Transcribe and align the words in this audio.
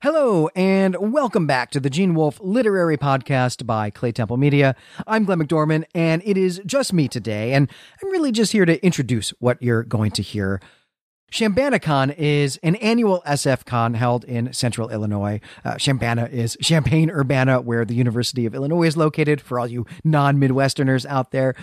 Hello, 0.00 0.48
and 0.54 1.12
welcome 1.12 1.48
back 1.48 1.72
to 1.72 1.80
the 1.80 1.90
Gene 1.90 2.14
Wolfe 2.14 2.38
Literary 2.40 2.96
Podcast 2.96 3.66
by 3.66 3.90
Clay 3.90 4.12
Temple 4.12 4.36
Media. 4.36 4.76
I'm 5.08 5.24
Glenn 5.24 5.40
McDorman, 5.40 5.82
and 5.92 6.22
it 6.24 6.36
is 6.36 6.60
just 6.64 6.92
me 6.92 7.08
today, 7.08 7.52
and 7.52 7.68
I'm 8.00 8.10
really 8.12 8.30
just 8.30 8.52
here 8.52 8.64
to 8.64 8.80
introduce 8.86 9.30
what 9.40 9.60
you're 9.60 9.82
going 9.82 10.12
to 10.12 10.22
hear. 10.22 10.60
ChambanaCon 11.32 12.14
is 12.16 12.58
an 12.62 12.76
annual 12.76 13.24
SF 13.26 13.64
con 13.64 13.94
held 13.94 14.22
in 14.22 14.52
central 14.52 14.88
Illinois. 14.88 15.40
Uh, 15.64 15.72
Chambana 15.74 16.30
is 16.30 16.56
Champaign 16.62 17.10
Urbana, 17.10 17.60
where 17.60 17.84
the 17.84 17.96
University 17.96 18.46
of 18.46 18.54
Illinois 18.54 18.86
is 18.86 18.96
located, 18.96 19.40
for 19.40 19.58
all 19.58 19.66
you 19.66 19.84
non 20.04 20.36
Midwesterners 20.36 21.06
out 21.06 21.32
there. 21.32 21.56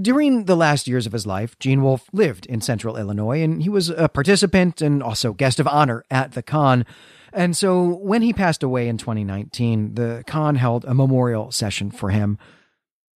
During 0.00 0.46
the 0.46 0.56
last 0.56 0.88
years 0.88 1.04
of 1.04 1.12
his 1.12 1.26
life, 1.26 1.58
Gene 1.58 1.82
Wolfe 1.82 2.08
lived 2.10 2.46
in 2.46 2.62
central 2.62 2.96
Illinois, 2.96 3.42
and 3.42 3.62
he 3.62 3.68
was 3.68 3.90
a 3.90 4.08
participant 4.08 4.80
and 4.80 5.02
also 5.02 5.34
guest 5.34 5.60
of 5.60 5.68
honor 5.68 6.06
at 6.10 6.32
the 6.32 6.42
con. 6.42 6.86
And 7.32 7.56
so 7.56 7.84
when 7.84 8.22
he 8.22 8.32
passed 8.32 8.62
away 8.62 8.88
in 8.88 8.98
2019, 8.98 9.94
the 9.94 10.24
con 10.26 10.56
held 10.56 10.84
a 10.84 10.94
memorial 10.94 11.50
session 11.50 11.90
for 11.90 12.10
him. 12.10 12.38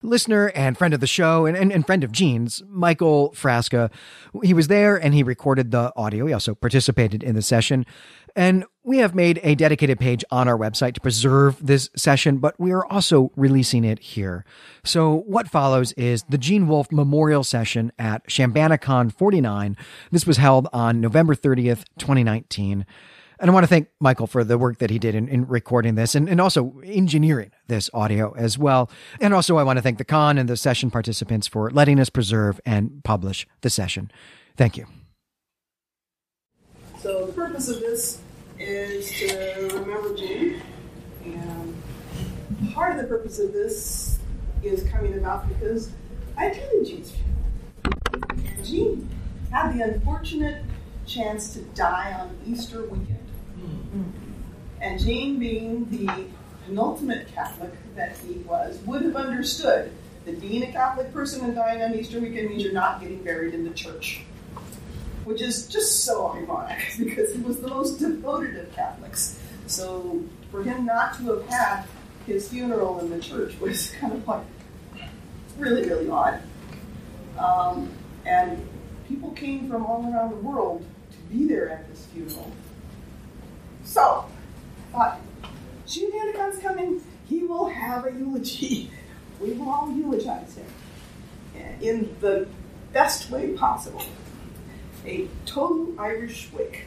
Listener 0.02 0.52
and 0.55 0.77
friend 0.77 0.93
of 0.93 1.01
the 1.01 1.06
show 1.06 1.47
and, 1.47 1.56
and, 1.56 1.73
and 1.73 1.87
friend 1.87 2.05
of 2.05 2.12
Gene's, 2.12 2.62
Michael 2.69 3.30
Frasca, 3.30 3.91
he 4.42 4.53
was 4.53 4.69
there 4.69 4.97
and 4.97 5.15
he 5.15 5.23
recorded 5.23 5.70
the 5.70 5.92
audio. 5.97 6.27
He 6.27 6.33
also 6.34 6.55
participated 6.55 7.23
in 7.23 7.34
the 7.34 7.41
session. 7.41 7.87
And 8.37 8.66
we 8.83 8.98
have 8.98 9.15
made 9.15 9.41
a 9.42 9.55
dedicated 9.55 9.98
page 9.98 10.23
on 10.31 10.47
our 10.47 10.59
website 10.59 10.92
to 10.95 11.01
preserve 11.01 11.65
this 11.65 11.89
session, 11.97 12.37
but 12.37 12.55
we 12.61 12.73
are 12.73 12.84
also 12.87 13.31
releasing 13.34 13.83
it 13.83 13.98
here. 13.98 14.45
So 14.84 15.23
what 15.27 15.48
follows 15.48 15.92
is 15.92 16.25
the 16.28 16.37
Gene 16.37 16.69
Wolfe 16.69 16.92
Memorial 16.92 17.42
Session 17.42 17.91
at 17.98 18.28
ChambanaCon 18.28 19.11
49. 19.11 19.77
This 20.11 20.27
was 20.27 20.37
held 20.37 20.69
on 20.73 21.01
November 21.01 21.34
30th, 21.34 21.84
2019. 21.98 22.84
And 23.41 23.51
I 23.51 23.55
want 23.55 23.65
to 23.65 23.69
thank 23.69 23.88
Michael 24.01 24.27
for 24.27 24.45
the 24.45 24.56
work 24.56 24.79
that 24.79 24.91
he 24.91 24.98
did 24.98 25.15
in, 25.15 25.29
in 25.29 25.47
recording 25.47 25.95
this 25.95 26.15
and, 26.15 26.29
and 26.29 26.41
also 26.41 26.80
engineering 26.84 27.51
this 27.66 27.91
audio 27.92 28.34
as 28.37 28.56
well. 28.56 28.91
And 29.20 29.34
also, 29.34 29.56
I 29.59 29.62
want 29.62 29.78
to 29.78 29.83
thank 29.83 29.98
the 29.98 30.05
con 30.05 30.39
and 30.39 30.48
the 30.48 30.56
session 30.56 30.91
participants 30.91 31.47
for 31.47 31.70
letting 31.70 31.98
us 31.98 32.11
preserve 32.11 32.61
and 32.64 33.03
publish 33.05 33.47
the 33.62 33.70
session. 33.70 34.11
Thank 34.56 34.77
you. 34.77 34.86
So, 37.00 37.27
the 37.27 37.33
purpose 37.33 37.69
of 37.69 37.81
this 37.81 38.20
is 38.59 39.11
to 39.11 39.81
remember 39.81 40.14
Gene. 40.16 40.61
And 41.25 41.83
part 42.72 42.92
of 42.92 43.03
the 43.03 43.09
purpose 43.09 43.39
of 43.39 43.53
this 43.53 44.19
is 44.62 44.89
coming 44.91 45.14
about 45.14 45.48
because 45.48 45.91
I 46.37 46.47
attended 46.47 46.87
Gene's 46.87 47.12
funeral. 47.12 48.64
Gene 48.64 49.09
had 49.50 49.77
the 49.77 49.83
unfortunate 49.83 50.64
chance 51.06 51.53
to 51.55 51.61
die 51.61 52.12
on 52.19 52.37
Easter 52.47 52.83
weekend. 52.84 53.23
And 54.81 55.00
Gene, 55.00 55.39
being 55.39 55.89
the 55.91 56.27
penultimate 56.67 57.28
Catholic 57.34 57.73
that 57.97 58.17
he 58.19 58.34
was, 58.41 58.78
would 58.87 59.03
have 59.03 59.17
understood 59.17 59.91
that 60.25 60.41
being 60.41 60.62
a 60.62 60.73
Catholic 60.73 61.12
person 61.12 61.45
and 61.45 61.55
dying 61.55 61.83
on 61.83 61.95
Easter 61.95 62.20
weekend 62.20 62.50
means 62.50 62.62
you're 62.62 62.72
not 62.72 63.00
getting 63.00 63.22
buried 63.22 63.55
in 63.55 63.65
the 63.65 63.75
church. 63.75 64.22
Which 65.25 65.41
is 65.41 65.69
just 65.69 66.05
so 66.05 66.33
ironic 66.33 66.78
because 66.98 67.34
he 67.34 67.41
was 67.41 67.61
the 67.61 67.69
most 67.69 67.98
devoted 67.98 68.56
of 68.56 68.75
Catholics. 68.75 69.39
So 69.67 70.22
for 70.50 70.62
him 70.62 70.84
not 70.84 71.17
to 71.19 71.33
have 71.33 71.48
had 71.48 71.84
his 72.27 72.48
funeral 72.48 73.00
in 73.00 73.11
the 73.11 73.20
church 73.20 73.59
was 73.61 73.91
kind 74.00 74.12
of 74.12 74.27
like 74.27 74.45
really, 75.59 75.89
really 75.89 76.09
odd. 76.09 76.42
Um, 77.39 77.91
and 78.27 78.67
people 79.09 79.31
came 79.33 79.69
from 79.69 79.84
all 79.87 80.03
around 80.12 80.31
the 80.31 80.37
world 80.37 80.84
to 81.11 81.19
be 81.34 81.47
there 81.47 81.70
at 81.70 81.89
this 81.89 82.06
funeral. 82.06 82.50
So, 83.85 84.27
uh, 84.95 85.17
Gene 85.87 86.13
Hannicon's 86.13 86.59
coming. 86.61 87.03
He 87.29 87.45
will 87.45 87.67
have 87.69 88.07
a 88.07 88.13
eulogy. 88.13 88.91
We 89.41 89.53
will 89.53 89.69
all 89.69 89.91
eulogize 89.91 90.55
him 90.55 90.67
in 91.83 92.17
the 92.21 92.47
best 92.93 93.31
way 93.31 93.53
possible. 93.53 94.03
A 95.05 95.28
total 95.44 96.00
Irish 96.00 96.50
wake. 96.53 96.84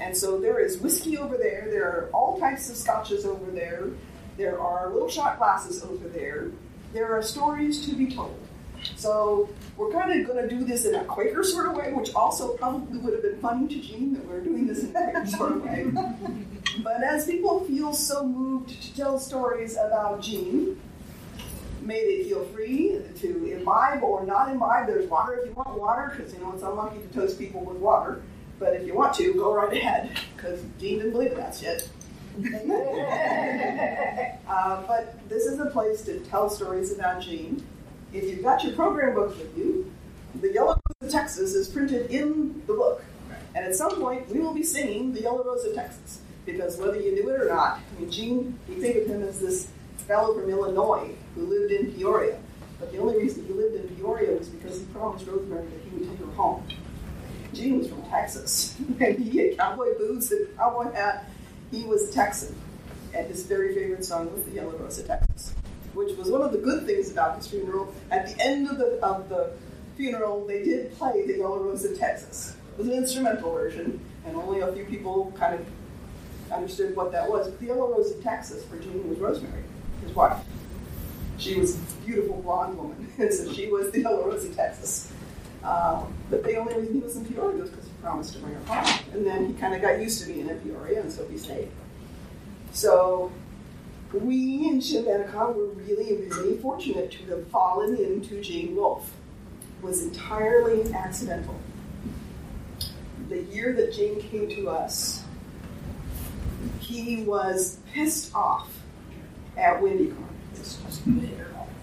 And 0.00 0.16
so 0.16 0.40
there 0.40 0.58
is 0.58 0.78
whiskey 0.78 1.16
over 1.16 1.36
there. 1.36 1.68
There 1.70 1.86
are 1.86 2.10
all 2.12 2.38
types 2.38 2.68
of 2.68 2.76
scotches 2.76 3.24
over 3.24 3.50
there. 3.50 3.88
There 4.36 4.60
are 4.60 4.90
little 4.92 5.08
shot 5.08 5.38
glasses 5.38 5.82
over 5.82 6.08
there. 6.08 6.50
There 6.92 7.16
are 7.16 7.22
stories 7.22 7.86
to 7.86 7.94
be 7.94 8.12
told. 8.12 8.38
So 8.96 9.48
we're 9.76 9.92
kind 9.92 10.20
of 10.20 10.26
going 10.26 10.48
to 10.48 10.54
do 10.54 10.64
this 10.64 10.84
in 10.84 10.94
a 10.94 11.04
Quaker 11.04 11.42
sort 11.42 11.66
of 11.66 11.76
way, 11.76 11.92
which 11.92 12.14
also 12.14 12.56
probably 12.56 12.98
would 12.98 13.12
have 13.12 13.22
been 13.22 13.40
funny 13.40 13.68
to 13.68 13.80
Gene 13.80 14.14
that 14.14 14.24
we're 14.26 14.40
doing 14.40 14.66
this 14.66 14.84
in 14.84 14.92
that 14.92 15.28
sort 15.28 15.52
of 15.52 15.64
way. 15.64 15.90
but 16.82 17.02
as 17.02 17.26
people 17.26 17.64
feel 17.64 17.92
so 17.92 18.26
moved 18.26 18.82
to 18.82 18.96
tell 18.96 19.18
stories 19.18 19.76
about 19.76 20.22
Gene, 20.22 20.80
may 21.82 22.04
they 22.04 22.28
feel 22.28 22.44
free 22.46 23.00
to 23.16 23.52
imbibe 23.52 24.02
or 24.02 24.24
not 24.24 24.50
imbibe. 24.50 24.86
There's 24.86 25.08
water 25.08 25.34
if 25.34 25.48
you 25.48 25.54
want 25.54 25.78
water, 25.78 26.14
because 26.16 26.32
you 26.32 26.40
know 26.40 26.52
it's 26.52 26.62
unlucky 26.62 26.98
to 26.98 27.08
toast 27.08 27.38
people 27.38 27.64
with 27.64 27.78
water. 27.78 28.22
But 28.58 28.74
if 28.74 28.86
you 28.86 28.94
want 28.94 29.14
to, 29.14 29.34
go 29.34 29.54
right 29.54 29.76
ahead, 29.76 30.16
because 30.36 30.60
Gene 30.78 30.98
didn't 30.98 31.12
believe 31.12 31.32
in 31.32 31.38
that 31.38 31.54
shit. 31.54 31.88
uh, 34.48 34.82
but 34.86 35.28
this 35.28 35.44
is 35.44 35.58
a 35.58 35.66
place 35.66 36.02
to 36.02 36.20
tell 36.20 36.48
stories 36.48 36.92
about 36.92 37.20
Gene 37.20 37.64
if 38.14 38.30
you've 38.30 38.42
got 38.42 38.62
your 38.62 38.72
program 38.74 39.14
book 39.14 39.36
with 39.36 39.58
you, 39.58 39.92
the 40.40 40.52
Yellow 40.52 40.74
Rose 40.74 41.08
of 41.08 41.10
Texas 41.10 41.54
is 41.54 41.68
printed 41.68 42.10
in 42.10 42.62
the 42.66 42.72
book. 42.72 43.04
And 43.56 43.64
at 43.64 43.74
some 43.74 44.00
point, 44.00 44.28
we 44.28 44.38
will 44.40 44.54
be 44.54 44.62
singing 44.62 45.12
the 45.12 45.22
Yellow 45.22 45.44
Rose 45.44 45.64
of 45.64 45.74
Texas. 45.74 46.20
Because 46.46 46.76
whether 46.76 47.00
you 47.00 47.12
knew 47.12 47.28
it 47.30 47.40
or 47.40 47.48
not, 47.48 47.80
I 47.80 48.00
mean, 48.00 48.10
Gene, 48.10 48.58
you 48.68 48.76
think 48.76 48.96
of 48.96 49.06
him 49.06 49.22
as 49.22 49.40
this 49.40 49.68
fellow 50.06 50.38
from 50.38 50.48
Illinois 50.48 51.10
who 51.34 51.42
lived 51.42 51.72
in 51.72 51.92
Peoria. 51.92 52.38
But 52.78 52.92
the 52.92 52.98
only 52.98 53.18
reason 53.18 53.46
he 53.46 53.52
lived 53.52 53.76
in 53.76 53.96
Peoria 53.96 54.36
was 54.36 54.48
because 54.48 54.78
he 54.78 54.84
promised 54.86 55.26
Rosemary 55.26 55.66
that 55.66 55.80
he 55.82 55.96
would 55.96 56.08
take 56.08 56.18
her 56.18 56.32
home. 56.32 56.66
Gene 57.52 57.78
was 57.78 57.88
from 57.88 58.02
Texas. 58.02 58.76
and 59.00 59.18
he 59.18 59.38
had 59.38 59.58
cowboy 59.58 59.96
boots 59.98 60.30
and 60.30 60.56
cowboy 60.56 60.92
hat. 60.92 61.30
He 61.70 61.84
was 61.84 62.10
a 62.10 62.12
Texan. 62.12 62.54
And 63.14 63.26
his 63.28 63.44
very 63.44 63.74
favorite 63.74 64.04
song 64.04 64.32
was 64.32 64.44
the 64.44 64.52
Yellow 64.52 64.76
Rose 64.76 64.98
of 64.98 65.06
Texas 65.06 65.54
which 65.94 66.16
was 66.16 66.28
one 66.28 66.42
of 66.42 66.52
the 66.52 66.58
good 66.58 66.86
things 66.86 67.10
about 67.10 67.36
his 67.36 67.46
funeral. 67.46 67.92
At 68.10 68.26
the 68.26 68.44
end 68.44 68.68
of 68.68 68.78
the, 68.78 68.98
of 69.02 69.28
the 69.28 69.52
funeral, 69.96 70.46
they 70.46 70.64
did 70.64 70.92
play 70.96 71.26
the 71.26 71.38
Yellow 71.38 71.58
Rose 71.58 71.84
of 71.84 71.98
Texas. 71.98 72.56
It 72.72 72.78
was 72.78 72.88
an 72.88 72.94
instrumental 72.94 73.52
version, 73.52 74.00
and 74.26 74.36
only 74.36 74.60
a 74.60 74.72
few 74.72 74.84
people 74.84 75.32
kind 75.36 75.54
of 75.54 75.66
understood 76.52 76.96
what 76.96 77.12
that 77.12 77.28
was. 77.28 77.48
But 77.48 77.60
the 77.60 77.66
Yellow 77.66 77.92
Rose 77.92 78.10
of 78.12 78.22
Texas 78.22 78.64
for 78.64 78.78
Gene 78.78 79.08
was 79.08 79.18
Rosemary, 79.18 79.62
his 80.02 80.14
wife. 80.14 80.38
She 81.38 81.58
was 81.58 81.76
a 81.76 82.06
beautiful 82.06 82.40
blonde 82.42 82.76
woman, 82.76 83.12
and 83.18 83.32
so 83.32 83.52
she 83.52 83.68
was 83.68 83.90
the 83.90 84.00
Yellow 84.00 84.26
Rose 84.26 84.44
of 84.44 84.54
Texas. 84.54 85.12
Um, 85.62 86.12
but 86.28 86.44
the 86.44 86.56
only 86.56 86.74
reason 86.74 86.94
he 86.94 87.00
was 87.00 87.16
in 87.16 87.24
Peoria 87.24 87.56
was 87.56 87.70
because 87.70 87.86
he 87.86 87.92
promised 88.02 88.34
to 88.34 88.38
bring 88.40 88.54
her 88.54 88.64
home. 88.64 89.04
And 89.14 89.26
then 89.26 89.46
he 89.46 89.54
kind 89.54 89.74
of 89.74 89.80
got 89.80 89.98
used 89.98 90.20
to 90.22 90.30
being 90.30 90.48
in 90.48 90.60
Peoria, 90.60 91.00
and 91.00 91.10
so 91.10 91.26
he 91.28 91.38
stayed. 91.38 91.70
So 92.72 93.32
we 94.22 94.68
in 94.68 94.80
ChambanaCon 94.80 95.56
were 95.56 95.66
really, 95.66 96.26
really 96.28 96.56
fortunate 96.58 97.10
to 97.12 97.24
have 97.30 97.48
fallen 97.48 97.96
into 97.96 98.40
Gene 98.40 98.76
Wolfe. 98.76 99.10
It 99.78 99.84
was 99.84 100.02
entirely 100.02 100.92
accidental. 100.92 101.58
The 103.28 103.42
year 103.42 103.72
that 103.72 103.92
Jane 103.92 104.20
came 104.20 104.48
to 104.50 104.68
us, 104.68 105.24
he 106.80 107.24
was 107.24 107.78
pissed 107.92 108.34
off 108.34 108.70
at 109.56 109.80
WindyCon. 109.80 110.14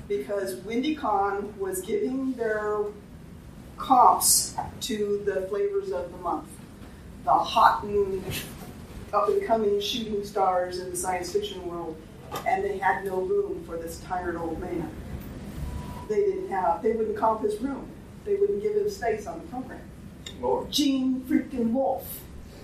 Because 0.08 0.56
WindyCon 0.62 1.58
was 1.58 1.82
giving 1.82 2.34
their 2.34 2.84
comps 3.78 4.56
to 4.82 5.22
the 5.26 5.48
flavors 5.48 5.92
of 5.92 6.12
the 6.12 6.18
month. 6.20 6.48
The 7.26 7.34
hot 7.34 7.84
and 7.84 8.24
up 9.14 9.28
and 9.28 9.46
coming 9.46 9.80
shooting 9.82 10.24
stars 10.24 10.80
in 10.80 10.90
the 10.90 10.96
science 10.96 11.34
fiction 11.34 11.68
world 11.68 11.98
and 12.48 12.64
they 12.64 12.78
had 12.78 13.06
no 13.06 13.22
room 13.22 13.64
for 13.66 13.78
this 13.78 14.00
tired 14.02 14.36
old 14.36 14.60
man. 14.60 14.90
They 16.10 16.16
didn't 16.16 16.50
have, 16.50 16.82
they 16.82 16.94
wouldn't 16.94 17.18
comp 17.18 17.42
his 17.42 17.60
room. 17.60 17.88
They 18.26 18.36
wouldn't 18.36 18.62
give 18.62 18.76
him 18.76 18.90
space 18.90 19.28
on 19.28 19.40
the 19.40 19.48
program. 19.48 19.82
Lord. 20.40 20.72
Gene 20.72 21.22
freaking 21.22 21.72
Wolfe 21.72 22.20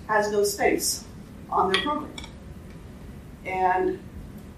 has 0.06 0.30
no 0.30 0.44
space 0.44 1.04
on 1.50 1.72
their 1.72 1.82
program. 1.82 2.12
And 3.44 4.00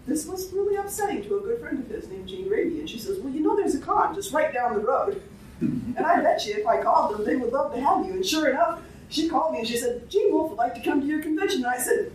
this 0.07 0.27
was 0.27 0.53
really 0.53 0.77
upsetting 0.77 1.23
to 1.25 1.39
a 1.39 1.41
good 1.41 1.61
friend 1.61 1.79
of 1.79 1.89
his 1.89 2.09
named 2.09 2.29
Jean 2.29 2.49
Rabe. 2.49 2.81
And 2.81 2.89
she 2.91 2.99
says, 2.99 3.19
Well, 3.21 3.33
you 3.33 3.41
know, 3.41 3.57
there's 3.57 3.75
a 3.75 3.81
con 3.81 4.15
just 4.15 4.33
right 4.33 4.53
down 4.53 4.75
the 4.75 4.81
road. 4.81 5.23
and 5.61 5.99
I 5.99 6.21
bet 6.21 6.45
you 6.47 6.55
if 6.55 6.67
I 6.67 6.83
called 6.83 7.15
them, 7.15 7.25
they 7.25 7.37
would 7.37 7.53
love 7.53 7.73
to 7.75 7.81
have 7.81 8.07
you. 8.07 8.13
And 8.15 8.27
sure 8.27 8.49
enough, 8.49 8.81
she 9.09 9.29
called 9.29 9.53
me 9.53 9.61
and 9.61 9.69
she 9.69 9.77
said, 9.77 10.09
Gene 10.09 10.33
Wolfe 10.33 10.51
would 10.51 10.59
like 10.59 10.75
to 10.75 10.81
come 10.81 11.01
to 11.01 11.07
your 11.07 11.23
convention. 11.23 11.59
And 11.65 11.67
I 11.67 11.79
said, 11.79 12.11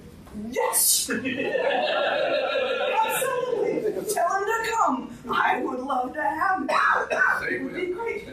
Yes! 0.49 1.09
Absolutely! 1.09 1.25
Tell 4.13 4.29
him 4.37 4.45
to 4.45 4.71
come. 4.71 5.14
I 5.31 5.61
would 5.61 5.79
love 5.79 6.13
to 6.13 6.21
have 6.21 6.61
him. 6.61 6.69
it 7.49 7.63
would 7.63 7.75
be 7.75 7.87
great. 7.87 8.27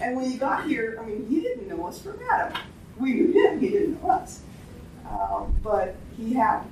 And 0.00 0.16
when 0.16 0.30
he 0.30 0.36
got 0.36 0.66
here, 0.66 0.98
I 1.00 1.06
mean, 1.06 1.26
he 1.28 1.40
didn't 1.40 1.68
know 1.68 1.86
us 1.86 2.00
from 2.00 2.18
Adam. 2.30 2.58
We 2.98 3.14
knew 3.14 3.32
him, 3.32 3.60
he 3.60 3.68
didn't 3.68 4.02
know 4.02 4.10
us. 4.10 4.40
Um, 5.08 5.54
but 5.62 5.96
he 6.16 6.34
had 6.34 6.62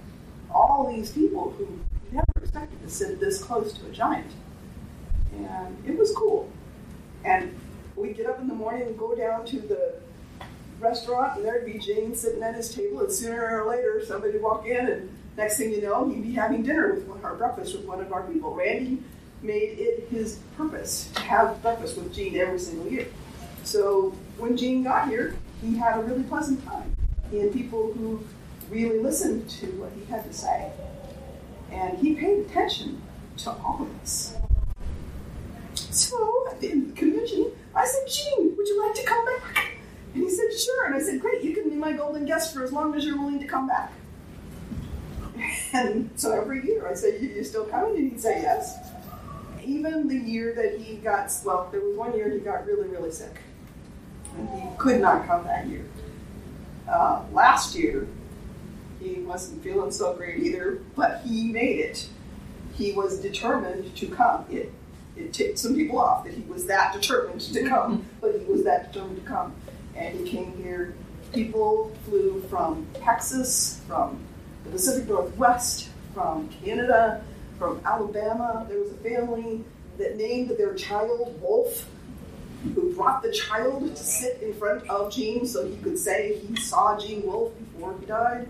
all 0.52 0.92
these 0.92 1.10
people 1.10 1.50
who 1.50 1.68
never 2.12 2.26
expected 2.40 2.80
to 2.82 2.88
sit 2.90 3.20
this 3.20 3.42
close 3.42 3.72
to 3.74 3.86
a 3.86 3.90
giant. 3.90 4.30
And 5.32 5.76
it 5.86 5.96
was 5.96 6.12
cool. 6.12 6.50
And 7.24 7.54
we'd 7.96 8.16
get 8.16 8.26
up 8.26 8.40
in 8.40 8.48
the 8.48 8.54
morning 8.54 8.82
and 8.82 8.98
go 8.98 9.14
down 9.14 9.46
to 9.46 9.60
the 9.60 9.94
restaurant, 10.80 11.36
and 11.36 11.44
there'd 11.44 11.66
be 11.66 11.78
Jane 11.78 12.14
sitting 12.14 12.42
at 12.42 12.54
his 12.54 12.74
table, 12.74 13.00
and 13.00 13.12
sooner 13.12 13.60
or 13.60 13.68
later 13.68 14.02
somebody 14.04 14.32
would 14.32 14.42
walk 14.42 14.66
in, 14.66 14.86
and 14.86 15.16
next 15.36 15.58
thing 15.58 15.70
you 15.70 15.82
know, 15.82 16.08
he'd 16.08 16.22
be 16.22 16.32
having 16.32 16.62
dinner 16.62 16.94
with 16.94 17.06
one, 17.06 17.20
or 17.22 17.34
breakfast 17.34 17.76
with 17.76 17.84
one 17.84 18.00
of 18.00 18.12
our 18.12 18.22
people. 18.22 18.54
Randy 18.54 19.02
made 19.42 19.78
it 19.78 20.08
his 20.10 20.40
purpose 20.56 21.10
to 21.14 21.22
have 21.22 21.60
breakfast 21.62 21.96
with 21.96 22.14
Gene 22.14 22.36
every 22.36 22.58
single 22.58 22.90
year. 22.90 23.08
So 23.64 24.10
when 24.38 24.56
Gene 24.56 24.82
got 24.82 25.08
here, 25.08 25.36
he 25.62 25.76
had 25.76 25.98
a 25.98 26.02
really 26.02 26.22
pleasant 26.24 26.64
time. 26.64 26.94
He 27.30 27.38
had 27.38 27.52
people 27.52 27.92
who 27.92 28.24
really 28.70 28.98
listened 28.98 29.48
to 29.50 29.66
what 29.72 29.92
he 29.92 30.04
had 30.10 30.24
to 30.24 30.32
say. 30.32 30.70
And 31.70 31.98
he 31.98 32.14
paid 32.14 32.46
attention 32.46 33.00
to 33.38 33.50
all 33.50 33.82
of 33.82 34.00
us. 34.02 34.36
So 35.74 36.48
at 36.50 36.60
the 36.60 36.70
end 36.70 36.82
of 36.82 36.94
the 36.94 37.00
convention, 37.00 37.52
I 37.74 37.86
said, 37.86 38.08
Gene, 38.08 38.56
would 38.56 38.66
you 38.66 38.86
like 38.86 38.94
to 38.94 39.04
come 39.04 39.24
back? 39.24 39.70
And 40.14 40.24
he 40.24 40.30
said, 40.30 40.52
sure. 40.52 40.86
And 40.86 40.94
I 40.94 41.00
said, 41.00 41.20
great, 41.20 41.42
you 41.42 41.54
can 41.54 41.68
be 41.68 41.76
my 41.76 41.92
golden 41.92 42.26
guest 42.26 42.52
for 42.52 42.64
as 42.64 42.72
long 42.72 42.94
as 42.94 43.04
you're 43.04 43.16
willing 43.16 43.40
to 43.40 43.46
come 43.46 43.66
back. 43.66 43.92
And 45.72 46.10
so 46.16 46.32
every 46.32 46.66
year 46.66 46.86
I 46.88 46.94
say, 46.94 47.20
you, 47.20 47.28
you 47.28 47.44
still 47.44 47.64
coming? 47.64 47.96
And 47.96 48.10
he'd 48.10 48.20
say 48.20 48.42
yes. 48.42 48.89
Even 49.70 50.08
the 50.08 50.16
year 50.16 50.52
that 50.54 50.80
he 50.80 50.96
got, 50.96 51.32
well, 51.44 51.68
there 51.70 51.80
was 51.80 51.96
one 51.96 52.16
year 52.16 52.28
he 52.28 52.40
got 52.40 52.66
really, 52.66 52.88
really 52.88 53.12
sick. 53.12 53.36
And 54.36 54.48
he 54.48 54.68
could 54.78 55.00
not 55.00 55.28
come 55.28 55.44
that 55.44 55.68
year. 55.68 55.84
Uh, 56.88 57.22
last 57.32 57.76
year, 57.76 58.08
he 59.00 59.20
wasn't 59.20 59.62
feeling 59.62 59.92
so 59.92 60.12
great 60.14 60.42
either, 60.42 60.82
but 60.96 61.20
he 61.20 61.52
made 61.52 61.78
it. 61.78 62.08
He 62.74 62.92
was 62.92 63.20
determined 63.20 63.94
to 63.96 64.06
come. 64.08 64.44
It, 64.50 64.72
it 65.16 65.32
ticked 65.32 65.60
some 65.60 65.76
people 65.76 66.00
off 66.00 66.24
that 66.24 66.34
he 66.34 66.42
was 66.42 66.66
that 66.66 66.92
determined 66.92 67.40
to 67.40 67.68
come, 67.68 68.04
but 68.20 68.34
he 68.40 68.44
was 68.46 68.64
that 68.64 68.92
determined 68.92 69.22
to 69.22 69.28
come. 69.28 69.54
And 69.94 70.18
he 70.18 70.28
came 70.28 70.56
here. 70.56 70.94
People 71.32 71.96
flew 72.06 72.42
from 72.50 72.88
Texas, 72.94 73.80
from 73.86 74.18
the 74.64 74.70
Pacific 74.70 75.08
Northwest, 75.08 75.90
from 76.12 76.48
Canada, 76.64 77.22
from 77.60 77.80
Alabama. 77.84 78.66
There 78.68 78.80
was 78.80 78.90
a 78.90 78.96
family 78.96 79.62
that 79.98 80.16
named 80.16 80.50
their 80.56 80.74
child 80.74 81.38
Wolf, 81.42 81.86
who 82.74 82.92
brought 82.94 83.22
the 83.22 83.30
child 83.30 83.94
to 83.94 84.02
sit 84.02 84.40
in 84.40 84.54
front 84.54 84.88
of 84.88 85.12
Gene 85.12 85.46
so 85.46 85.68
he 85.68 85.76
could 85.76 85.98
say 85.98 86.38
he 86.38 86.56
saw 86.56 86.98
Gene 86.98 87.22
Wolfe 87.24 87.52
before 87.58 87.94
he 88.00 88.06
died. 88.06 88.48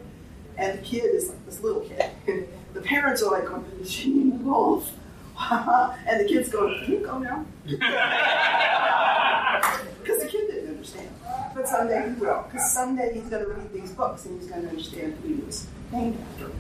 And 0.57 0.79
the 0.79 0.83
kid 0.83 1.05
is 1.05 1.29
like 1.29 1.45
this 1.45 1.61
little 1.61 1.83
kid. 1.83 2.11
And 2.29 2.47
the 2.73 2.81
parents 2.81 3.21
are 3.23 3.33
like, 3.33 3.51
oh, 3.51 3.65
Gene 3.85 4.43
Wolfe. 4.45 4.91
and 5.41 6.21
the 6.21 6.29
kid's 6.29 6.49
going, 6.49 6.85
Can 6.85 6.95
you 6.95 7.01
go 7.01 7.19
now? 7.19 7.45
Because 10.03 10.23
the 10.23 10.29
kid 10.29 10.47
didn't 10.49 10.71
understand. 10.71 11.09
But 11.55 11.69
someday 11.69 12.09
he 12.09 12.15
will. 12.15 12.45
Because 12.51 12.73
someday 12.73 13.12
he's 13.12 13.25
going 13.25 13.45
to 13.45 13.51
read 13.51 13.71
these 13.73 13.93
books 13.93 14.25
and 14.25 14.41
he's 14.41 14.51
going 14.51 14.62
to 14.62 14.69
understand 14.69 15.15
who 15.23 15.29
he 15.29 15.35
was 15.43 15.67
named 15.93 16.19
after. 16.33 16.51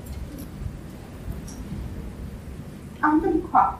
I'm 3.02 3.20
to 3.22 3.48
cry. 3.48 3.78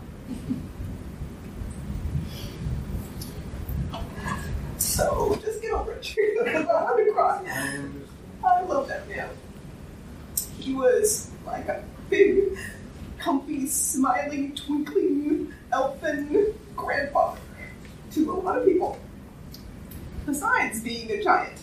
So 4.79 5.39
just 5.43 5.61
get 5.63 5.73
over 5.73 5.93
it. 5.93 6.07
I'm 6.41 6.97
to 6.97 7.13
cry. 7.13 7.43
I 8.45 8.63
love 8.63 8.89
that 8.89 9.09
man. 9.09 9.29
He 10.59 10.75
was 10.75 11.31
like 11.47 11.69
a 11.69 11.85
big, 12.09 12.57
comfy, 13.19 13.67
smiling, 13.67 14.55
twinkling, 14.55 15.53
elfin 15.73 16.55
grandfather 16.77 17.41
to 18.13 18.31
a 18.31 18.33
lot 18.33 18.59
of 18.59 18.67
people. 18.67 18.99
Besides 20.27 20.83
being 20.83 21.11
a 21.11 21.23
giant 21.23 21.59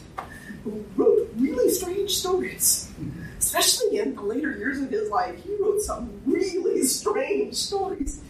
who 0.64 0.84
wrote 0.96 1.30
really 1.38 1.70
strange 1.70 2.12
stories, 2.12 2.92
especially 3.40 4.00
in 4.00 4.16
the 4.16 4.22
later 4.22 4.52
years 4.58 4.80
of 4.82 4.90
his 4.90 5.10
life, 5.10 5.44
he 5.44 5.56
wrote 5.60 5.82
some 5.82 6.10
really 6.26 6.84
strange 6.84 7.56
stories. 7.56 8.22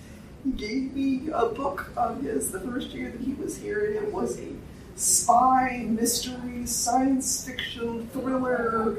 He 0.43 0.51
gave 0.51 0.93
me 0.93 1.29
a 1.33 1.47
book 1.47 1.91
of 1.97 2.21
his 2.21 2.51
the 2.51 2.59
first 2.61 2.89
year 2.89 3.09
that 3.11 3.21
he 3.21 3.33
was 3.33 3.57
here, 3.57 3.85
and 3.85 3.95
it 3.95 4.13
was 4.13 4.39
a 4.39 4.47
spy, 4.95 5.85
mystery, 5.87 6.65
science 6.65 7.45
fiction, 7.45 8.07
thriller. 8.13 8.97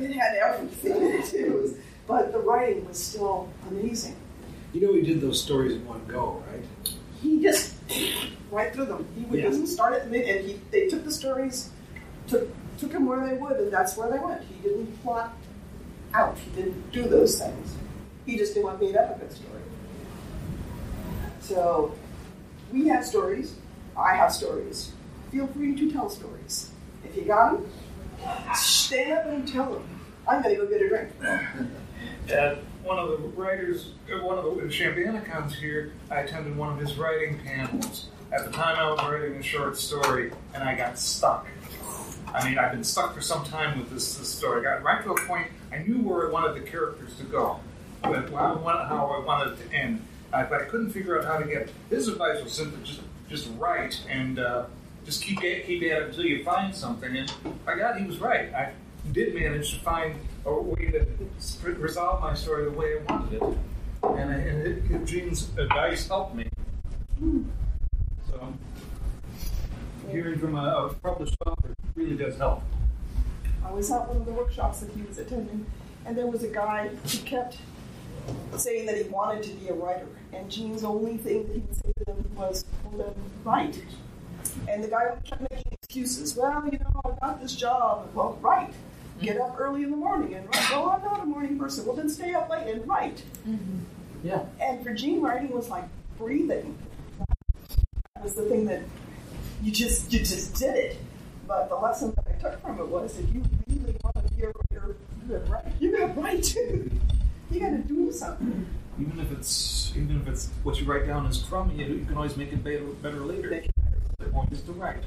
It 0.00 0.12
had 0.12 0.36
everything 0.36 0.96
in 0.96 1.02
it. 1.14 1.34
it 1.34 1.52
was, 1.52 1.74
but 2.06 2.32
the 2.32 2.38
writing 2.38 2.86
was 2.86 2.98
still 3.02 3.48
amazing. 3.68 4.16
You 4.72 4.80
know, 4.86 4.94
he 4.94 5.02
did 5.02 5.20
those 5.20 5.42
stories 5.42 5.72
in 5.74 5.86
one 5.86 6.00
go, 6.06 6.42
right? 6.50 6.64
He 7.20 7.40
just 7.42 7.74
right 8.50 8.72
through 8.72 8.86
them. 8.86 9.06
He 9.16 9.24
would 9.24 9.38
Yeah. 9.40 9.50
just 9.50 9.72
start 9.72 9.94
at 9.94 10.04
the 10.04 10.10
mid, 10.10 10.28
and 10.28 10.46
he 10.48 10.60
they 10.70 10.88
took 10.88 11.04
the 11.04 11.12
stories, 11.12 11.70
took 12.26 12.48
took 12.82 12.92
them 12.92 13.06
where 13.06 13.24
they 13.24 13.34
would, 13.34 13.56
and 13.58 13.72
that's 13.72 13.96
where 13.96 14.10
they 14.10 14.18
went. 14.18 14.42
He 14.42 14.68
didn't 14.68 15.00
plot 15.02 15.32
out. 16.14 16.36
He 16.36 16.50
didn't 16.50 16.90
do 16.90 17.04
those 17.04 17.38
things. 17.38 17.76
He 18.26 18.36
just 18.36 18.56
knew 18.56 18.64
what 18.64 18.80
made 18.80 18.96
up 18.96 19.16
a 19.16 19.20
good 19.20 19.32
story. 19.32 19.62
So 21.40 21.94
we 22.72 22.88
have 22.88 23.04
stories. 23.04 23.54
I 23.96 24.16
have 24.16 24.32
stories. 24.32 24.92
Feel 25.30 25.46
free 25.46 25.76
to 25.76 25.92
tell 25.92 26.10
stories. 26.10 26.70
If 27.04 27.16
you 27.16 27.22
got 27.22 27.52
them, 27.52 27.70
stand 28.54 29.12
up 29.12 29.26
and 29.26 29.46
tell 29.46 29.72
them. 29.72 29.88
I'm 30.26 30.42
going 30.42 30.56
to 30.56 30.62
go 30.62 30.68
get 30.68 30.82
a 30.82 30.88
drink. 30.88 31.10
At 32.30 32.58
one 32.82 32.98
of 32.98 33.10
the 33.10 33.16
writers, 33.28 33.92
one 34.08 34.38
of 34.38 34.44
the 34.44 35.20
comes 35.24 35.54
here, 35.54 35.92
I 36.10 36.20
attended 36.20 36.56
one 36.56 36.72
of 36.72 36.80
his 36.80 36.96
writing 36.96 37.38
panels. 37.44 38.08
At 38.32 38.44
the 38.44 38.50
time, 38.50 38.76
I 38.76 38.90
was 38.90 38.98
writing 39.08 39.36
a 39.36 39.42
short 39.42 39.76
story, 39.76 40.32
and 40.54 40.64
I 40.64 40.74
got 40.74 40.98
stuck. 40.98 41.46
I 42.34 42.48
mean, 42.48 42.58
I've 42.58 42.72
been 42.72 42.84
stuck 42.84 43.14
for 43.14 43.20
some 43.20 43.44
time 43.44 43.78
with 43.78 43.90
this, 43.90 44.14
this 44.16 44.28
story. 44.28 44.60
I 44.66 44.74
got 44.74 44.82
right 44.82 45.02
to 45.04 45.12
a 45.12 45.20
point 45.26 45.48
I 45.72 45.78
knew 45.78 45.98
where 46.02 46.28
I 46.28 46.30
wanted 46.32 46.54
the 46.62 46.66
characters 46.68 47.14
to 47.16 47.24
go, 47.24 47.60
but 48.02 48.30
how 48.30 49.06
I 49.10 49.24
wanted, 49.24 49.52
it 49.58 49.70
to 49.70 49.76
end. 49.76 50.02
Uh, 50.32 50.44
but 50.44 50.62
I 50.62 50.64
couldn't 50.64 50.90
figure 50.90 51.18
out 51.18 51.24
how 51.26 51.38
to 51.38 51.46
get. 51.46 51.70
His 51.90 52.08
advice 52.08 52.42
was 52.42 52.52
simply 52.52 52.82
just 52.84 53.00
just 53.28 53.48
write 53.58 53.98
and 54.10 54.38
uh, 54.38 54.64
just 55.06 55.22
keep 55.22 55.38
at, 55.42 55.66
keep 55.66 55.82
at 55.84 56.02
it 56.02 56.08
until 56.08 56.24
you 56.26 56.44
find 56.44 56.74
something. 56.74 57.16
And 57.16 57.32
by 57.64 57.76
God, 57.76 57.98
he 57.98 58.06
was 58.06 58.18
right. 58.18 58.52
I 58.54 58.72
did 59.12 59.34
manage 59.34 59.72
to 59.74 59.80
find 59.80 60.14
a 60.44 60.52
way 60.54 60.90
to 60.90 61.06
resolve 61.74 62.20
my 62.20 62.34
story 62.34 62.64
the 62.64 62.70
way 62.70 62.98
I 62.98 63.12
wanted 63.12 63.34
it, 63.34 63.42
and, 63.42 64.30
I- 64.30 64.34
and 64.34 64.66
it, 64.66 65.04
Gene's 65.06 65.48
advice 65.56 66.06
helped 66.08 66.34
me. 66.34 66.46
So, 68.30 68.52
hearing 70.12 70.38
from 70.38 70.54
a, 70.54 70.86
a 70.86 70.94
published 70.94 71.36
author 71.46 71.74
really 71.94 72.16
does 72.16 72.36
help. 72.36 72.62
I 73.64 73.70
was 73.72 73.90
at 73.90 74.06
one 74.08 74.18
of 74.18 74.26
the 74.26 74.32
workshops 74.32 74.80
that 74.80 74.90
he 74.90 75.02
was 75.02 75.18
attending, 75.18 75.66
and 76.04 76.16
there 76.16 76.26
was 76.26 76.42
a 76.42 76.48
guy 76.48 76.88
who 76.88 77.18
kept 77.18 77.58
saying 78.56 78.86
that 78.86 78.96
he 78.96 79.04
wanted 79.04 79.42
to 79.44 79.50
be 79.54 79.68
a 79.68 79.74
writer, 79.74 80.06
and 80.32 80.50
Gene's 80.50 80.84
only 80.84 81.16
thing 81.16 81.46
that 81.46 81.54
he 81.54 81.60
would 81.60 81.76
say 81.76 81.92
to 82.04 82.12
him 82.12 82.36
was, 82.36 82.64
"Well, 82.84 83.06
then 83.06 83.14
write." 83.44 83.82
And 84.68 84.84
the 84.84 84.88
guy 84.88 85.14
kept 85.24 85.40
making 85.50 85.72
excuses. 85.72 86.36
Well, 86.36 86.68
you 86.70 86.78
know, 86.78 87.00
I've 87.04 87.20
got 87.20 87.40
this 87.40 87.54
job. 87.54 88.08
Well, 88.14 88.38
write. 88.40 88.74
Get 89.20 89.40
up 89.40 89.54
early 89.58 89.84
in 89.84 89.90
the 89.90 89.96
morning 89.96 90.34
and 90.34 90.46
write. 90.46 90.70
Well, 90.70 90.90
I'm 90.90 91.02
not 91.02 91.22
a 91.22 91.26
morning 91.26 91.58
person. 91.58 91.86
Well, 91.86 91.94
then 91.94 92.08
stay 92.08 92.34
up 92.34 92.50
late 92.50 92.66
and 92.66 92.86
write. 92.86 93.22
Mm-hmm. 93.48 93.78
Yeah. 94.24 94.44
And 94.60 94.82
for 94.82 94.92
Gene, 94.92 95.20
writing 95.20 95.50
was 95.50 95.68
like 95.68 95.84
breathing. 96.18 96.76
That 98.14 98.24
was 98.24 98.34
the 98.34 98.42
thing 98.42 98.66
that 98.66 98.82
you 99.62 99.70
just 99.72 100.12
you 100.12 100.18
just 100.20 100.54
did 100.54 100.74
it. 100.74 100.96
But 101.46 101.68
the 101.68 101.76
lesson 101.76 102.12
that 102.16 102.26
I 102.28 102.40
took 102.40 102.60
from 102.62 102.78
it 102.80 102.86
was 102.88 103.18
if 103.18 103.32
you 103.34 103.42
really 103.68 103.96
want 104.02 104.16
to 104.16 104.34
be 104.34 104.42
a 104.42 104.46
writer, 104.46 104.96
you 105.22 105.38
gotta 105.38 105.50
write. 105.50 105.64
You 105.80 105.96
gotta 105.96 106.12
write. 106.20 106.54
you 106.54 107.60
gotta 107.60 107.78
do 107.78 108.10
something. 108.12 108.66
Even 109.00 109.18
if 109.20 109.32
it's 109.32 109.92
even 109.96 110.20
if 110.20 110.28
it's 110.28 110.48
what 110.62 110.80
you 110.80 110.86
write 110.86 111.06
down 111.06 111.26
is 111.26 111.38
crummy, 111.38 111.74
you, 111.76 111.86
you 111.94 112.04
can 112.04 112.16
always 112.16 112.36
make 112.36 112.52
it 112.52 112.62
better, 112.62 112.84
better 113.02 113.20
later. 113.20 113.50
Make 113.50 113.66
it 113.66 113.74
The 114.18 114.26
point 114.26 114.52
is 114.52 114.62
to 114.62 114.72
write. 114.72 115.02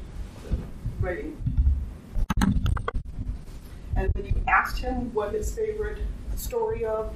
writing. 0.99 1.37
And 3.95 4.11
when 4.13 4.25
you 4.25 4.33
asked 4.47 4.79
him 4.79 5.13
what 5.13 5.33
his 5.33 5.53
favorite 5.55 5.99
story 6.35 6.83
of 6.85 7.13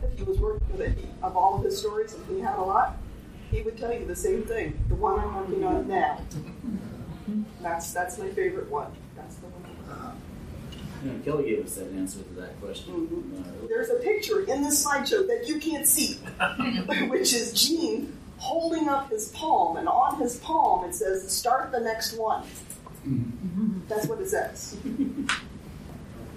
that 0.00 0.10
he 0.16 0.22
was 0.22 0.38
working 0.38 0.66
with, 0.70 0.80
it, 0.80 0.98
of 1.22 1.36
all 1.36 1.56
of 1.56 1.64
his 1.64 1.78
stories, 1.78 2.14
and 2.14 2.24
he 2.28 2.40
had 2.40 2.56
a 2.58 2.62
lot, 2.62 2.96
he 3.50 3.62
would 3.62 3.78
tell 3.78 3.92
you 3.92 4.04
the 4.04 4.16
same 4.16 4.42
thing. 4.44 4.78
The 4.88 4.94
one 4.94 5.18
I'm 5.20 5.34
working 5.34 5.64
on 5.64 5.88
now. 5.88 6.20
That's 7.62 7.92
that's 7.92 8.18
my 8.18 8.28
favorite 8.30 8.70
one. 8.70 8.92
That's 9.16 9.36
the 9.36 9.46
one. 9.46 10.16
You 11.04 11.12
know, 11.12 11.18
Kelly 11.24 11.50
gave 11.50 11.64
us 11.64 11.74
that 11.74 11.92
answer 11.92 12.20
to 12.22 12.34
that 12.40 12.58
question. 12.60 12.92
Mhm. 12.94 13.40
Uh, 13.64 13.66
There's 13.68 13.90
a 13.90 13.96
picture 13.96 14.40
in 14.40 14.62
this 14.62 14.84
slideshow 14.84 15.26
that 15.28 15.44
you 15.46 15.58
can't 15.60 15.86
see, 15.86 16.14
which 17.08 17.32
is 17.34 17.52
Gene 17.52 18.16
holding 18.38 18.88
up 18.88 19.10
his 19.10 19.28
palm, 19.28 19.76
and 19.76 19.88
on 19.88 20.18
his 20.20 20.36
palm 20.38 20.84
it 20.88 20.94
says, 20.94 21.30
"Start 21.30 21.70
the 21.72 21.80
next 21.80 22.16
one." 22.16 22.44
That's 23.88 24.06
what 24.08 24.20
it 24.20 24.28
says. 24.28 24.76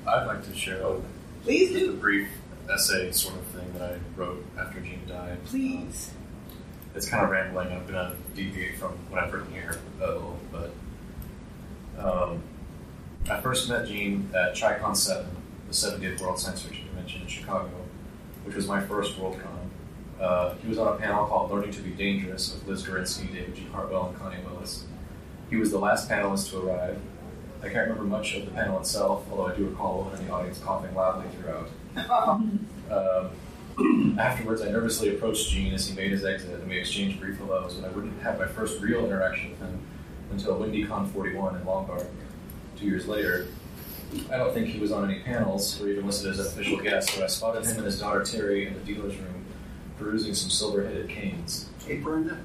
I'd 0.08 0.26
like 0.26 0.44
to 0.46 0.56
share. 0.56 0.84
Oh, 0.84 1.02
Please 1.44 1.72
Just 1.72 1.86
a 1.86 1.94
brief 1.94 2.28
essay 2.72 3.12
sort 3.12 3.36
of 3.36 3.46
thing 3.46 3.74
that 3.74 3.82
I 3.94 3.98
wrote 4.16 4.46
after 4.60 4.80
Gene 4.82 5.02
died. 5.08 5.44
Please. 5.46 6.12
It's 7.00 7.08
kind 7.08 7.24
of 7.24 7.30
rambling. 7.30 7.72
I'm 7.72 7.88
going 7.88 7.94
to 7.94 8.14
deviate 8.36 8.78
from 8.78 8.92
what 9.08 9.24
I've 9.24 9.32
written 9.32 9.54
here 9.54 9.80
a 10.02 10.06
little, 10.06 10.38
but 10.52 10.72
um, 11.98 12.44
I 13.30 13.40
first 13.40 13.70
met 13.70 13.88
Gene 13.88 14.30
at 14.36 14.54
ChiCon 14.54 14.98
7, 14.98 15.26
the 15.70 15.74
70th 15.74 16.20
World 16.20 16.38
Science 16.38 16.62
Fiction 16.62 16.88
Convention 16.88 17.22
in 17.22 17.28
Chicago, 17.30 17.72
which 18.44 18.54
was 18.54 18.68
my 18.68 18.82
first 18.82 19.18
WorldCon. 19.18 19.70
Uh, 20.20 20.56
he 20.56 20.68
was 20.68 20.78
on 20.78 20.94
a 20.94 20.98
panel 20.98 21.26
called 21.26 21.50
Learning 21.50 21.72
to 21.72 21.82
be 21.82 21.92
Dangerous 21.92 22.54
with 22.54 22.68
Liz 22.68 22.84
Gorinsky, 22.84 23.32
David 23.32 23.56
G. 23.56 23.66
Hartwell, 23.72 24.08
and 24.08 24.20
Connie 24.20 24.44
Willis. 24.44 24.84
He 25.50 25.56
was 25.56 25.72
the 25.72 25.80
last 25.80 26.10
panelist 26.10 26.50
to 26.50 26.68
arrive. 26.68 27.00
I 27.64 27.70
can't 27.70 27.88
remember 27.88 28.04
much 28.04 28.36
of 28.36 28.44
the 28.44 28.52
panel 28.52 28.78
itself, 28.78 29.26
although 29.32 29.48
I 29.48 29.56
do 29.56 29.68
recall 29.68 30.04
one 30.04 30.20
in 30.20 30.28
the 30.28 30.34
audience 30.34 30.60
coughing 30.60 30.94
loudly 30.94 31.28
throughout. 31.38 31.70
Um, 32.92 33.30
afterwards, 34.20 34.62
I 34.62 34.70
nervously 34.70 35.16
approached 35.16 35.50
Gene 35.50 35.74
as 35.74 35.88
he 35.88 35.96
made 35.96 36.12
his 36.12 36.26
exit, 36.26 36.60
and 36.60 36.70
we 36.70 36.78
exchanged 36.78 37.20
brief 37.20 37.38
hellos, 37.38 37.78
and 37.78 37.86
I 37.86 37.90
wouldn't 37.90 38.22
have 38.22 38.40
my 38.40 38.48
first 38.48 38.82
real 38.82 39.06
interaction 39.06 39.52
with 39.52 39.60
him 39.60 39.80
until 40.32 40.60
WindyCon 40.60 41.12
41 41.12 41.56
in 41.56 41.66
Lombard, 41.66 42.08
two 42.78 42.86
years 42.86 43.08
later. 43.08 43.48
I 44.32 44.38
don't 44.38 44.54
think 44.54 44.68
he 44.68 44.80
was 44.80 44.92
on 44.92 45.10
any 45.10 45.22
panels 45.22 45.80
or 45.82 45.88
even 45.90 46.06
listed 46.06 46.32
as 46.32 46.40
an 46.40 46.48
official 46.48 46.78
guest, 46.78 47.12
but 47.16 47.24
I 47.24 47.28
spotted 47.28 47.66
him 47.66 47.78
and 47.78 47.86
his 47.86 48.00
daughter 48.00 48.24
Terry 48.24 48.68
in 48.68 48.74
the 48.74 48.80
dealer's 48.80 49.16
room 49.16 49.46
perusing 50.00 50.34
some 50.34 50.50
silver-headed 50.50 51.10
canes. 51.10 51.70
Hey, 51.86 51.98
Brenda. 51.98 52.38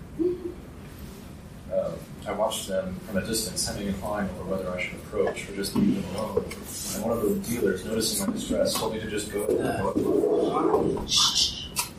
Uh, 1.72 1.92
I 2.26 2.32
watched 2.32 2.68
them 2.68 2.98
from 3.06 3.18
a 3.18 3.26
distance, 3.26 3.68
hemming 3.68 3.88
and 3.88 3.96
hawing 4.00 4.28
over 4.30 4.44
whether 4.50 4.70
I 4.70 4.80
should 4.80 4.94
approach 4.94 5.48
or 5.48 5.54
just 5.56 5.76
leave 5.76 6.02
them 6.02 6.16
alone. 6.16 6.44
And 6.94 7.04
one 7.04 7.12
of 7.12 7.22
the 7.22 7.34
dealers, 7.50 7.84
noticing 7.84 8.26
my 8.26 8.32
distress, 8.32 8.74
told 8.74 8.94
me 8.94 9.00
to 9.00 9.10
just 9.10 9.30
go. 9.30 9.46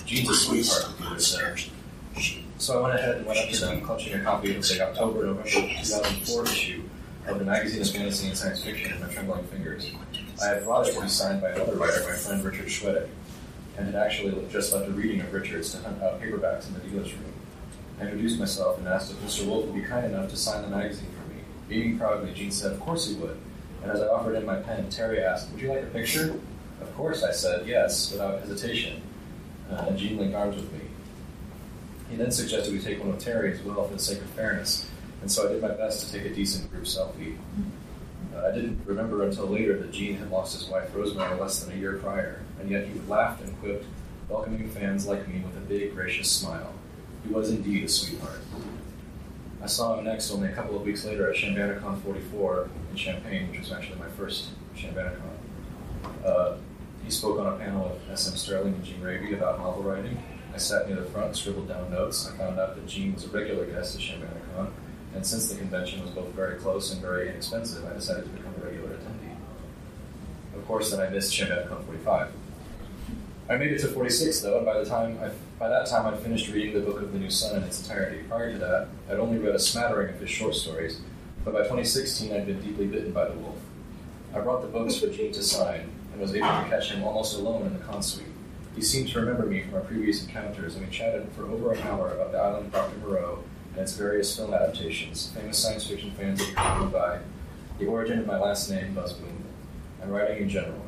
Gene's 0.05 0.29
a 0.29 0.33
sweetheart, 0.33 0.97
the 0.97 1.03
dealer 1.03 1.19
said. 1.19 1.59
So 2.57 2.79
I 2.79 2.81
went 2.87 2.99
ahead 2.99 3.17
and 3.17 3.25
went 3.27 3.39
up 3.39 3.49
to 3.49 3.59
them, 3.59 3.81
clutching 3.81 4.13
a 4.13 4.23
copy 4.23 4.55
of 4.55 4.67
the 4.67 4.81
October 4.81 5.25
November 5.25 5.47
2004 5.49 6.45
issue 6.45 6.83
of 7.27 7.39
the 7.39 7.45
magazine 7.45 7.81
of 7.81 7.89
fantasy 7.89 8.27
and 8.27 8.37
science 8.37 8.63
fiction 8.63 8.93
in 8.93 9.01
my 9.01 9.07
trembling 9.07 9.45
fingers. 9.45 9.91
I 10.41 10.47
had 10.47 10.63
brought 10.63 10.87
it 10.87 10.93
to 10.93 11.01
be 11.01 11.07
signed 11.07 11.41
by 11.41 11.49
another 11.49 11.75
writer, 11.75 12.03
my 12.03 12.15
friend 12.15 12.43
Richard 12.43 12.67
Chwedyk, 12.67 13.09
and 13.77 13.85
had 13.87 13.95
actually 13.95 14.47
just 14.51 14.73
left 14.73 14.87
a 14.87 14.91
reading 14.91 15.21
of 15.21 15.31
Richard's 15.33 15.71
to 15.71 15.81
hunt 15.81 16.01
out 16.01 16.19
paperbacks 16.21 16.67
in 16.67 16.73
the 16.75 16.79
dealer's 16.79 17.13
room. 17.13 17.33
I 17.99 18.03
introduced 18.03 18.39
myself 18.39 18.77
and 18.77 18.87
asked 18.87 19.11
if 19.11 19.17
Mr. 19.19 19.45
Wolfe 19.45 19.65
would 19.65 19.75
be 19.75 19.81
kind 19.81 20.05
enough 20.05 20.29
to 20.29 20.35
sign 20.35 20.61
the 20.61 20.67
magazine 20.67 21.09
for 21.11 21.33
me. 21.33 21.41
Beaming 21.69 21.97
proudly, 21.97 22.33
Gene 22.33 22.51
said, 22.51 22.73
Of 22.73 22.79
course 22.79 23.07
he 23.07 23.15
would. 23.15 23.37
And 23.81 23.91
as 23.91 24.01
I 24.01 24.07
offered 24.07 24.35
him 24.35 24.45
my 24.45 24.57
pen, 24.57 24.89
Terry 24.89 25.23
asked, 25.23 25.51
Would 25.51 25.61
you 25.61 25.69
like 25.69 25.83
a 25.83 25.87
picture? 25.87 26.39
Of 26.81 26.93
course, 26.95 27.23
I 27.23 27.31
said, 27.31 27.65
yes, 27.67 28.11
without 28.11 28.39
hesitation. 28.39 29.01
Uh, 29.71 29.85
and 29.87 29.97
Gene 29.97 30.17
linked 30.17 30.35
arms 30.35 30.55
with 30.55 30.71
me. 30.73 30.81
He 32.09 32.15
then 32.17 32.31
suggested 32.31 32.73
we 32.73 32.79
take 32.79 32.99
one 32.99 33.11
with 33.11 33.23
Terry 33.23 33.53
as 33.53 33.61
well 33.63 33.87
for 33.87 33.93
the 33.93 33.99
sake 33.99 34.19
of 34.19 34.29
fairness, 34.31 34.87
and 35.21 35.31
so 35.31 35.47
I 35.47 35.53
did 35.53 35.61
my 35.61 35.69
best 35.69 36.05
to 36.05 36.13
take 36.13 36.31
a 36.31 36.35
decent 36.35 36.69
group 36.71 36.83
selfie. 36.83 37.37
Uh, 38.35 38.45
I 38.45 38.51
didn't 38.51 38.79
remember 38.85 39.23
until 39.23 39.47
later 39.47 39.79
that 39.79 39.91
Gene 39.91 40.17
had 40.17 40.29
lost 40.29 40.53
his 40.53 40.69
wife 40.69 40.93
Rosemary 40.93 41.39
less 41.39 41.63
than 41.63 41.75
a 41.75 41.79
year 41.79 41.93
prior, 41.97 42.41
and 42.59 42.69
yet 42.69 42.85
he 42.87 42.99
laughed 43.07 43.41
and 43.41 43.59
quipped, 43.59 43.85
welcoming 44.29 44.69
fans 44.69 45.07
like 45.07 45.27
me 45.27 45.41
with 45.41 45.57
a 45.57 45.61
big, 45.61 45.95
gracious 45.95 46.31
smile. 46.31 46.74
He 47.25 47.33
was 47.33 47.49
indeed 47.49 47.83
a 47.83 47.87
sweetheart. 47.87 48.39
I 49.61 49.67
saw 49.67 49.97
him 49.97 50.05
next 50.05 50.31
only 50.31 50.49
a 50.49 50.51
couple 50.51 50.75
of 50.75 50.83
weeks 50.83 51.05
later 51.05 51.29
at 51.29 51.35
Chambanacon 51.35 52.01
44 52.03 52.69
in 52.91 52.95
Champaign, 52.95 53.49
which 53.49 53.59
was 53.59 53.71
actually 53.71 53.97
my 53.97 54.09
first 54.09 54.49
Chambanacon. 54.75 55.21
Uh, 56.23 56.57
he 57.03 57.09
spoke 57.09 57.39
on 57.39 57.47
a 57.47 57.57
panel 57.57 57.89
with 57.89 58.11
S.M. 58.11 58.35
Stirling 58.35 58.75
and 58.75 58.83
Jean 58.83 59.01
Rabe 59.01 59.33
about 59.33 59.59
novel 59.59 59.81
writing. 59.83 60.21
I 60.53 60.57
sat 60.57 60.87
near 60.87 60.97
the 60.97 61.09
front 61.09 61.35
scribbled 61.35 61.67
down 61.67 61.91
notes. 61.91 62.29
I 62.31 62.37
found 62.37 62.59
out 62.59 62.75
that 62.75 62.87
Gene 62.87 63.15
was 63.15 63.25
a 63.25 63.29
regular 63.29 63.65
guest 63.65 63.95
at 63.95 64.01
Chambanacon, 64.01 64.71
and 65.15 65.25
since 65.25 65.49
the 65.49 65.57
convention 65.57 66.01
was 66.01 66.11
both 66.11 66.29
very 66.29 66.59
close 66.59 66.93
and 66.93 67.01
very 67.01 67.29
inexpensive, 67.29 67.85
I 67.85 67.93
decided 67.93 68.25
to 68.25 68.29
become 68.29 68.53
a 68.61 68.65
regular 68.65 68.89
attendee. 68.89 69.35
Of 70.55 70.65
course, 70.67 70.91
then 70.91 70.99
I 70.99 71.09
missed 71.09 71.33
Chambanacon 71.33 71.85
45. 71.85 72.31
I 73.47 73.57
made 73.57 73.71
it 73.71 73.79
to 73.81 73.87
46 73.87 74.41
though, 74.41 74.57
and 74.57 74.65
by 74.65 74.79
the 74.79 74.89
time 74.89 75.19
I, 75.21 75.29
by 75.59 75.69
that 75.69 75.85
time 75.85 76.11
I'd 76.11 76.19
finished 76.19 76.51
reading 76.51 76.73
the 76.73 76.79
Book 76.79 77.01
of 77.01 77.13
the 77.13 77.19
New 77.19 77.29
Sun 77.29 77.57
in 77.57 77.63
its 77.63 77.81
entirety. 77.81 78.23
Prior 78.23 78.51
to 78.51 78.57
that, 78.57 78.87
I'd 79.07 79.19
only 79.19 79.37
read 79.37 79.53
a 79.53 79.59
smattering 79.59 80.15
of 80.15 80.19
his 80.19 80.31
short 80.31 80.55
stories, 80.55 80.99
but 81.43 81.53
by 81.53 81.59
2016 81.59 82.33
I'd 82.33 82.47
been 82.47 82.59
deeply 82.59 82.87
bitten 82.87 83.11
by 83.11 83.25
the 83.25 83.33
wolf. 83.33 83.59
I 84.33 84.39
brought 84.39 84.63
the 84.63 84.67
books 84.67 84.97
for 84.97 85.07
Gene 85.07 85.31
to 85.33 85.43
sign, 85.43 85.91
and 86.11 86.21
was 86.21 86.33
able 86.33 86.47
to 86.47 86.65
catch 86.69 86.91
him 86.91 87.03
almost 87.03 87.37
alone 87.37 87.67
in 87.67 87.73
the 87.77 87.85
con 87.85 88.01
suite. 88.01 88.25
He 88.75 88.81
seemed 88.81 89.09
to 89.09 89.19
remember 89.19 89.45
me 89.45 89.61
from 89.61 89.75
our 89.75 89.81
previous 89.81 90.25
encounters, 90.25 90.75
and 90.75 90.83
we 90.83 90.91
chatted 90.91 91.29
for 91.35 91.43
over 91.43 91.73
an 91.73 91.83
hour 91.83 92.09
about 92.09 92.31
the 92.31 92.39
island 92.39 92.65
of 92.65 92.71
Dr. 92.71 92.97
Moreau 92.97 93.43
and 93.73 93.81
its 93.81 93.93
various 93.93 94.35
film 94.35 94.55
adaptations, 94.55 95.31
famous 95.35 95.59
science 95.59 95.85
fiction 95.85 96.11
fans 96.11 96.41
you're 96.41 96.87
by, 96.87 97.19
the 97.77 97.85
origin 97.85 98.19
of 98.19 98.25
my 98.25 98.39
last 98.39 98.71
name, 98.71 98.95
Busboom, 98.95 99.43
and 100.01 100.11
writing 100.11 100.43
in 100.43 100.49
general. 100.49 100.81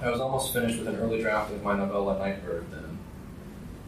I 0.00 0.10
was 0.10 0.20
almost 0.20 0.52
finished 0.52 0.78
with 0.78 0.88
an 0.88 0.96
early 0.96 1.22
draft 1.22 1.52
of 1.52 1.62
my 1.62 1.74
novella 1.74 2.18
Nightbird 2.18 2.70
then, 2.70 2.98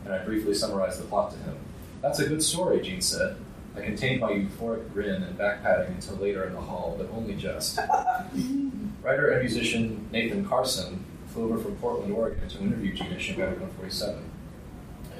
and 0.04 0.14
I 0.14 0.24
briefly 0.24 0.54
summarized 0.54 1.00
the 1.00 1.04
plot 1.04 1.32
to 1.32 1.38
him. 1.38 1.56
That's 2.00 2.18
a 2.18 2.28
good 2.28 2.42
story, 2.42 2.80
Gene 2.80 3.02
said. 3.02 3.36
I 3.76 3.82
contained 3.82 4.20
my 4.20 4.32
euphoric 4.32 4.92
grin 4.92 5.22
and 5.22 5.36
back 5.36 5.62
patting 5.62 5.94
until 5.94 6.16
later 6.16 6.44
in 6.44 6.54
the 6.54 6.60
hall, 6.60 6.96
but 6.98 7.10
only 7.14 7.34
just. 7.34 7.78
Writer 9.02 9.30
and 9.30 9.40
musician 9.40 10.08
Nathan 10.10 10.44
Carson 10.46 11.04
flew 11.28 11.44
over 11.44 11.58
from 11.58 11.76
Portland, 11.76 12.12
Oregon 12.12 12.48
to 12.48 12.58
interview 12.58 12.94
Gene 12.94 13.12
at 13.12 13.18
Shingaku 13.18 13.60
147. 13.60 14.18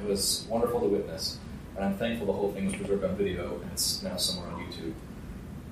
It 0.02 0.08
was 0.08 0.46
wonderful 0.48 0.80
to 0.80 0.86
witness, 0.86 1.38
and 1.76 1.84
I'm 1.84 1.96
thankful 1.96 2.26
the 2.26 2.32
whole 2.32 2.52
thing 2.52 2.64
was 2.64 2.74
preserved 2.74 3.04
on 3.04 3.14
video 3.14 3.60
and 3.60 3.70
it's 3.72 4.02
now 4.02 4.16
somewhere 4.16 4.50
on 4.52 4.64
YouTube. 4.64 4.94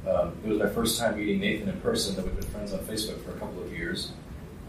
Um, 0.08 0.36
it 0.44 0.48
was 0.48 0.58
my 0.58 0.68
first 0.68 1.00
time 1.00 1.16
meeting 1.16 1.40
Nathan 1.40 1.68
in 1.68 1.80
person, 1.80 2.14
though 2.14 2.22
we've 2.22 2.38
been 2.38 2.48
friends 2.50 2.72
on 2.72 2.80
Facebook 2.80 3.24
for 3.24 3.32
a 3.32 3.38
couple 3.38 3.62
of 3.62 3.72
years. 3.72 4.12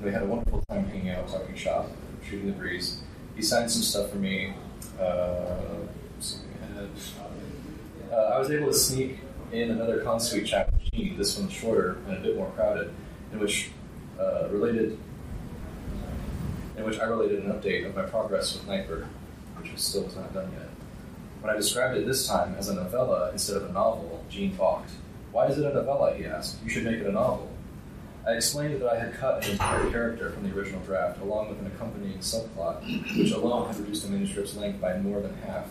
We 0.01 0.11
had 0.11 0.21
a 0.21 0.25
wonderful 0.25 0.63
time 0.69 0.85
hanging 0.85 1.09
out, 1.09 1.27
talking 1.27 1.55
shop, 1.55 1.89
shooting 2.23 2.47
the 2.47 2.53
breeze. 2.53 3.01
He 3.35 3.41
signed 3.41 3.71
some 3.71 3.81
stuff 3.81 4.11
for 4.11 4.17
me. 4.17 4.53
Uh. 4.99 5.55
Uh, 8.11 8.15
I 8.15 8.39
was 8.39 8.49
able 8.49 8.67
to 8.67 8.73
sneak 8.73 9.19
in 9.51 9.69
another 9.69 10.01
con 10.01 10.19
suite 10.19 10.47
chat 10.47 10.73
with 10.73 10.91
Gene, 10.91 11.17
this 11.17 11.37
one 11.37 11.49
shorter 11.49 11.97
and 12.07 12.17
a 12.17 12.19
bit 12.19 12.35
more 12.35 12.49
crowded, 12.51 12.91
in 13.31 13.39
which 13.39 13.69
uh, 14.19 14.47
related 14.49 14.97
in 16.77 16.83
which 16.85 16.99
I 16.99 17.03
related 17.03 17.43
an 17.43 17.51
update 17.51 17.85
of 17.85 17.95
my 17.95 18.03
progress 18.03 18.55
with 18.55 18.67
Nightbird, 18.67 19.05
which 19.59 19.71
was 19.71 19.81
still 19.81 20.03
was 20.03 20.15
not 20.15 20.33
done 20.33 20.51
yet. 20.53 20.69
When 21.41 21.53
I 21.53 21.57
described 21.57 21.97
it 21.97 22.05
this 22.05 22.27
time 22.27 22.55
as 22.55 22.69
a 22.69 22.75
novella 22.75 23.31
instead 23.31 23.57
of 23.57 23.69
a 23.69 23.71
novel, 23.71 24.23
Gene 24.29 24.55
balked. 24.55 24.91
Why 25.31 25.47
is 25.47 25.57
it 25.57 25.65
a 25.65 25.73
novella? 25.73 26.15
he 26.15 26.25
asked. 26.25 26.57
You 26.63 26.69
should 26.69 26.85
make 26.85 26.95
it 26.95 27.05
a 27.05 27.11
novel. 27.11 27.51
I 28.27 28.33
explained 28.33 28.81
that 28.81 28.89
I 28.91 28.99
had 28.99 29.13
cut 29.13 29.45
an 29.45 29.51
entire 29.51 29.89
character 29.89 30.31
from 30.31 30.43
the 30.43 30.53
original 30.53 30.81
draft, 30.81 31.21
along 31.21 31.47
with 31.47 31.59
an 31.59 31.67
accompanying 31.67 32.17
subplot, 32.19 32.81
which 33.17 33.31
alone 33.31 33.67
had 33.67 33.79
reduced 33.79 34.03
the 34.03 34.09
manuscript's 34.09 34.53
length 34.57 34.81
by 34.81 34.97
more 34.97 35.21
than 35.21 35.33
half. 35.37 35.67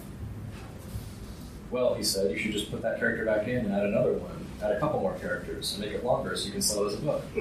Well, 1.70 1.92
he 1.94 2.02
said, 2.02 2.30
you 2.30 2.38
should 2.38 2.52
just 2.52 2.70
put 2.70 2.80
that 2.80 2.98
character 2.98 3.26
back 3.26 3.46
in 3.46 3.66
and 3.66 3.74
add 3.74 3.84
another 3.84 4.14
one, 4.14 4.46
add 4.62 4.72
a 4.72 4.80
couple 4.80 5.00
more 5.00 5.18
characters, 5.18 5.74
and 5.74 5.84
make 5.84 5.92
it 5.92 6.02
longer 6.02 6.34
so 6.34 6.46
you 6.46 6.52
can 6.52 6.62
sell 6.62 6.84
it 6.84 6.92
as 6.92 6.94
a 6.94 7.02
book. 7.02 7.22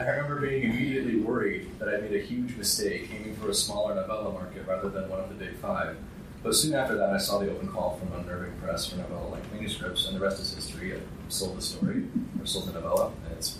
I 0.00 0.06
remember 0.06 0.40
being 0.40 0.62
immediately 0.62 1.16
worried 1.16 1.78
that 1.78 1.88
I 1.88 1.98
made 1.98 2.14
a 2.14 2.24
huge 2.24 2.56
mistake 2.56 3.10
aiming 3.12 3.36
for 3.36 3.50
a 3.50 3.54
smaller 3.54 3.94
novella 3.94 4.32
market 4.32 4.66
rather 4.66 4.88
than 4.88 5.10
one 5.10 5.20
of 5.20 5.28
the 5.28 5.34
big 5.34 5.56
five. 5.56 5.96
But 6.42 6.56
soon 6.56 6.74
after 6.74 6.96
that, 6.96 7.10
I 7.10 7.18
saw 7.18 7.38
the 7.38 7.50
open 7.50 7.68
call 7.68 7.96
from 7.96 8.12
Unnerving 8.18 8.54
Press 8.60 8.88
for 8.88 8.96
novella 8.96 9.28
length 9.28 9.52
manuscripts, 9.52 10.08
and 10.08 10.16
the 10.16 10.20
rest 10.20 10.40
is 10.40 10.52
history. 10.52 10.94
I 10.94 10.98
sold 11.28 11.56
the 11.56 11.62
story, 11.62 12.04
or 12.40 12.46
sold 12.46 12.66
the 12.66 12.72
novella, 12.72 13.12
and 13.26 13.36
it's 13.36 13.58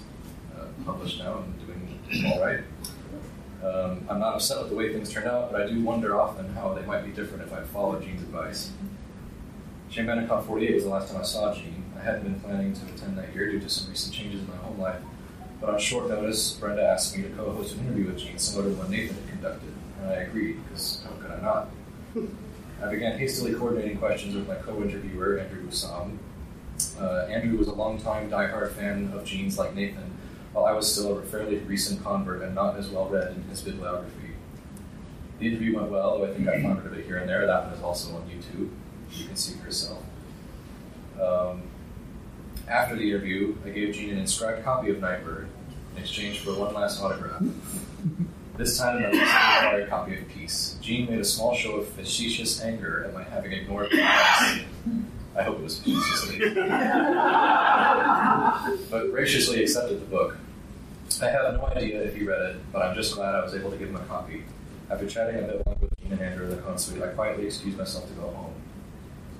uh, 0.57 0.65
published 0.85 1.21
now 1.21 1.39
and 1.39 1.67
doing 1.67 2.33
all 2.33 2.41
right. 2.41 2.61
Um, 3.63 4.05
I'm 4.11 4.19
not 4.19 4.35
upset 4.35 4.59
with 4.59 4.71
the 4.71 4.75
way 4.75 4.93
things 4.93 5.13
turned 5.13 5.29
out, 5.29 5.53
but 5.53 5.63
I 5.63 5.69
do 5.69 5.81
wonder 5.83 6.21
often 6.21 6.53
how 6.55 6.75
they 6.75 6.85
might 6.85 7.05
be 7.05 7.13
different 7.13 7.45
if 7.45 7.53
I'd 7.53 7.67
followed 7.67 8.03
Gene's 8.03 8.23
advice. 8.23 8.73
Chambanacon 9.89 10.45
48 10.45 10.75
was 10.75 10.85
the 10.85 10.91
last 10.91 11.13
time 11.13 11.21
I 11.21 11.25
saw 11.25 11.55
Gene. 11.55 11.85
I 11.97 12.03
hadn't 12.03 12.25
been 12.25 12.41
planning 12.41 12.73
to 12.73 12.85
attend 12.87 13.17
that 13.19 13.33
year 13.33 13.53
due 13.53 13.61
to 13.61 13.69
some 13.69 13.89
recent 13.91 14.13
changes 14.13 14.41
in 14.41 14.49
my 14.49 14.57
home 14.57 14.81
life, 14.81 15.01
but 15.61 15.71
on 15.71 15.79
short 15.79 16.09
notice, 16.09 16.51
Brenda 16.55 16.83
asked 16.83 17.17
me 17.17 17.23
to 17.23 17.29
co-host 17.31 17.77
an 17.77 17.87
interview 17.87 18.07
with 18.07 18.19
Gene, 18.19 18.39
similar 18.39 18.71
to 18.71 18.77
one 18.77 18.91
Nathan 18.91 19.15
had 19.15 19.29
conducted, 19.29 19.73
and 20.01 20.11
I 20.11 20.15
agreed, 20.15 20.61
because 20.65 21.05
how 21.05 21.13
could 21.23 21.31
I 21.31 21.41
not? 21.41 21.69
I 22.83 22.89
began 22.91 23.19
hastily 23.19 23.55
coordinating 23.55 23.99
questions 23.99 24.35
with 24.35 24.49
my 24.49 24.57
co-interviewer, 24.57 25.39
Andrew 25.39 25.63
Busam. 25.63 26.19
Uh, 26.99 27.27
Andrew 27.31 27.57
was 27.57 27.69
a 27.69 27.75
longtime 27.75 28.29
diehard 28.31 28.73
fan 28.73 29.13
of 29.15 29.25
Gene's 29.25 29.59
like 29.59 29.75
Nathan, 29.75 30.11
while 30.53 30.65
I 30.65 30.73
was 30.73 30.93
still 30.93 31.19
a 31.19 31.23
fairly 31.23 31.59
recent 31.59 32.03
convert 32.03 32.43
and 32.43 32.55
not 32.55 32.77
as 32.77 32.89
well 32.89 33.09
read 33.09 33.37
in 33.37 33.43
his 33.45 33.63
bibliography. 33.63 34.31
The 35.39 35.49
interview 35.49 35.77
went 35.77 35.91
well, 35.91 36.19
though 36.19 36.25
I 36.27 36.35
think 36.35 36.49
I 36.49 36.61
floundered 36.61 36.87
a 36.93 36.97
bit 36.97 37.05
here 37.05 37.19
and 37.19 37.29
there. 37.29 37.47
That 37.47 37.65
one 37.65 37.75
is 37.75 37.83
also 37.83 38.17
on 38.17 38.23
YouTube. 38.29 38.71
You 39.13 39.27
can 39.27 39.37
see 39.37 39.55
for 39.59 39.67
yourself. 39.67 40.03
Um, 41.21 41.63
After 42.69 42.97
the 42.97 43.09
interview, 43.11 43.57
I 43.65 43.71
gave 43.71 43.95
Gene 43.95 44.11
an 44.11 44.19
inscribed 44.19 44.65
copy 44.65 44.91
of 44.91 45.01
Nightbird 45.01 45.49
in 45.97 46.03
exchange 46.03 46.41
for 46.41 46.55
one 46.55 46.75
last 46.75 47.01
autograph. 47.03 47.43
This 48.57 48.77
time, 48.79 49.03
I 49.03 49.07
received 49.07 49.25
a 49.25 49.87
copy 49.89 50.19
of 50.19 50.29
Peace. 50.29 50.77
Gene 50.83 51.09
made 51.09 51.21
a 51.21 51.25
small 51.25 51.55
show 51.55 51.77
of 51.77 51.89
facetious 51.89 52.61
anger 52.61 53.05
at 53.07 53.15
my 53.15 53.23
having 53.23 53.53
ignored 53.53 53.91
the 53.91 54.01
advice. 54.03 54.65
I 55.35 55.43
hope 55.43 55.59
it 55.59 55.63
was 55.63 55.79
facetiously. 55.79 56.39
but 58.91 59.11
graciously 59.11 59.63
accepted 59.63 60.03
the 60.03 60.07
book. 60.07 60.37
I 61.23 61.31
have 61.31 61.55
no 61.55 61.67
idea 61.67 62.03
if 62.03 62.15
he 62.15 62.25
read 62.25 62.43
it, 62.43 62.57
but 62.73 62.83
I'm 62.83 62.95
just 62.95 63.15
glad 63.15 63.35
I 63.35 63.43
was 63.43 63.55
able 63.55 63.71
to 63.71 63.77
give 63.79 63.89
him 63.89 63.97
a 63.97 64.05
copy. 64.05 64.45
After 64.91 65.07
chatting 65.07 65.37
a 65.37 65.43
bit 65.43 65.67
longer 65.67 65.87
with 65.87 65.99
Gene 65.99 66.13
and 66.13 66.21
Andrew 66.21 66.45
in 66.45 66.51
the 66.51 66.57
consuite, 66.59 67.03
I 67.03 67.09
quietly 67.09 67.47
excused 67.47 67.79
myself 67.79 68.07
to 68.09 68.15
go 68.15 68.29
home. 68.29 68.53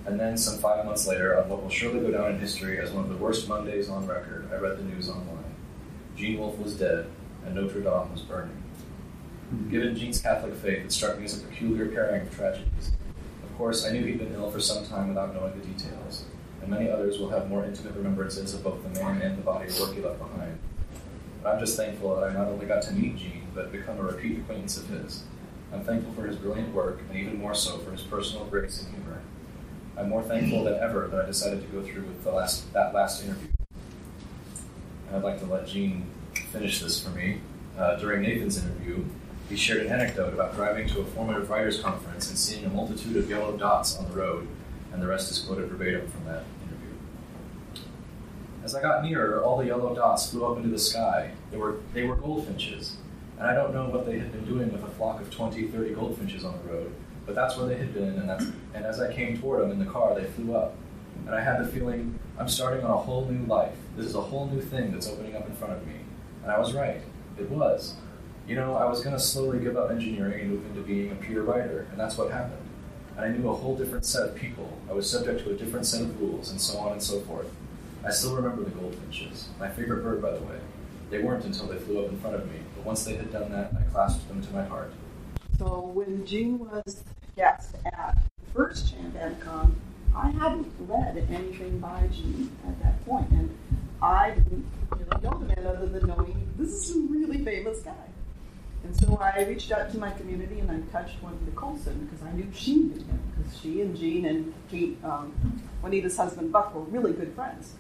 And 0.07 0.19
then, 0.19 0.39
some 0.39 0.59
five 0.59 0.87
months 0.87 1.07
later, 1.07 1.39
on 1.39 1.51
what 1.51 1.63
will 1.63 1.69
surely 1.71 2.01
go 2.01 2.11
down 2.11 2.33
in 2.33 2.41
history 2.41 2.79
as 2.79 2.91
one 2.91 3.05
of 3.05 3.11
the 3.11 3.17
worst 3.17 3.47
Mondays 3.49 3.91
on 3.91 4.07
record, 4.07 4.49
I 4.51 4.57
read 4.57 4.79
the 4.79 4.85
news 4.85 5.11
online. 5.11 5.55
Gene 6.17 6.39
Wolfe 6.39 6.59
was 6.59 6.75
dead, 6.75 7.07
and 7.45 7.55
Notre 7.55 7.81
Dame 7.81 8.11
was 8.11 8.23
burning. 8.23 8.62
Given 9.71 9.95
Gene's 9.95 10.21
Catholic 10.21 10.55
faith, 10.55 10.87
it 10.87 10.93
struck 10.93 11.19
me 11.19 11.27
as 11.27 11.39
a 11.39 11.47
peculiar 11.47 11.87
pairing 11.87 12.23
of 12.23 12.35
tragedies. 12.35 12.93
Of 13.43 13.55
course, 13.59 13.85
I 13.85 13.93
knew 13.93 14.05
he'd 14.05 14.19
been 14.19 14.33
ill 14.35 14.51
for 14.51 14.61
some 14.61 14.87
time 14.87 15.09
without 15.09 15.35
knowing 15.35 15.59
the 15.59 15.67
details, 15.67 16.25
and 16.63 16.71
many 16.71 16.89
others 16.89 17.19
will 17.19 17.29
have 17.29 17.51
more 17.51 17.65
intimate 17.65 17.95
remembrances 17.95 18.55
of 18.55 18.65
both 18.65 18.83
the 18.83 18.89
man 19.01 19.21
and 19.21 19.37
the 19.37 19.43
body 19.43 19.69
of 19.69 19.79
work 19.79 19.95
he 19.95 20.01
left 20.01 20.19
behind. 20.19 20.59
But 21.43 21.55
I'm 21.55 21.61
just 21.61 21.77
thankful 21.77 22.15
that 22.17 22.31
I 22.31 22.33
not 22.33 22.49
only 22.49 22.65
got 22.65 22.83
to 22.85 22.93
meet 22.93 23.17
Gene, 23.17 23.47
but 23.55 23.73
become 23.73 23.99
a 23.99 24.03
repeat 24.03 24.39
acquaintance 24.39 24.79
of 24.79 24.89
his. 24.89 25.25
I'm 25.73 25.85
thankful 25.85 26.15
for 26.15 26.27
his 26.27 26.37
brilliant 26.37 26.73
work, 26.75 27.01
and 27.09 27.19
even 27.19 27.39
more 27.39 27.55
so 27.55 27.79
for 27.79 27.91
his 27.91 28.03
personal 28.03 28.47
grace 28.47 28.83
and 28.83 28.95
humor. 28.95 29.21
I'm 29.99 30.09
more 30.09 30.23
thankful 30.23 30.65
than 30.65 30.75
ever 30.75 31.09
that 31.09 31.25
I 31.25 31.27
decided 31.27 31.61
to 31.61 31.67
go 31.69 31.83
through 31.83 32.03
with 32.03 32.25
the 32.25 32.33
last, 32.33 32.73
that 32.73 32.95
last 32.95 33.23
interview. 33.23 33.49
And 35.09 35.17
I'd 35.17 35.23
like 35.23 35.41
to 35.41 35.47
let 35.47 35.67
Gene 35.67 36.07
finish 36.53 36.81
this 36.81 37.03
for 37.03 37.11
me. 37.11 37.41
Uh, 37.77 37.97
during 37.97 38.23
Nathan's 38.23 38.59
interview, 38.59 39.05
he 39.53 39.59
shared 39.59 39.85
an 39.85 39.93
anecdote 39.93 40.33
about 40.33 40.55
driving 40.55 40.89
to 40.89 41.01
a 41.01 41.05
formative 41.05 41.51
writers' 41.51 41.79
conference 41.79 42.31
and 42.31 42.39
seeing 42.39 42.65
a 42.65 42.71
multitude 42.71 43.19
of 43.19 43.29
yellow 43.29 43.55
dots 43.55 43.99
on 43.99 44.09
the 44.09 44.17
road, 44.17 44.49
and 44.91 45.03
the 45.03 45.07
rest 45.07 45.31
is 45.31 45.41
quoted 45.41 45.69
verbatim 45.69 46.09
from 46.09 46.25
that 46.25 46.45
interview. 46.63 47.85
As 48.65 48.75
I 48.75 48.81
got 48.81 49.05
nearer, 49.05 49.45
all 49.45 49.59
the 49.59 49.67
yellow 49.67 49.95
dots 49.95 50.31
flew 50.31 50.47
up 50.47 50.57
into 50.57 50.71
the 50.71 50.79
sky. 50.79 51.33
They 51.51 51.59
were, 51.59 51.81
they 51.93 52.05
were 52.05 52.17
goldfinches, 52.17 52.97
and 53.39 53.47
I 53.47 53.53
don't 53.53 53.75
know 53.75 53.91
what 53.91 54.07
they 54.07 54.19
had 54.19 54.33
been 54.33 54.47
doing 54.47 54.73
with 54.73 54.83
a 54.85 54.89
flock 54.93 55.21
of 55.21 55.31
20, 55.31 55.69
30 55.69 55.95
goldfinches 55.97 56.47
on 56.47 56.59
the 56.65 56.73
road, 56.73 56.91
but 57.27 57.35
that's 57.35 57.59
where 57.59 57.67
they 57.67 57.77
had 57.77 57.93
been, 57.93 58.19
and, 58.19 58.27
that's, 58.27 58.47
and 58.73 58.87
as 58.87 59.01
I 59.01 59.13
came 59.13 59.39
toward 59.39 59.61
them 59.61 59.71
in 59.71 59.79
the 59.79 59.91
car, 59.91 60.19
they 60.19 60.25
flew 60.29 60.57
up. 60.57 60.77
And 61.27 61.35
I 61.35 61.43
had 61.43 61.63
the 61.63 61.71
feeling, 61.71 62.19
I'm 62.39 62.49
starting 62.49 62.87
on 62.87 62.91
a 62.91 62.97
whole 62.97 63.27
new 63.27 63.45
life. 63.45 63.77
This 63.99 64.07
is 64.07 64.15
a 64.15 64.21
whole 64.23 64.47
new 64.47 64.63
thing 64.63 64.93
that's 64.93 65.09
opening 65.09 65.37
up 65.37 65.47
in 65.47 65.55
front 65.57 65.75
of 65.75 65.87
me. 65.87 65.97
And 66.43 66.51
I 66.51 66.59
was 66.59 66.73
right. 66.73 67.03
It 67.39 67.51
was. 67.51 67.97
You 68.47 68.57
know, 68.57 68.75
I 68.75 68.87
was 68.87 69.03
going 69.03 69.15
to 69.15 69.23
slowly 69.23 69.61
give 69.61 69.77
up 69.77 69.91
engineering 69.91 70.41
and 70.41 70.51
move 70.51 70.67
into 70.67 70.83
being 70.83 71.13
a 71.13 71.15
pure 71.15 71.45
writer, 71.45 71.87
and 71.91 72.01
that's 72.01 72.19
what 72.19 72.33
happened. 72.33 72.61
And 73.17 73.25
I 73.25 73.29
knew 73.29 73.49
a 73.49 73.55
whole 73.55 73.77
different 73.77 74.05
set 74.05 74.29
of 74.29 74.35
people. 74.35 74.77
I 74.91 74.93
was 74.93 75.09
subject 75.09 75.45
to 75.45 75.51
a 75.51 75.55
different 75.55 75.87
set 75.87 76.03
of 76.03 76.21
rules, 76.21 76.51
and 76.51 76.61
so 76.61 76.79
on 76.79 76.93
and 76.93 77.03
so 77.03 77.21
forth. 77.21 77.49
I 78.05 78.11
still 78.11 78.35
remember 78.35 78.65
the 78.65 78.71
goldfinches, 78.71 79.49
my 79.61 79.69
favorite 79.69 80.03
bird, 80.03 80.21
by 80.21 80.33
the 80.33 80.43
way. 80.43 80.59
They 81.09 81.21
weren't 81.21 81.45
until 81.45 81.67
they 81.67 81.77
flew 81.77 82.05
up 82.05 82.11
in 82.11 82.19
front 82.19 82.35
of 82.35 82.51
me, 82.51 82.59
but 82.75 82.85
once 82.85 83.05
they 83.05 83.15
had 83.15 83.31
done 83.31 83.53
that, 83.53 83.73
I 83.79 83.83
clasped 83.93 84.27
them 84.29 84.43
to 84.43 84.53
my 84.53 84.65
heart. 84.65 84.93
So 85.57 85.93
when 85.95 86.27
Gene 86.27 86.59
was 86.59 87.05
guest 87.37 87.77
at 87.85 88.17
the 88.17 88.53
first 88.53 88.93
ChambanaCon, 88.93 89.73
I 90.17 90.31
hadn't 90.31 90.67
read 90.81 91.17
anything 91.31 91.79
by 91.79 92.09
Gene 92.13 92.51
at 92.67 92.83
that 92.83 93.05
point, 93.07 93.31
and 93.31 93.57
I 94.03 94.31
didn't 94.31 94.67
really 94.91 95.23
know 95.23 95.39
the 95.39 95.45
man 95.45 95.67
other 95.67 95.87
than 95.87 96.09
knowing 96.09 96.49
this 96.59 96.71
is 96.71 96.97
a 96.97 97.01
really 97.01 97.45
famous 97.45 97.81
guy. 97.81 97.93
And 98.85 98.97
so 98.97 99.17
I 99.17 99.45
reached 99.45 99.71
out 99.71 99.91
to 99.93 99.99
my 99.99 100.11
community 100.11 100.59
and 100.59 100.71
I 100.71 100.81
touched 100.93 101.23
Juanita 101.23 101.53
Coulson 101.57 102.07
because 102.07 102.27
I 102.27 102.33
knew 102.33 102.47
she 102.53 102.77
knew 102.77 102.95
him 102.95 103.21
because 103.37 103.59
she 103.59 103.81
and 103.81 103.97
Jean 103.97 104.27
and 104.27 104.55
Kate, 104.71 104.99
um, 105.05 105.33
Juanita's 105.81 106.17
husband 106.17 106.53
Buck, 106.53 106.75
were 106.75 106.83
really 106.83 107.13
good 107.13 107.35
friends. 107.35 107.75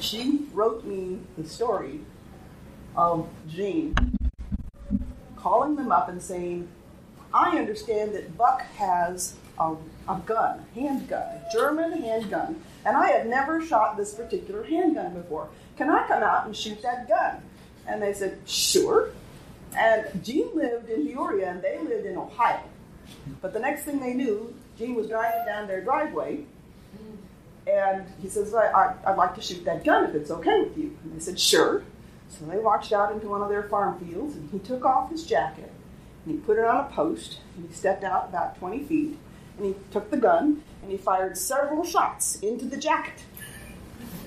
She 0.00 0.46
wrote 0.52 0.84
me 0.84 1.20
the 1.38 1.48
story 1.48 2.00
of 2.94 3.28
Jean 3.48 3.94
calling 5.36 5.76
them 5.76 5.92
up 5.92 6.08
and 6.08 6.22
saying, 6.22 6.68
I 7.32 7.56
understand 7.56 8.14
that 8.14 8.36
Buck 8.36 8.62
has 8.76 9.34
a, 9.58 9.74
a 10.08 10.20
gun, 10.26 10.64
handgun, 10.74 11.22
a 11.22 11.46
German 11.52 11.92
handgun, 11.92 12.62
and 12.84 12.96
I 12.96 13.10
have 13.10 13.26
never 13.26 13.64
shot 13.64 13.96
this 13.96 14.14
particular 14.14 14.64
handgun 14.64 15.14
before. 15.14 15.48
Can 15.76 15.90
I 15.90 16.06
come 16.06 16.22
out 16.22 16.46
and 16.46 16.56
shoot 16.56 16.82
that 16.82 17.08
gun? 17.08 17.42
And 17.86 18.02
they 18.02 18.12
said, 18.12 18.38
sure. 18.46 19.10
And 19.76 20.24
Gene 20.24 20.50
lived 20.54 20.88
in 20.88 21.06
Peoria 21.06 21.50
and 21.50 21.62
they 21.62 21.78
lived 21.78 22.06
in 22.06 22.16
Ohio. 22.16 22.62
But 23.40 23.52
the 23.52 23.60
next 23.60 23.84
thing 23.84 24.00
they 24.00 24.14
knew, 24.14 24.54
Gene 24.78 24.94
was 24.94 25.08
driving 25.08 25.44
down 25.46 25.68
their 25.68 25.82
driveway 25.82 26.44
and 27.66 28.06
he 28.22 28.28
says, 28.28 28.54
I, 28.54 28.94
would 29.06 29.16
like 29.16 29.34
to 29.34 29.40
shoot 29.40 29.64
that 29.64 29.84
gun 29.84 30.04
if 30.04 30.14
it's 30.14 30.30
okay 30.30 30.60
with 30.60 30.78
you. 30.78 30.96
And 31.02 31.14
they 31.14 31.20
said, 31.20 31.38
sure. 31.38 31.82
So 32.28 32.44
they 32.44 32.58
walked 32.58 32.92
out 32.92 33.12
into 33.12 33.28
one 33.28 33.42
of 33.42 33.48
their 33.48 33.64
farm 33.64 33.98
fields 33.98 34.36
and 34.36 34.50
he 34.50 34.58
took 34.58 34.84
off 34.84 35.10
his 35.10 35.24
jacket 35.24 35.72
and 36.24 36.34
he 36.34 36.40
put 36.40 36.58
it 36.58 36.64
on 36.64 36.84
a 36.84 36.88
post 36.88 37.40
and 37.56 37.68
he 37.68 37.74
stepped 37.74 38.04
out 38.04 38.28
about 38.28 38.58
20 38.58 38.84
feet 38.84 39.18
and 39.58 39.66
he 39.66 39.74
took 39.90 40.10
the 40.10 40.16
gun 40.16 40.62
and 40.82 40.90
he 40.90 40.96
fired 40.96 41.36
several 41.36 41.84
shots 41.84 42.36
into 42.36 42.64
the 42.66 42.76
jacket. 42.76 43.24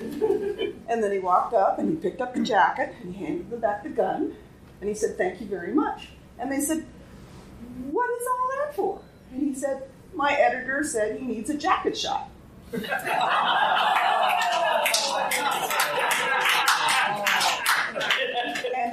and 0.00 1.02
then 1.02 1.12
he 1.12 1.18
walked 1.18 1.54
up 1.54 1.78
and 1.78 1.88
he 1.88 1.96
picked 1.96 2.20
up 2.20 2.34
the 2.34 2.42
jacket 2.42 2.94
and 3.02 3.14
he 3.14 3.24
handed 3.24 3.60
back 3.60 3.82
the 3.82 3.90
gun 3.90 4.34
and 4.80 4.88
he 4.88 4.94
said, 4.94 5.16
Thank 5.16 5.40
you 5.40 5.46
very 5.46 5.72
much. 5.72 6.08
And 6.38 6.50
they 6.50 6.60
said, 6.60 6.84
What 7.90 8.10
is 8.10 8.26
all 8.26 8.50
that 8.58 8.74
for? 8.74 9.00
And 9.32 9.42
he 9.42 9.54
said, 9.54 9.88
My 10.14 10.32
editor 10.32 10.82
said 10.84 11.18
he 11.18 11.26
needs 11.26 11.50
a 11.50 11.56
jacket 11.56 11.96
shot. 11.96 12.28
and 12.72 12.84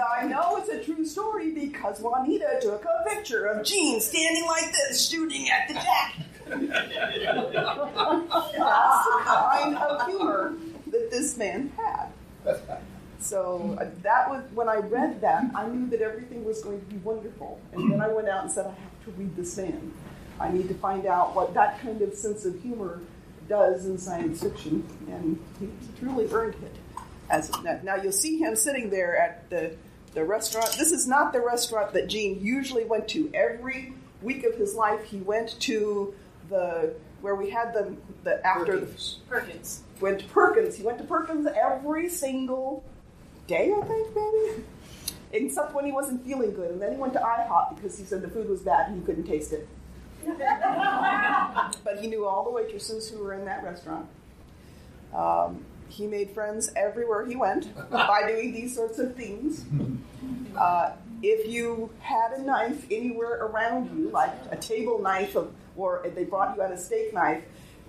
I 0.02 0.26
know 0.28 0.58
it's 0.58 0.70
a 0.70 0.84
true 0.84 1.06
story 1.06 1.52
because 1.52 2.00
Juanita 2.00 2.60
took 2.62 2.84
a 2.86 3.04
picture 3.10 3.46
of 3.46 3.66
Gene 3.66 4.02
standing 4.02 4.46
like 4.48 4.72
this, 4.72 5.08
shooting 5.08 5.50
at 5.50 5.68
the 5.68 5.76
jacket. 5.76 6.26
That's 6.48 6.66
the 9.06 9.22
kind 9.24 9.78
of 9.78 10.08
humor 10.08 10.54
that 10.88 11.12
this 11.12 11.38
man 11.38 11.72
had. 11.78 12.10
So 13.20 13.78
uh, 13.80 13.90
that 14.04 14.30
was 14.30 14.44
when 14.54 14.70
I 14.70 14.76
read 14.78 15.22
that, 15.22 15.46
I 15.56 15.68
knew 15.68 15.88
that 15.90 16.02
everything 16.02 16.46
was 16.46 16.62
going 16.62 16.80
to 16.80 16.86
be 16.86 16.98
wonderful. 16.98 17.60
And 17.74 17.92
then 17.92 18.02
I 18.02 18.08
went 18.10 18.30
out 18.30 18.44
and 18.44 18.52
said, 18.52 18.68
I 18.68 18.70
have 18.70 19.06
to 19.06 19.12
read 19.12 19.36
this 19.36 19.58
man. 19.58 19.92
I 20.40 20.52
need 20.52 20.68
to 20.68 20.76
find 20.76 21.06
out 21.06 21.36
what 21.36 21.54
that 21.56 21.82
kind 21.82 22.02
of 22.02 22.14
sense 22.14 22.46
of 22.46 22.62
humor 22.62 23.02
does 23.50 23.86
in 23.86 23.98
science 23.98 24.44
fiction, 24.44 24.88
and 25.08 25.40
he 25.60 25.70
truly 26.00 26.30
earned 26.32 26.56
it. 26.56 26.76
As 27.30 27.52
now, 27.84 27.96
you'll 27.96 28.12
see 28.12 28.38
him 28.38 28.56
sitting 28.56 28.90
there 28.90 29.18
at 29.18 29.50
the 29.50 29.76
the 30.14 30.24
restaurant. 30.24 30.76
This 30.78 30.92
is 30.92 31.08
not 31.08 31.34
the 31.34 31.42
restaurant 31.42 31.94
that 31.94 32.08
Gene 32.08 32.40
usually 32.42 32.86
went 32.86 33.08
to. 33.10 33.30
Every 33.34 33.94
week 34.22 34.44
of 34.44 34.56
his 34.56 34.76
life, 34.76 35.04
he 35.06 35.18
went 35.18 35.60
to 35.62 36.14
the 36.50 36.94
where 37.22 37.36
we 37.36 37.50
had 37.50 37.74
the 37.74 37.96
the 38.24 38.46
after 38.46 38.80
Perkins. 38.80 39.20
the 39.28 39.36
Perkins. 39.36 39.82
went 40.00 40.20
to 40.20 40.26
Perkins. 40.28 40.76
He 40.76 40.84
went 40.84 40.98
to 41.00 41.04
Perkins 41.04 41.48
every 41.48 42.10
single 42.10 42.84
day, 43.48 43.74
I 43.76 43.82
think, 43.86 44.16
maybe. 44.16 44.64
Except 45.32 45.74
when 45.74 45.86
he 45.86 45.92
wasn't 45.92 46.26
feeling 46.26 46.54
good. 46.54 46.72
And 46.72 46.82
then 46.82 46.94
he 46.94 46.98
went 46.98 47.14
to 47.14 47.20
IHOP 47.20 47.76
because 47.76 47.98
he 47.98 48.06
said 48.06 48.22
the 48.22 48.30
food 48.30 48.50
was 48.50 48.62
bad 48.62 48.90
and 48.90 49.00
he 49.00 49.06
couldn't 49.06 49.26
taste 49.26 49.54
it. 49.54 49.68
but 51.84 52.00
he 52.00 52.08
knew 52.08 52.26
all 52.26 52.44
the 52.44 52.50
waitresses 52.50 53.10
who 53.10 53.24
were 53.24 53.34
in 53.34 53.46
that 53.46 53.64
restaurant. 53.64 54.08
Um, 55.14 55.66
he 55.90 56.06
made 56.06 56.32
friends 56.32 56.70
everywhere 56.76 57.26
he 57.26 57.36
went 57.36 57.74
by 57.90 58.24
doing 58.28 58.54
these 58.54 58.76
sorts 58.76 59.00
of 59.00 59.16
things. 59.16 59.66
Uh, 60.58 60.92
if 61.24 61.48
you 61.48 61.90
had 62.00 62.32
a 62.34 62.42
knife 62.42 62.86
anywhere 62.92 63.46
around 63.46 63.98
you, 63.98 64.10
like 64.10 64.34
a 64.52 64.58
table 64.58 65.00
knife, 65.02 65.36
or 65.76 66.06
they 66.16 66.24
brought 66.24 66.56
you 66.56 66.62
out 66.62 66.72
a 66.72 66.78
steak 66.78 67.14
knife, 67.14 67.44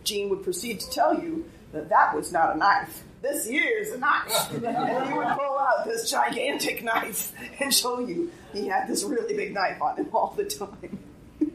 Gene 0.05 0.29
would 0.31 0.43
proceed 0.43 0.81
to 0.81 0.91
tell 0.91 1.19
you 1.19 1.45
that 1.73 1.89
that 1.89 2.15
was 2.15 2.33
not 2.33 2.55
a 2.55 2.59
knife. 2.59 3.03
This 3.21 3.47
is 3.47 3.93
a 3.93 3.99
knife. 3.99 4.53
and 4.53 4.63
he 5.09 5.13
would 5.13 5.27
pull 5.29 5.59
out 5.59 5.85
this 5.85 6.11
gigantic 6.11 6.85
knife 6.85 7.33
and 7.61 7.73
show 7.75 7.99
you 8.01 8.31
he 8.53 8.69
had 8.69 8.89
this 8.89 9.05
really 9.05 9.35
big 9.35 9.53
knife 9.53 9.81
on 9.83 9.97
him 9.97 10.09
all 10.13 10.35
the 10.37 10.45
time. 10.45 10.99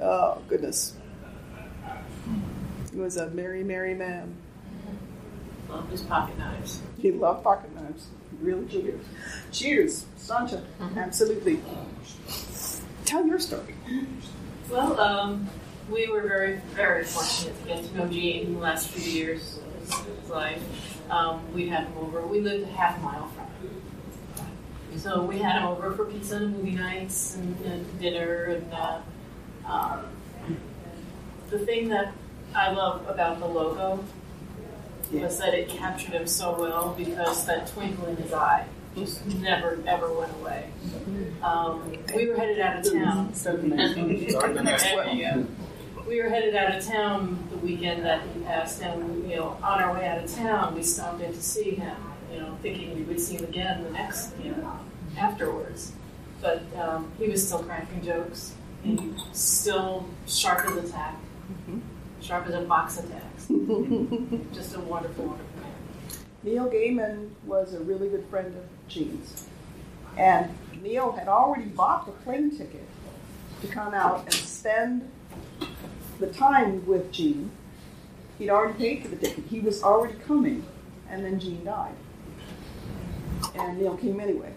oh, 0.00 0.38
goodness. 0.48 0.94
He 2.92 2.98
was 2.98 3.16
a 3.16 3.30
merry, 3.30 3.64
merry 3.64 3.94
man. 3.94 4.34
Love 5.68 5.88
his 5.88 6.02
pocket 6.02 6.38
knives. 6.38 6.82
He 6.98 7.10
loved 7.10 7.42
pocket 7.42 7.74
knives. 7.74 8.08
Really 8.40 8.66
cheers. 8.66 9.04
Cheers, 9.50 10.06
Sancha. 10.16 10.62
Absolutely. 10.96 11.60
Tell 13.06 13.26
your 13.26 13.38
story. 13.38 13.74
Well, 14.70 14.98
um, 15.00 15.48
we 15.90 16.08
were 16.08 16.22
very, 16.22 16.56
very 16.74 17.04
fortunate 17.04 17.60
to 17.62 17.68
get 17.68 17.84
to 17.84 17.96
know 17.96 18.08
Gene 18.08 18.46
in 18.46 18.54
the 18.54 18.60
last 18.60 18.88
few 18.88 19.10
years 19.10 19.58
of 19.58 19.61
his, 19.82 19.94
his 19.94 20.30
life. 20.30 20.62
um, 21.10 21.40
we'd 21.52 21.68
have 21.68 21.86
him 21.88 21.98
over. 21.98 22.26
We 22.26 22.40
lived 22.40 22.64
a 22.68 22.72
half 22.72 23.00
mile 23.02 23.28
from 23.28 23.46
him. 23.68 23.82
So 24.98 25.22
we 25.22 25.38
had 25.38 25.56
him 25.60 25.66
over 25.68 25.92
for 25.92 26.04
pizza 26.04 26.36
and 26.36 26.56
movie 26.56 26.72
nights 26.72 27.36
and, 27.36 27.58
and 27.64 28.00
dinner. 28.00 28.44
And 28.44 28.72
uh, 28.72 29.00
um, 29.66 30.00
the 31.50 31.58
thing 31.60 31.88
that 31.88 32.12
I 32.54 32.70
love 32.72 33.06
about 33.08 33.38
the 33.40 33.46
logo 33.46 34.04
was 35.12 35.38
that 35.38 35.54
it 35.54 35.68
captured 35.68 36.12
him 36.12 36.26
so 36.26 36.58
well 36.58 36.94
because 36.96 37.44
that 37.46 37.66
twinkle 37.68 38.06
in 38.06 38.16
his 38.16 38.32
eye 38.32 38.66
just 38.94 39.24
never 39.26 39.78
ever 39.86 40.12
went 40.12 40.32
away. 40.40 40.68
Um, 41.42 41.92
we 42.14 42.28
were 42.28 42.36
headed 42.36 42.60
out 42.60 42.78
of 42.86 42.92
town. 42.92 43.34
The 44.54 44.62
next 44.62 44.94
one. 44.94 45.16
Yeah. 45.16 45.42
We 46.06 46.20
were 46.20 46.28
headed 46.28 46.54
out 46.56 46.76
of 46.76 46.84
town 46.84 47.46
the 47.50 47.56
weekend 47.58 48.04
that 48.04 48.22
he 48.34 48.40
passed, 48.40 48.82
and 48.82 49.28
you 49.28 49.36
know, 49.36 49.56
on 49.62 49.82
our 49.82 49.94
way 49.94 50.06
out 50.06 50.22
of 50.22 50.34
town, 50.34 50.74
we 50.74 50.82
stopped 50.82 51.22
in 51.22 51.32
to 51.32 51.42
see 51.42 51.70
him. 51.70 51.96
You 52.32 52.40
know, 52.40 52.58
thinking 52.62 52.94
we 52.94 53.02
would 53.02 53.20
see 53.20 53.36
him 53.36 53.44
again 53.44 53.84
the 53.84 53.90
next, 53.90 54.32
you 54.42 54.52
know, 54.52 54.78
afterwards. 55.18 55.92
But 56.40 56.62
um, 56.76 57.12
he 57.18 57.28
was 57.28 57.46
still 57.46 57.62
cracking 57.62 58.02
jokes. 58.02 58.54
And 58.84 58.98
he 58.98 59.12
still 59.32 60.08
sharp 60.26 60.66
as 60.66 60.76
a 60.76 60.92
tack, 60.92 61.16
sharp 62.20 62.46
as 62.48 62.54
a 62.54 62.62
box 62.62 62.98
of 62.98 63.08
tacks. 63.08 63.46
Just 64.52 64.74
a 64.74 64.80
wonderful, 64.80 65.26
wonderful 65.26 65.60
man. 65.60 65.72
Neil 66.42 66.68
Gaiman 66.68 67.30
was 67.44 67.74
a 67.74 67.80
really 67.80 68.08
good 68.08 68.24
friend 68.28 68.56
of 68.56 68.64
Gene's. 68.88 69.46
And 70.16 70.50
Neil 70.82 71.12
had 71.12 71.28
already 71.28 71.66
bought 71.66 72.06
the 72.06 72.12
plane 72.12 72.50
ticket 72.50 72.86
to 73.60 73.66
come 73.68 73.94
out 73.94 74.24
and 74.24 74.34
spend 74.34 75.08
the 76.22 76.32
time 76.32 76.86
with 76.86 77.12
Gene. 77.12 77.50
He'd 78.38 78.48
already 78.50 78.78
paid 78.78 79.02
for 79.02 79.08
the 79.08 79.16
ticket. 79.16 79.44
He 79.46 79.60
was 79.60 79.82
already 79.82 80.14
coming, 80.26 80.64
and 81.10 81.24
then 81.24 81.38
Gene 81.38 81.64
died. 81.64 81.94
And 83.54 83.78
Neil 83.78 83.96
came 83.96 84.20
anyway. 84.20 84.52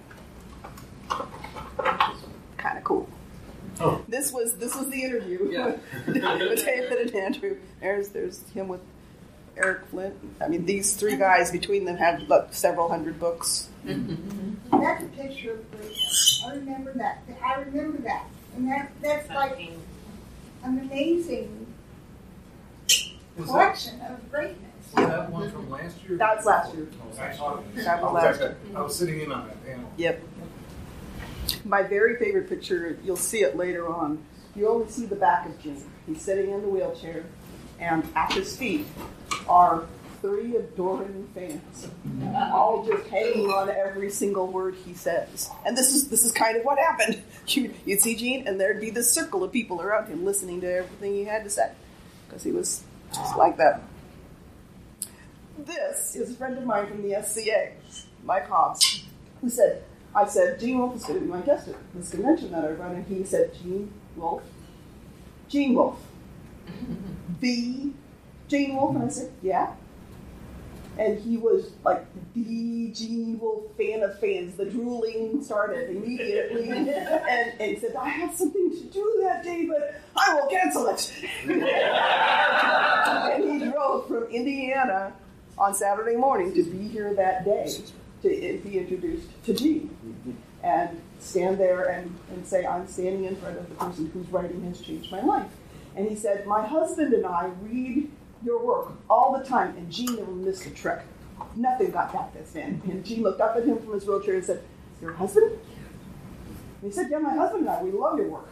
Kind 2.57 2.77
of 2.77 2.83
cool. 2.83 3.09
Oh. 3.79 4.01
This 4.07 4.31
was 4.31 4.55
this 4.57 4.73
was 4.75 4.89
the 4.89 5.03
interview 5.03 5.49
Yeah. 5.51 5.75
with 6.07 6.65
David 6.65 6.99
and 6.99 7.15
Andrew. 7.15 7.57
There's 7.81 8.09
there's 8.09 8.47
him 8.49 8.67
with 8.69 8.79
Eric 9.57 9.85
Flint. 9.87 10.15
I 10.41 10.47
mean, 10.47 10.65
these 10.65 10.93
three 10.95 11.17
guys 11.17 11.51
between 11.51 11.85
them 11.85 11.97
had 11.97 12.27
like, 12.29 12.53
several 12.53 12.89
hundred 12.89 13.19
books. 13.19 13.69
That's 13.83 15.03
a 15.03 15.07
picture 15.15 15.53
of 15.53 15.71
greatness. 15.71 16.43
I 16.45 16.53
remember 16.53 16.93
that. 16.93 17.23
I 17.43 17.61
remember 17.61 17.97
that. 18.03 18.25
And 18.55 18.67
that, 18.69 18.91
that's 19.01 19.29
like 19.29 19.71
an 20.65 20.79
amazing 20.79 21.67
Was 22.87 23.11
that, 23.37 23.45
collection 23.47 24.01
of 24.01 24.31
greatness. 24.31 24.59
was 24.95 25.05
that 25.05 25.29
one 25.29 25.51
from 25.51 25.69
last 25.69 25.97
year? 26.03 26.17
That 26.17 26.37
was 26.37 26.45
last 26.45 26.73
year. 26.73 26.87
I 27.19 27.33
saw 27.33 27.59
it. 27.59 27.75
That 27.75 28.01
was 28.01 28.13
last 28.13 28.39
year. 28.39 28.57
I 28.75 28.81
was 28.81 28.95
sitting 28.95 29.21
in 29.21 29.31
on 29.31 29.47
that 29.47 29.65
panel. 29.65 29.91
Yep. 29.97 30.21
My 31.63 31.83
very 31.83 32.17
favorite 32.17 32.49
picture, 32.49 32.97
you'll 33.03 33.15
see 33.15 33.39
it 33.39 33.55
later 33.55 33.87
on. 33.87 34.23
You 34.55 34.67
only 34.69 34.89
see 34.89 35.05
the 35.05 35.15
back 35.15 35.45
of 35.47 35.59
Jim. 35.61 35.77
He's 36.07 36.21
sitting 36.21 36.51
in 36.51 36.61
the 36.61 36.67
wheelchair, 36.69 37.25
and 37.79 38.07
at 38.15 38.33
his 38.33 38.55
feet 38.55 38.87
are 39.47 39.85
three 40.25 40.55
adoring 40.55 41.27
fans, 41.35 41.87
all 42.51 42.83
just 42.83 43.07
hanging 43.09 43.47
on 43.51 43.69
every 43.69 44.09
single 44.09 44.47
word 44.47 44.73
he 44.83 44.93
says. 44.95 45.51
And 45.65 45.77
this 45.77 45.93
is 45.93 46.09
this 46.09 46.23
is 46.23 46.31
kind 46.31 46.57
of 46.57 46.63
what 46.63 46.79
happened. 46.79 47.21
You, 47.47 47.71
you'd 47.85 48.01
see 48.01 48.15
Gene, 48.15 48.47
and 48.47 48.59
there'd 48.59 48.81
be 48.81 48.89
this 48.89 49.11
circle 49.11 49.43
of 49.43 49.51
people 49.51 49.79
around 49.79 50.07
him 50.07 50.25
listening 50.25 50.61
to 50.61 50.73
everything 50.77 51.13
he 51.13 51.25
had 51.25 51.43
to 51.43 51.49
say, 51.51 51.71
because 52.27 52.41
he 52.41 52.51
was 52.51 52.83
just 53.13 53.37
like 53.37 53.57
that. 53.57 53.83
This 55.59 56.15
is 56.15 56.31
a 56.31 56.33
friend 56.33 56.57
of 56.57 56.65
mine 56.65 56.87
from 56.87 57.03
the 57.03 57.21
SCA, 57.21 57.73
Mike 58.23 58.47
Hobbs, 58.47 59.05
who 59.41 59.49
said, 59.51 59.83
I 60.15 60.25
said, 60.25 60.59
Gene 60.59 60.79
Wolfe 60.79 60.95
is 60.95 61.05
going 61.05 61.19
to 61.19 61.25
be 61.25 61.31
my 61.31 61.41
guest 61.41 61.67
at 61.67 61.75
this 61.93 62.09
convention 62.09 62.51
that 62.51 62.65
I 62.65 62.71
run. 62.71 62.95
And 62.95 63.05
he 63.05 63.23
said, 63.23 63.53
Gene 63.53 63.93
Wolfe? 64.15 64.41
Gene 65.47 65.75
Wolfe. 65.75 66.01
the 67.41 67.91
Gene 68.47 68.75
Wolfe? 68.75 68.95
And 68.95 69.05
I 69.05 69.09
said, 69.09 69.31
yeah. 69.43 69.75
And 70.97 71.19
he 71.19 71.37
was 71.37 71.71
like 71.83 72.05
the 72.33 72.91
Gene 72.93 73.37
Wolfe 73.39 73.75
fan 73.77 74.03
of 74.03 74.19
fans. 74.19 74.55
The 74.55 74.65
drooling 74.65 75.43
started 75.43 75.89
immediately. 75.89 76.69
and, 76.69 77.59
and 77.59 77.79
said, 77.79 77.95
I 77.95 78.09
have 78.09 78.33
something 78.33 78.71
to 78.71 78.83
do 78.85 79.19
that 79.23 79.43
day, 79.43 79.65
but 79.65 80.01
I 80.15 80.33
will 80.35 80.47
cancel 80.47 80.87
it. 80.87 81.11
and 83.33 83.63
he 83.63 83.69
drove 83.69 84.07
from 84.07 84.23
Indiana 84.25 85.13
on 85.57 85.73
Saturday 85.73 86.15
morning 86.15 86.53
to 86.53 86.63
be 86.63 86.87
here 86.87 87.13
that 87.13 87.45
day 87.45 87.73
to 88.21 88.61
be 88.63 88.77
introduced 88.79 89.27
to 89.45 89.53
Gene 89.53 89.95
and 90.63 91.01
stand 91.19 91.57
there 91.57 91.85
and, 91.85 92.17
and 92.31 92.45
say, 92.45 92.65
I'm 92.65 92.87
standing 92.87 93.25
in 93.25 93.35
front 93.35 93.57
of 93.57 93.69
the 93.69 93.75
person 93.75 94.09
whose 94.11 94.27
writing 94.29 94.63
has 94.63 94.81
changed 94.81 95.11
my 95.11 95.21
life. 95.21 95.51
And 95.95 96.09
he 96.09 96.15
said, 96.15 96.45
My 96.45 96.65
husband 96.65 97.13
and 97.13 97.25
I 97.25 97.51
read 97.61 98.11
your 98.43 98.63
work 98.63 98.91
all 99.09 99.37
the 99.37 99.45
time, 99.45 99.75
and 99.77 99.91
Gene 99.91 100.15
never 100.15 100.31
missed 100.31 100.65
a 100.65 100.69
trick. 100.71 100.99
Nothing 101.55 101.91
got 101.91 102.11
past 102.11 102.33
this 102.33 102.53
man. 102.53 102.81
And 102.85 103.03
Gene 103.05 103.23
looked 103.23 103.41
up 103.41 103.55
at 103.55 103.65
him 103.65 103.77
from 103.79 103.93
his 103.93 104.05
wheelchair 104.05 104.35
and 104.35 104.45
said, 104.45 104.63
Your 105.01 105.13
husband? 105.13 105.51
And 105.51 105.59
he 106.81 106.91
said, 106.91 107.07
Yeah, 107.09 107.19
my 107.19 107.33
husband 107.33 107.61
and 107.67 107.69
I, 107.69 107.81
we 107.81 107.91
love 107.91 108.17
your 108.17 108.27
work. 108.27 108.49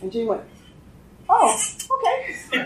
And 0.00 0.10
Gene 0.12 0.26
went, 0.26 0.42
Oh, 1.28 1.54
okay. 1.98 2.36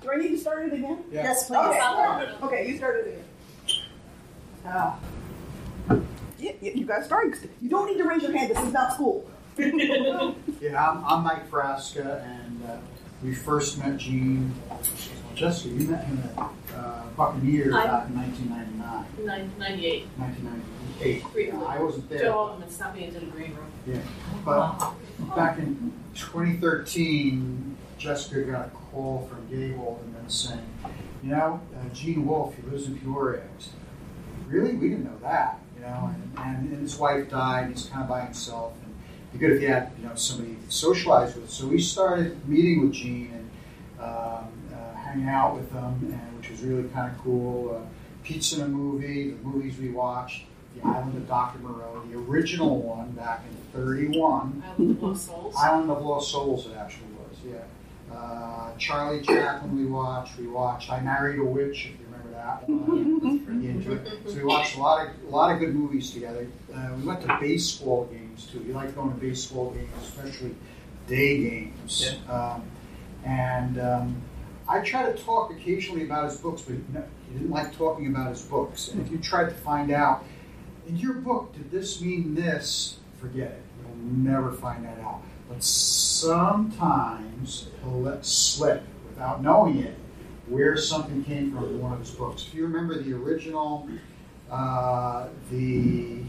Do 0.00 0.10
I 0.12 0.16
need 0.16 0.28
to 0.30 0.38
start 0.38 0.66
it 0.66 0.72
again? 0.72 1.04
Yeah. 1.10 1.24
Yes, 1.24 1.46
please. 1.46 1.58
Okay. 1.58 2.32
okay, 2.42 2.68
you 2.68 2.76
started 2.76 3.06
it 3.06 3.08
again. 3.10 3.24
Ah. 4.66 4.98
Yeah, 6.38 6.52
yeah, 6.60 6.72
you 6.72 6.86
got 6.86 6.98
to 6.98 7.04
start. 7.04 7.36
You 7.60 7.68
don't 7.68 7.86
need 7.86 7.98
to 7.98 8.04
raise 8.08 8.22
your 8.22 8.36
hand. 8.36 8.50
This 8.50 8.58
is 8.58 8.72
not 8.72 8.94
school. 8.94 9.28
Yeah, 10.60 10.90
I'm, 10.90 11.04
I'm 11.04 11.22
Mike 11.22 11.48
Frasca, 11.50 12.24
and 12.24 12.64
uh, 12.64 12.78
we 13.22 13.34
first 13.34 13.78
met 13.78 13.96
Gene. 13.96 14.54
Jessica, 15.34 15.68
you 15.68 15.88
met 15.88 16.04
him 16.04 16.22
at 16.36 16.50
uh, 16.76 17.02
Buccaneers 17.16 17.74
I- 17.74 17.86
back 17.86 18.08
in 18.08 18.16
1999, 18.16 19.26
Nine- 19.26 19.52
98. 19.58 20.06
1998. 20.16 21.26
Three. 21.32 21.46
Yeah, 21.48 21.62
I 21.62 21.80
wasn't 21.80 22.08
there. 22.08 22.18
Joe 22.22 22.38
Altman 22.38 22.68
snuck 22.70 22.94
me 22.94 23.04
into 23.04 23.20
the 23.20 23.26
green 23.26 23.54
room. 23.54 23.66
Yeah, 23.86 24.00
but 24.44 24.92
back 25.36 25.58
in 25.58 25.92
2013, 26.14 27.76
Jessica 27.98 28.42
got 28.42 28.66
a 28.66 28.70
call 28.70 29.28
from 29.28 29.46
Gable 29.48 30.00
and 30.04 30.14
then 30.16 30.28
saying, 30.28 30.60
you 31.22 31.30
know, 31.30 31.60
uh, 31.76 31.88
Gene 31.94 32.26
Wolfe, 32.26 32.56
he 32.56 32.62
lives 32.62 32.86
in 32.86 32.98
Peoria. 32.98 33.42
Really? 34.48 34.74
We 34.74 34.88
didn't 34.88 35.04
know 35.04 35.18
that, 35.22 35.60
you 35.76 35.82
know. 35.82 36.14
And, 36.36 36.70
and, 36.72 36.80
his 36.80 36.96
wife 36.96 37.28
died. 37.28 37.66
And 37.66 37.74
he's 37.76 37.86
kind 37.86 38.02
of 38.02 38.08
by 38.08 38.22
himself. 38.22 38.72
Be 39.32 39.38
good 39.38 39.52
if 39.52 39.60
he 39.60 39.66
had, 39.66 39.92
you 39.98 40.06
know, 40.06 40.14
somebody 40.14 40.56
to 40.56 40.72
socialize 40.72 41.34
with. 41.34 41.50
So 41.50 41.66
we 41.66 41.80
started 41.80 42.48
meeting 42.48 42.82
with 42.82 42.92
Gene 42.92 43.30
and 43.34 43.50
um, 44.00 44.48
uh, 44.72 44.94
hanging 44.94 45.28
out 45.28 45.56
with 45.56 45.70
him, 45.70 45.84
and 46.12 46.36
which 46.38 46.50
was 46.50 46.62
really 46.62 46.88
kind 46.88 47.10
of 47.12 47.18
cool. 47.22 47.76
Uh, 47.76 47.86
pizza 48.24 48.56
and 48.62 48.64
a 48.64 48.68
movie, 48.68 49.30
the 49.30 49.42
movies 49.42 49.78
we 49.78 49.90
watched, 49.90 50.44
The 50.76 50.86
Island 50.86 51.16
of 51.16 51.26
Dr. 51.28 51.58
Moreau, 51.60 52.02
the 52.10 52.18
original 52.18 52.80
one 52.82 53.10
back 53.12 53.42
in 53.48 53.80
31. 53.80 54.62
I 54.66 54.82
love 54.82 55.02
Lost 55.02 55.26
Souls. 55.26 55.54
Island 55.58 55.90
of 55.90 56.02
Lost 56.02 56.30
Souls, 56.30 56.66
it 56.66 56.76
actually 56.76 57.08
was, 57.12 57.36
yeah. 57.46 58.14
Uh, 58.14 58.70
Charlie 58.78 59.22
Chaplin, 59.22 59.76
we 59.76 59.86
watched. 59.86 60.38
We 60.38 60.46
watched 60.46 60.90
I 60.90 61.00
Married 61.00 61.38
a 61.38 61.44
Witch, 61.44 61.86
if 61.86 62.00
you 62.00 62.06
remember 62.06 62.30
that 62.32 62.68
one. 62.68 63.44
Into 63.64 63.92
it. 63.92 64.08
So 64.26 64.34
we 64.34 64.44
watched 64.44 64.76
a 64.76 64.80
lot 64.80 65.06
of 65.06 65.12
a 65.26 65.28
lot 65.28 65.52
of 65.52 65.58
good 65.58 65.74
movies 65.74 66.10
together. 66.10 66.46
Uh, 66.74 66.90
we 66.96 67.06
went 67.06 67.20
to 67.22 67.36
baseball 67.40 68.06
games 68.06 68.27
too. 68.46 68.62
You 68.66 68.72
like 68.72 68.94
going 68.94 69.10
to 69.10 69.16
baseball 69.16 69.70
games, 69.70 69.90
especially 70.02 70.54
day 71.06 71.38
games. 71.38 72.16
Um, 72.28 72.62
and 73.24 73.80
um, 73.80 74.22
I 74.68 74.80
try 74.80 75.10
to 75.10 75.22
talk 75.22 75.50
occasionally 75.50 76.04
about 76.04 76.30
his 76.30 76.36
books, 76.36 76.62
but 76.62 76.76
he 76.76 77.32
didn't 77.32 77.50
like 77.50 77.76
talking 77.76 78.06
about 78.06 78.30
his 78.30 78.42
books. 78.42 78.88
And 78.88 79.04
if 79.04 79.10
you 79.10 79.18
tried 79.18 79.46
to 79.46 79.54
find 79.54 79.90
out 79.90 80.24
in 80.86 80.96
your 80.96 81.14
book, 81.14 81.52
did 81.54 81.70
this 81.70 82.00
mean 82.00 82.34
this? 82.34 82.98
Forget 83.20 83.50
it. 83.50 83.62
You'll 83.80 84.30
never 84.30 84.52
find 84.52 84.84
that 84.84 84.98
out. 85.00 85.22
But 85.48 85.62
sometimes 85.62 87.68
he'll 87.82 88.00
let 88.00 88.24
slip 88.24 88.82
without 89.08 89.42
knowing 89.42 89.78
it 89.78 89.96
where 90.46 90.76
something 90.76 91.24
came 91.24 91.52
from 91.52 91.64
in 91.64 91.80
one 91.80 91.92
of 91.92 91.98
his 91.98 92.10
books. 92.10 92.44
If 92.46 92.54
you 92.54 92.64
remember 92.64 93.00
the 93.00 93.14
original, 93.14 93.88
uh, 94.50 95.28
the 95.50 96.22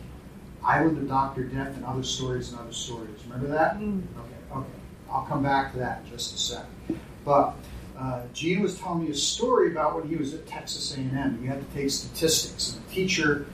Island 0.64 0.98
of 0.98 1.08
Dr. 1.08 1.44
Death 1.44 1.76
and 1.76 1.86
Other 1.86 2.04
Stories 2.04 2.52
and 2.52 2.60
Other 2.60 2.74
Stories. 2.74 3.20
Remember 3.26 3.48
that? 3.48 3.76
Okay, 3.76 4.60
okay. 4.60 4.70
I'll 5.12 5.26
come 5.26 5.44
back 5.44 5.72
to 5.74 5.80
that 5.80 6.04
in 6.04 6.12
just 6.12 6.36
a 6.36 6.38
second. 6.38 7.00
But 7.26 7.56
uh, 7.98 8.24
Gene 8.34 8.62
was 8.62 8.78
telling 8.78 9.04
me 9.04 9.12
a 9.12 9.16
story 9.16 9.72
about 9.72 9.96
when 9.96 10.08
he 10.08 10.16
was 10.16 10.34
at 10.34 10.48
Texas 10.48 10.96
A&M. 10.96 11.42
We 11.42 11.48
had 11.48 11.60
to 11.60 11.76
take 11.76 11.90
statistics, 11.90 12.74
and 12.74 12.86
the 12.86 12.90
teacher 12.92 13.48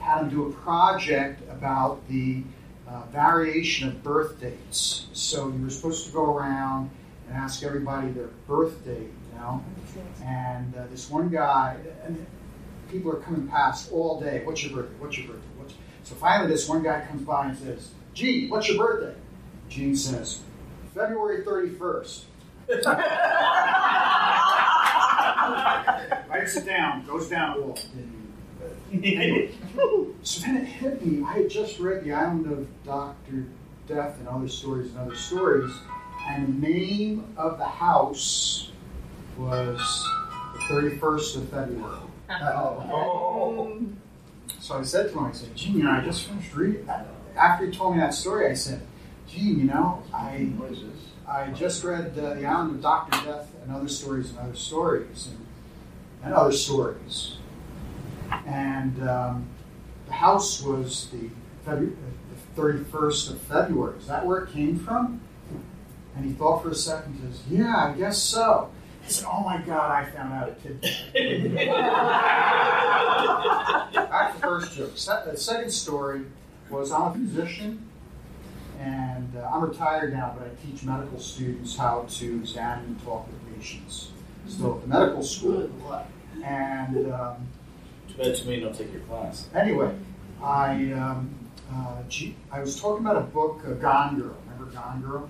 had 0.00 0.22
him 0.22 0.30
do 0.30 0.46
a 0.46 0.52
project 0.52 1.42
about 1.50 2.06
the 2.08 2.42
uh, 2.88 3.02
variation 3.12 3.88
of 3.88 4.02
birth 4.02 4.40
dates. 4.40 5.06
So 5.12 5.48
you 5.48 5.62
were 5.62 5.70
supposed 5.70 6.06
to 6.06 6.12
go 6.12 6.36
around 6.36 6.90
and 7.28 7.36
ask 7.36 7.62
everybody 7.62 8.10
their 8.10 8.28
birth 8.46 8.84
date, 8.84 9.10
you 9.32 9.38
know. 9.38 9.64
And 10.24 10.74
uh, 10.74 10.86
this 10.90 11.08
one 11.08 11.28
guy, 11.28 11.76
and 12.04 12.26
people 12.90 13.10
are 13.12 13.20
coming 13.20 13.48
past 13.48 13.92
all 13.92 14.20
day. 14.20 14.42
What's 14.44 14.62
your 14.64 14.74
birthday? 14.74 14.94
What's 14.98 15.18
your 15.18 15.28
birthday? 15.28 15.48
What's 16.04 16.12
so 16.12 16.20
finally, 16.20 16.50
this 16.50 16.68
one 16.68 16.82
guy 16.82 17.00
comes 17.08 17.22
by 17.22 17.46
and 17.46 17.56
says, 17.56 17.88
"Gene, 18.12 18.50
what's 18.50 18.68
your 18.68 18.76
birthday?" 18.76 19.18
Gene 19.70 19.96
says, 19.96 20.42
"February 20.94 21.42
31st." 21.42 22.24
Writes 26.28 26.56
it 26.56 26.66
down, 26.66 27.06
goes 27.06 27.30
down 27.30 27.56
the 27.56 27.62
wall. 27.62 27.78
Anyway, 28.92 29.54
so 30.22 30.42
then 30.42 30.58
it 30.58 30.66
hit 30.66 31.06
me. 31.06 31.24
I 31.26 31.38
had 31.38 31.48
just 31.48 31.78
read 31.78 32.04
The 32.04 32.12
Island 32.12 32.52
of 32.52 32.84
Dr. 32.84 33.46
Death 33.88 34.18
and 34.18 34.28
Other 34.28 34.48
Stories 34.48 34.90
and 34.90 34.98
Other 34.98 35.16
Stories, 35.16 35.72
and 36.28 36.62
the 36.62 36.68
name 36.68 37.24
of 37.38 37.56
the 37.56 37.64
house 37.64 38.72
was 39.38 39.78
the 40.52 40.74
31st 40.74 41.36
of 41.36 41.48
February. 41.48 42.00
Oh. 42.30 42.82
oh. 42.90 43.80
So 44.64 44.78
I 44.78 44.82
said 44.82 45.10
to 45.10 45.18
him, 45.18 45.26
I 45.26 45.32
said, 45.32 45.54
Gene, 45.54 45.76
you 45.76 45.82
know, 45.82 45.90
I 45.90 46.00
just 46.00 46.26
finished 46.26 46.54
reading. 46.54 46.88
After 47.36 47.66
he 47.66 47.70
told 47.70 47.96
me 47.96 48.00
that 48.00 48.14
story, 48.14 48.50
I 48.50 48.54
said, 48.54 48.80
Gene, 49.28 49.58
you 49.58 49.66
know, 49.66 50.02
I 50.10 50.52
What 50.56 50.72
is 50.72 50.78
this? 50.78 51.02
I 51.28 51.48
just 51.48 51.84
read 51.84 52.18
uh, 52.18 52.32
The 52.32 52.46
Island 52.46 52.76
of 52.76 52.80
Dr. 52.80 53.10
Death 53.26 53.50
and 53.62 53.76
Other 53.76 53.88
Stories 53.88 54.30
and 54.30 54.38
Other 54.38 54.54
Stories 54.54 55.28
and, 55.28 55.46
and 56.22 56.32
Other 56.32 56.50
Stories. 56.50 57.36
And 58.46 59.06
um, 59.06 59.48
the 60.06 60.14
house 60.14 60.62
was 60.62 61.10
the, 61.10 61.28
the 61.70 61.92
31st 62.56 63.32
of 63.32 63.40
February. 63.42 63.98
Is 63.98 64.06
that 64.06 64.24
where 64.24 64.44
it 64.44 64.50
came 64.50 64.78
from? 64.78 65.20
And 66.16 66.24
he 66.24 66.32
thought 66.32 66.62
for 66.62 66.70
a 66.70 66.74
second 66.74 67.20
and 67.20 67.34
says, 67.34 67.42
Yeah, 67.50 67.76
I 67.76 67.92
guess 67.92 68.16
so. 68.16 68.70
I 69.04 69.08
said, 69.08 69.26
Oh 69.30 69.40
my 69.44 69.58
God, 69.58 69.90
I 69.90 70.04
found 70.10 70.32
out 70.32 70.48
a 70.48 70.54
tidbit. 70.54 70.94
That's 73.94 74.34
the 74.34 74.40
first 74.40 74.76
joke. 74.76 74.92
Se- 74.96 75.22
The 75.30 75.36
second 75.36 75.70
story 75.70 76.22
was 76.70 76.90
I'm 76.90 77.02
a 77.02 77.14
physician 77.14 77.88
and 78.80 79.36
uh, 79.36 79.50
I'm 79.52 79.62
retired 79.62 80.12
now, 80.12 80.34
but 80.38 80.48
I 80.48 80.50
teach 80.66 80.82
medical 80.84 81.18
students 81.20 81.76
how 81.76 82.06
to 82.08 82.34
examine 82.40 82.84
and 82.86 83.04
talk 83.04 83.26
with 83.28 83.56
patients. 83.56 84.10
Still 84.48 84.74
at 84.76 84.80
the 84.82 84.88
medical 84.88 85.22
school. 85.22 85.70
And 86.42 87.12
um, 87.12 87.46
Too 88.08 88.14
bad 88.18 88.36
too 88.36 88.44
many 88.46 88.60
don't 88.60 88.74
take 88.74 88.92
your 88.92 89.02
class. 89.02 89.48
anyway, 89.54 89.94
I 90.42 90.92
um, 90.92 91.34
uh, 91.72 92.02
gee, 92.08 92.36
I 92.52 92.60
was 92.60 92.78
talking 92.80 93.04
about 93.06 93.16
a 93.16 93.20
book, 93.22 93.60
uh, 93.66 93.70
Gone 93.74 94.20
Girl. 94.20 94.36
Remember 94.50 94.70
Gone 94.74 95.00
Girl? 95.02 95.28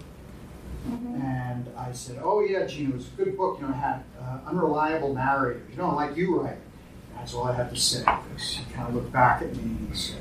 And 0.86 1.68
I 1.76 1.92
said, 1.92 2.20
"Oh 2.22 2.40
yeah, 2.40 2.66
Gene, 2.66 2.90
it 2.90 2.94
was 2.94 3.06
a 3.06 3.10
good 3.16 3.36
book. 3.36 3.58
You 3.60 3.66
know, 3.66 3.72
it 3.72 3.76
had 3.76 4.04
uh, 4.20 4.38
unreliable 4.46 5.14
narrators. 5.14 5.70
You 5.70 5.76
know, 5.78 5.94
like 5.94 6.16
you 6.16 6.40
write." 6.40 6.58
That's 7.14 7.32
all 7.34 7.44
I 7.44 7.54
had 7.54 7.70
to 7.70 7.76
say. 7.76 8.00
Because 8.00 8.50
he 8.50 8.64
kind 8.72 8.88
of 8.88 8.94
looked 8.94 9.12
back 9.12 9.40
at 9.42 9.54
me 9.56 9.62
and 9.62 9.88
he 9.90 9.96
said, 9.96 10.20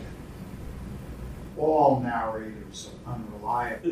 "All 1.58 2.00
narrators 2.00 2.90
are 3.06 3.16
unreliable." 3.16 3.90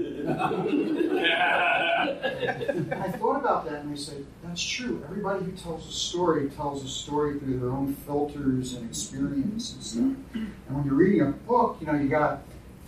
I 2.01 3.11
thought 3.17 3.37
about 3.37 3.65
that 3.65 3.81
and 3.81 3.91
I 3.91 3.95
said, 3.95 4.25
that's 4.43 4.63
true. 4.63 5.03
Everybody 5.05 5.45
who 5.45 5.51
tells 5.51 5.87
a 5.87 5.91
story 5.91 6.49
tells 6.49 6.83
a 6.83 6.87
story 6.87 7.37
through 7.39 7.59
their 7.59 7.69
own 7.69 7.93
filters 7.93 8.73
and 8.73 8.87
experience 8.87 9.73
and 9.73 9.83
stuff. 9.83 10.15
And 10.33 10.53
when 10.69 10.85
you're 10.85 10.95
reading 10.95 11.21
a 11.21 11.31
book, 11.31 11.77
you 11.79 11.87
know, 11.87 11.93
you 11.93 12.07
got 12.09 12.41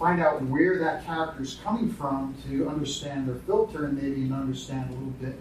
find 0.03 0.19
out 0.19 0.41
where 0.47 0.77
that 0.79 1.05
character 1.05 1.41
is 1.41 1.57
coming 1.63 1.89
from 1.89 2.35
to 2.45 2.67
understand 2.67 3.25
their 3.25 3.37
filter 3.47 3.85
and 3.85 3.95
maybe 3.95 4.19
even 4.19 4.33
understand 4.33 4.89
a 4.89 4.93
little 4.93 5.11
bit 5.11 5.39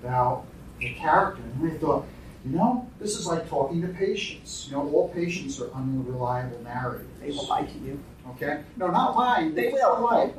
about 0.00 0.46
the 0.78 0.94
character. 0.94 1.42
And 1.42 1.70
I 1.70 1.76
thought, 1.76 2.06
you 2.42 2.52
know, 2.56 2.88
this 2.98 3.18
is 3.18 3.26
like 3.26 3.46
talking 3.50 3.82
to 3.82 3.88
patients. 3.88 4.68
You 4.70 4.78
know, 4.78 4.90
all 4.90 5.10
patients 5.10 5.60
are 5.60 5.70
unreliable 5.72 6.62
narrators. 6.62 7.06
They 7.20 7.30
will 7.30 7.46
lie 7.46 7.64
to 7.64 7.78
you. 7.80 8.00
Okay? 8.30 8.62
No, 8.78 8.86
not 8.86 9.14
lying. 9.14 9.54
They 9.54 9.70
still 9.70 9.96
will. 9.96 10.04
lie. 10.04 10.32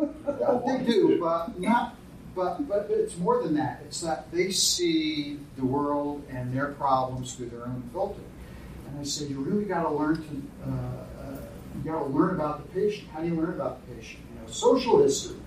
They 0.79 0.83
do, 0.83 1.19
but 1.19 1.59
not. 1.59 1.95
But 2.33 2.67
but 2.67 2.87
it's 2.89 3.15
more 3.17 3.43
than 3.43 3.53
that. 3.55 3.83
It's 3.85 4.01
that 4.01 4.31
they 4.31 4.49
see 4.51 5.37
the 5.55 5.65
world 5.65 6.23
and 6.31 6.51
their 6.51 6.69
problems 6.69 7.35
through 7.35 7.49
their 7.49 7.65
own 7.65 7.87
filter. 7.93 8.21
And 8.87 8.99
I 8.99 9.03
said, 9.03 9.29
you 9.29 9.39
really 9.39 9.65
got 9.65 9.83
to 9.83 9.89
learn 9.89 10.15
to. 10.15 10.71
Uh, 10.71 11.05
you 11.83 11.91
got 11.91 11.99
to 11.99 12.05
learn 12.05 12.35
about 12.35 12.63
the 12.63 12.79
patient. 12.79 13.09
How 13.09 13.21
do 13.21 13.27
you 13.27 13.35
learn 13.35 13.53
about 13.53 13.85
the 13.87 13.95
patient? 13.95 14.21
You 14.33 14.41
know, 14.41 14.51
social 14.51 15.01
history. 15.01 15.37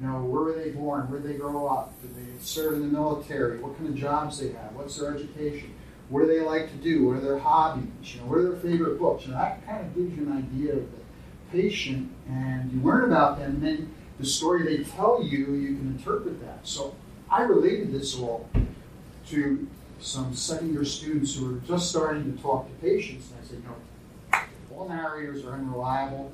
You 0.00 0.06
know, 0.06 0.24
where 0.24 0.42
were 0.42 0.52
they 0.52 0.70
born? 0.70 1.10
Where 1.10 1.20
did 1.20 1.30
they 1.30 1.36
grow 1.36 1.66
up? 1.66 2.00
Did 2.00 2.16
they 2.16 2.38
serve 2.40 2.74
in 2.74 2.80
the 2.80 2.86
military? 2.86 3.58
What 3.58 3.76
kind 3.76 3.90
of 3.90 3.94
jobs 3.94 4.38
they 4.38 4.48
have? 4.52 4.72
What's 4.74 4.96
their 4.96 5.14
education? 5.14 5.74
What 6.08 6.22
do 6.22 6.26
they 6.26 6.40
like 6.40 6.70
to 6.70 6.76
do? 6.76 7.06
What 7.06 7.16
are 7.16 7.20
their 7.20 7.38
hobbies? 7.38 8.14
You 8.14 8.20
know, 8.20 8.26
what 8.26 8.38
are 8.38 8.42
their 8.50 8.56
favorite 8.56 8.98
books? 8.98 9.26
You 9.26 9.32
know, 9.32 9.38
that 9.38 9.64
kind 9.66 9.84
of 9.84 9.94
gives 9.94 10.16
you 10.16 10.26
an 10.26 10.38
idea 10.38 10.72
of 10.72 10.90
the 10.90 10.98
patient, 11.52 12.10
and 12.28 12.72
you 12.72 12.80
learn 12.80 13.04
about 13.04 13.38
them. 13.38 13.52
And 13.52 13.62
then 13.62 13.94
the 14.18 14.26
story 14.26 14.64
they 14.64 14.84
tell 14.84 15.22
you, 15.22 15.54
you 15.54 15.76
can 15.76 15.96
interpret 15.98 16.40
that. 16.44 16.60
So 16.62 16.94
I 17.30 17.42
related 17.42 17.92
this 17.92 18.18
all 18.18 18.48
to 19.28 19.68
some 20.00 20.34
second 20.34 20.72
year 20.72 20.84
students 20.84 21.34
who 21.34 21.46
were 21.46 21.60
just 21.60 21.90
starting 21.90 22.36
to 22.36 22.42
talk 22.42 22.68
to 22.68 22.74
patients. 22.86 23.30
And 23.30 23.40
I 23.40 23.46
said, 23.46 23.58
you 23.58 23.64
know, 23.64 23.76
all 24.76 24.88
narrators 24.88 25.44
are 25.44 25.52
unreliable, 25.52 26.32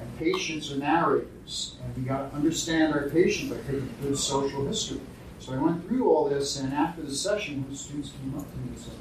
and 0.00 0.18
patients 0.18 0.72
are 0.72 0.76
narrators. 0.76 1.76
And 1.82 1.96
we 1.96 2.02
got 2.02 2.30
to 2.30 2.36
understand 2.36 2.94
our 2.94 3.08
patient 3.10 3.50
by 3.50 3.56
taking 3.58 3.92
good 4.02 4.18
social 4.18 4.66
history. 4.66 5.00
So 5.38 5.52
I 5.52 5.58
went 5.58 5.86
through 5.86 6.08
all 6.08 6.28
this, 6.28 6.58
and 6.58 6.72
after 6.72 7.02
the 7.02 7.14
session, 7.14 7.56
one 7.56 7.64
of 7.64 7.70
the 7.70 7.76
students 7.76 8.10
came 8.10 8.34
up 8.38 8.50
to 8.50 8.56
me 8.58 8.68
and 8.68 8.78
said, 8.78 8.94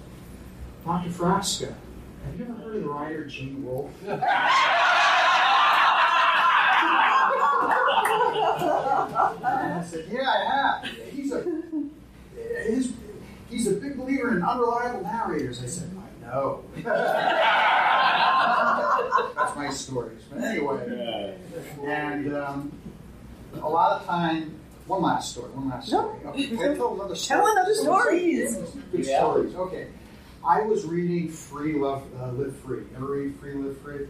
Dr. 0.85 1.09
Frasca, 1.09 1.73
have 2.25 2.37
you 2.37 2.45
ever 2.45 2.53
heard 2.53 2.75
of 2.75 2.83
the 2.83 2.89
writer 2.89 3.25
Gene 3.25 3.63
Wolfe? 3.63 3.91
I 9.45 9.85
said, 9.89 10.05
Yeah, 10.09 10.29
I 10.29 10.45
have. 10.45 10.85
He's 11.11 11.31
a 11.31 11.45
his, 12.65 12.93
he's 13.49 13.67
a 13.67 13.73
big 13.73 13.97
believer 13.97 14.35
in 14.35 14.43
unreliable 14.43 15.03
narrators. 15.03 15.61
I 15.61 15.67
said, 15.67 15.89
I 15.97 16.25
know. 16.25 16.63
That's 19.67 19.89
my 19.89 19.93
stories. 19.93 20.21
But 20.29 20.43
anyway, 20.43 21.37
and 21.85 22.35
um, 22.35 22.71
a 23.61 23.69
lot 23.69 24.01
of 24.01 24.07
time. 24.07 24.59
One 24.87 25.01
last 25.01 25.31
story. 25.31 25.49
One 25.51 25.69
last 25.69 25.87
story. 25.87 26.19
Okay, 26.25 26.47
can 26.47 26.59
I 26.59 26.75
tell 26.75 26.93
another 26.93 27.15
story? 27.15 27.39
Tell 27.41 27.51
another 27.51 27.73
story. 27.73 28.19
Good 28.91 29.05
Yeah. 29.05 29.19
stories. 29.19 29.55
Okay. 29.55 29.87
I 30.45 30.61
was 30.63 30.83
reading 30.83 31.29
Free 31.29 31.75
Love 31.75 32.03
uh, 32.19 32.31
Live 32.31 32.53
Free. 32.57 32.83
Ever 32.97 33.05
read 33.05 33.35
Free 33.39 33.53
Live 33.53 33.77
Free? 33.79 34.07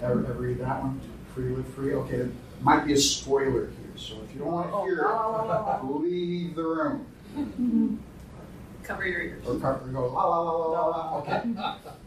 Ever, 0.00 0.24
ever 0.26 0.34
read 0.34 0.60
that 0.60 0.80
one? 0.80 1.00
Free 1.34 1.48
Live 1.48 1.66
Free. 1.74 1.92
Okay. 1.94 2.18
There 2.18 2.30
might 2.62 2.86
be 2.86 2.92
a 2.92 2.96
spoiler 2.96 3.66
here, 3.66 3.72
so 3.96 4.14
if 4.24 4.32
you 4.32 4.38
don't 4.42 4.52
want 4.52 4.68
to 4.70 4.74
Oh, 4.76 4.84
hear 4.84 4.96
no, 5.02 5.44
no, 5.82 5.82
no, 5.82 6.04
it, 6.04 6.08
leave 6.08 6.54
the 6.54 6.62
room 6.62 7.98
Cover 8.84 9.06
your 9.06 9.22
ears. 9.22 9.46
or, 9.46 9.52
or 9.52 9.88
go 9.92 10.12
la 10.12 10.26
la 10.26 10.40
la 10.40 10.66
la. 10.66 10.86
la. 10.88 11.18
Okay. 11.18 11.42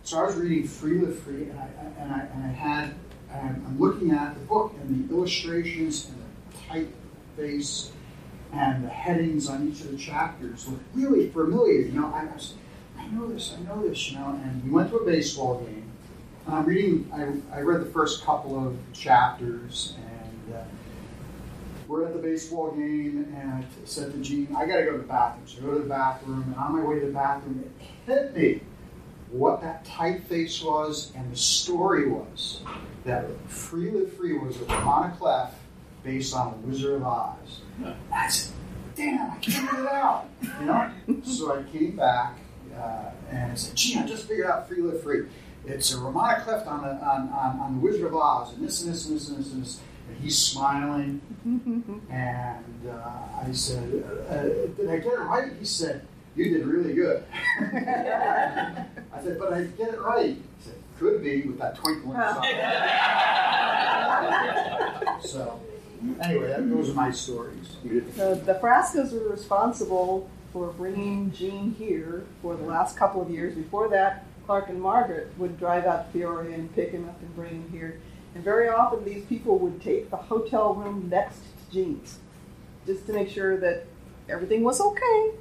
So 0.03 0.19
I 0.19 0.23
was 0.25 0.35
reading 0.35 0.67
Free 0.67 0.99
Live 0.99 1.19
Free, 1.19 1.43
and 1.43 1.59
I 1.59 1.67
and 1.99 2.13
I, 2.13 2.19
and 2.19 2.43
I 2.43 2.47
had 2.49 2.93
and 3.31 3.63
I'm 3.65 3.79
looking 3.79 4.11
at 4.11 4.33
the 4.35 4.39
book 4.41 4.73
and 4.79 5.09
the 5.09 5.13
illustrations 5.13 6.09
and 6.09 6.87
the 6.87 6.87
typeface 7.41 7.89
and 8.53 8.83
the 8.85 8.89
headings 8.89 9.49
on 9.49 9.67
each 9.67 9.81
of 9.81 9.91
the 9.91 9.97
chapters 9.97 10.67
look 10.67 10.79
really 10.93 11.29
familiar. 11.29 11.81
You 11.81 11.99
know, 11.99 12.13
I 12.13 12.25
was, 12.25 12.53
I 12.97 13.07
know 13.07 13.27
this, 13.27 13.53
I 13.57 13.63
know 13.63 13.87
this. 13.87 14.11
You 14.11 14.19
know, 14.19 14.39
and 14.43 14.63
we 14.63 14.69
went 14.69 14.89
to 14.91 14.97
a 14.97 15.05
baseball 15.05 15.59
game. 15.59 15.83
And 16.45 16.55
I'm 16.55 16.65
reading. 16.65 17.11
I, 17.13 17.57
I 17.57 17.61
read 17.61 17.81
the 17.81 17.91
first 17.91 18.23
couple 18.23 18.67
of 18.67 18.77
chapters, 18.93 19.95
and 19.97 20.55
uh, 20.55 20.63
we're 21.87 22.05
at 22.05 22.13
the 22.13 22.19
baseball 22.19 22.71
game, 22.71 23.33
and 23.35 23.51
I 23.51 23.63
said 23.85 24.11
to 24.11 24.17
Gene, 24.19 24.53
"I 24.55 24.65
got 24.65 24.77
to 24.77 24.83
go 24.83 24.91
to 24.93 24.97
the 24.97 25.03
bathroom." 25.03 25.47
So 25.47 25.59
I 25.59 25.61
go 25.61 25.73
to 25.75 25.79
the 25.83 25.89
bathroom, 25.89 26.43
and 26.47 26.55
on 26.55 26.75
my 26.77 26.83
way 26.83 26.99
to 26.99 27.05
the 27.07 27.13
bathroom, 27.13 27.63
it 27.65 27.85
hit 28.05 28.35
me 28.35 28.61
what 29.31 29.61
that 29.61 29.85
typeface 29.85 30.63
was 30.63 31.11
and 31.15 31.31
the 31.31 31.37
story 31.37 32.09
was. 32.09 32.61
That 33.03 33.25
Free 33.49 33.91
Live 33.91 34.13
Free 34.13 34.37
was 34.37 34.57
a 34.57 34.65
roman 34.65 35.11
à 35.11 35.17
clef 35.17 35.53
based 36.03 36.35
on 36.35 36.61
Wizard 36.67 36.95
of 36.95 37.03
Oz. 37.03 37.61
Said, 38.29 38.53
damn, 38.95 39.31
I 39.31 39.35
can't 39.37 39.71
get 39.71 39.79
it 39.79 39.87
out. 39.87 40.25
You 40.41 40.65
know? 40.65 40.91
so 41.23 41.57
I 41.57 41.63
came 41.71 41.95
back 41.95 42.37
uh, 42.75 43.11
and 43.29 43.51
I 43.51 43.55
said, 43.55 43.75
gee, 43.75 43.97
I 43.97 44.05
just 44.05 44.27
figured 44.27 44.47
out 44.47 44.67
Free 44.67 44.81
Live 44.81 45.03
Free. 45.03 45.25
It's 45.65 45.93
a 45.93 45.99
roman 45.99 46.23
à 46.23 46.43
clef 46.43 46.65
on 46.67 46.81
the, 46.83 46.89
on, 46.89 47.29
on, 47.29 47.59
on 47.59 47.73
the 47.75 47.79
Wizard 47.79 48.05
of 48.05 48.15
Oz, 48.15 48.53
and 48.53 48.65
this 48.65 48.83
and 48.83 48.93
this 48.93 49.07
and 49.07 49.15
this 49.15 49.29
and 49.29 49.37
this 49.37 49.53
and 49.53 49.63
this. 49.63 49.79
And 50.07 50.17
he's 50.21 50.37
smiling, 50.37 51.21
and 52.09 52.89
uh, 52.89 53.45
I 53.45 53.51
said, 53.51 54.03
uh, 54.29 54.33
uh, 54.33 54.43
did 54.43 54.89
I 54.89 54.97
get 54.97 55.13
it 55.13 55.19
right? 55.19 55.51
He 55.59 55.65
said, 55.65 56.05
you 56.35 56.49
did 56.57 56.65
really 56.65 56.93
good. 56.93 57.23
I 57.59 58.85
said, 59.23 59.39
but 59.39 59.53
I 59.53 59.63
get 59.63 59.93
it 59.93 59.99
right. 60.01 60.35
He 60.35 60.43
said, 60.61 60.75
could 60.99 61.23
be 61.23 61.41
with 61.41 61.57
that 61.59 61.75
twinkle 61.75 62.11
in 62.13 62.17
his 62.17 62.25
eye. 62.37 62.47
so, 65.23 65.59
anyway, 66.21 66.47
that, 66.47 66.69
those 66.69 66.89
are 66.89 66.93
my 66.93 67.11
stories. 67.11 67.75
The, 67.83 68.41
the 68.45 68.59
Frascas 68.61 69.11
were 69.13 69.29
responsible 69.29 70.29
for 70.53 70.67
bringing 70.73 71.31
Gene 71.31 71.75
here 71.77 72.23
for 72.41 72.55
the 72.55 72.63
last 72.63 72.95
couple 72.97 73.21
of 73.21 73.29
years. 73.29 73.55
Before 73.55 73.89
that, 73.89 74.25
Clark 74.45 74.69
and 74.69 74.81
Margaret 74.81 75.33
would 75.37 75.59
drive 75.59 75.85
out 75.85 76.07
to 76.07 76.17
Peoria 76.17 76.55
and 76.55 76.73
pick 76.73 76.91
him 76.91 77.07
up 77.09 77.19
and 77.21 77.35
bring 77.35 77.51
him 77.51 77.69
here. 77.71 77.99
And 78.35 78.43
very 78.43 78.69
often 78.69 79.03
these 79.03 79.25
people 79.25 79.57
would 79.59 79.81
take 79.81 80.09
the 80.09 80.17
hotel 80.17 80.73
room 80.75 81.09
next 81.09 81.37
to 81.39 81.73
Gene's 81.73 82.19
just 82.85 83.05
to 83.07 83.13
make 83.13 83.29
sure 83.29 83.57
that 83.57 83.85
everything 84.29 84.63
was 84.63 84.79
okay, 84.79 85.31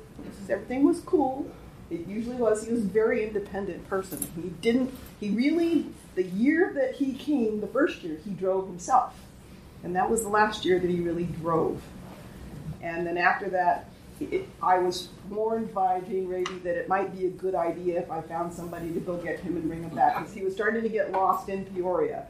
everything 0.48 0.84
was 0.84 1.00
cool. 1.00 1.50
It 1.88 2.06
usually 2.08 2.36
was. 2.36 2.66
He 2.66 2.72
was 2.72 2.82
a 2.82 2.88
very 2.88 3.24
independent 3.24 3.88
person. 3.88 4.18
He 4.34 4.48
didn't, 4.60 4.92
he 5.20 5.30
really, 5.30 5.86
the 6.16 6.24
year 6.24 6.72
that 6.74 6.96
he 6.96 7.12
came, 7.12 7.60
the 7.60 7.68
first 7.68 8.02
year, 8.02 8.18
he 8.24 8.30
drove 8.30 8.66
himself. 8.66 9.14
And 9.84 9.94
that 9.94 10.10
was 10.10 10.22
the 10.22 10.28
last 10.28 10.64
year 10.64 10.80
that 10.80 10.90
he 10.90 11.00
really 11.00 11.24
drove. 11.24 11.80
And 12.82 13.06
then 13.06 13.16
after 13.16 13.48
that, 13.50 13.88
it, 14.20 14.48
I 14.62 14.78
was 14.78 15.08
warned 15.28 15.74
by 15.74 16.00
Jean 16.00 16.26
Rabe 16.26 16.62
that 16.62 16.76
it 16.76 16.88
might 16.88 17.16
be 17.16 17.26
a 17.26 17.30
good 17.30 17.54
idea 17.54 18.00
if 18.00 18.10
I 18.10 18.20
found 18.22 18.52
somebody 18.52 18.92
to 18.92 19.00
go 19.00 19.16
get 19.18 19.40
him 19.40 19.56
and 19.56 19.68
bring 19.68 19.82
him 19.82 19.94
back 19.94 20.18
because 20.18 20.32
he 20.32 20.42
was 20.42 20.54
starting 20.54 20.82
to 20.82 20.88
get 20.88 21.12
lost 21.12 21.48
in 21.48 21.64
Peoria, 21.66 22.26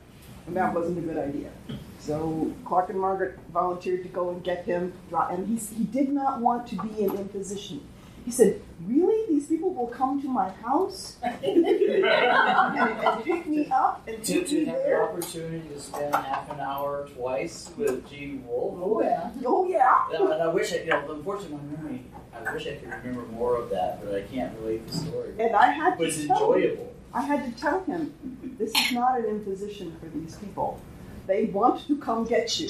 and 0.47 0.57
that 0.57 0.75
wasn't 0.75 0.99
a 0.99 1.01
good 1.03 1.19
idea. 1.19 1.51
So 1.99 2.53
Clark 2.65 2.91
and 2.91 3.01
Margaret 3.01 3.39
volunteered 3.53 4.03
to 4.05 4.09
go 4.09 4.31
and 4.31 4.43
get 4.45 4.65
him, 4.65 4.93
and 5.13 5.47
he, 5.49 5.57
he 5.75 5.85
did 5.85 6.11
not 6.11 6.41
want 6.41 6.67
to 6.69 6.77
be 6.77 7.05
an 7.05 7.17
imposition. 7.17 7.81
He 8.25 8.31
said, 8.33 8.61
Really? 8.85 9.25
These 9.29 9.47
people 9.47 9.73
will 9.73 9.87
come 9.87 10.21
to 10.21 10.29
my 10.29 10.49
house 10.51 11.17
and, 11.23 11.65
and 11.65 13.25
pick 13.25 13.47
me 13.47 13.67
up 13.71 14.03
and 14.09 14.23
To, 14.25 14.35
take 14.41 14.49
to 14.49 14.55
me 14.61 14.65
have 14.67 14.83
the 14.85 15.01
opportunity 15.01 15.69
to 15.69 15.81
spend 15.81 16.15
half 16.15 16.51
an 16.51 16.59
hour 16.61 17.09
twice 17.15 17.71
with 17.77 18.09
Gene 18.11 18.45
Wolfe. 18.47 18.79
Oh, 18.83 19.01
yeah. 19.01 19.31
Oh, 19.47 19.67
yeah. 19.69 20.07
And 20.13 20.29
and 20.33 20.43
I 20.43 20.49
wish 20.49 20.73
I, 20.73 20.79
you 20.79 20.87
know, 20.91 21.09
unfortunately, 21.11 21.59
my 21.59 21.77
memory, 21.77 22.03
I 22.35 22.53
wish 22.53 22.67
I 22.67 22.75
could 22.75 22.89
remember 22.89 23.23
more 23.33 23.57
of 23.57 23.71
that, 23.71 24.05
but 24.05 24.15
I 24.15 24.23
can't 24.23 24.57
relate 24.61 24.87
the 24.89 24.97
story. 24.97 25.31
And 25.39 25.55
I 25.55 25.71
had 25.71 25.97
But 25.97 26.05
to 26.05 26.09
it's 26.11 26.27
tell 26.27 26.53
him, 26.53 26.63
enjoyable. 26.63 26.93
I 27.17 27.23
had 27.23 27.45
to 27.47 27.61
tell 27.61 27.83
him, 27.85 28.13
this 28.59 28.71
is 28.75 28.93
not 28.93 29.19
an 29.19 29.25
imposition 29.25 29.97
for 29.99 30.07
these 30.17 30.37
people. 30.37 30.79
They 31.27 31.47
want 31.47 31.87
to 31.87 31.97
come 31.97 32.25
get 32.27 32.61
you. 32.61 32.69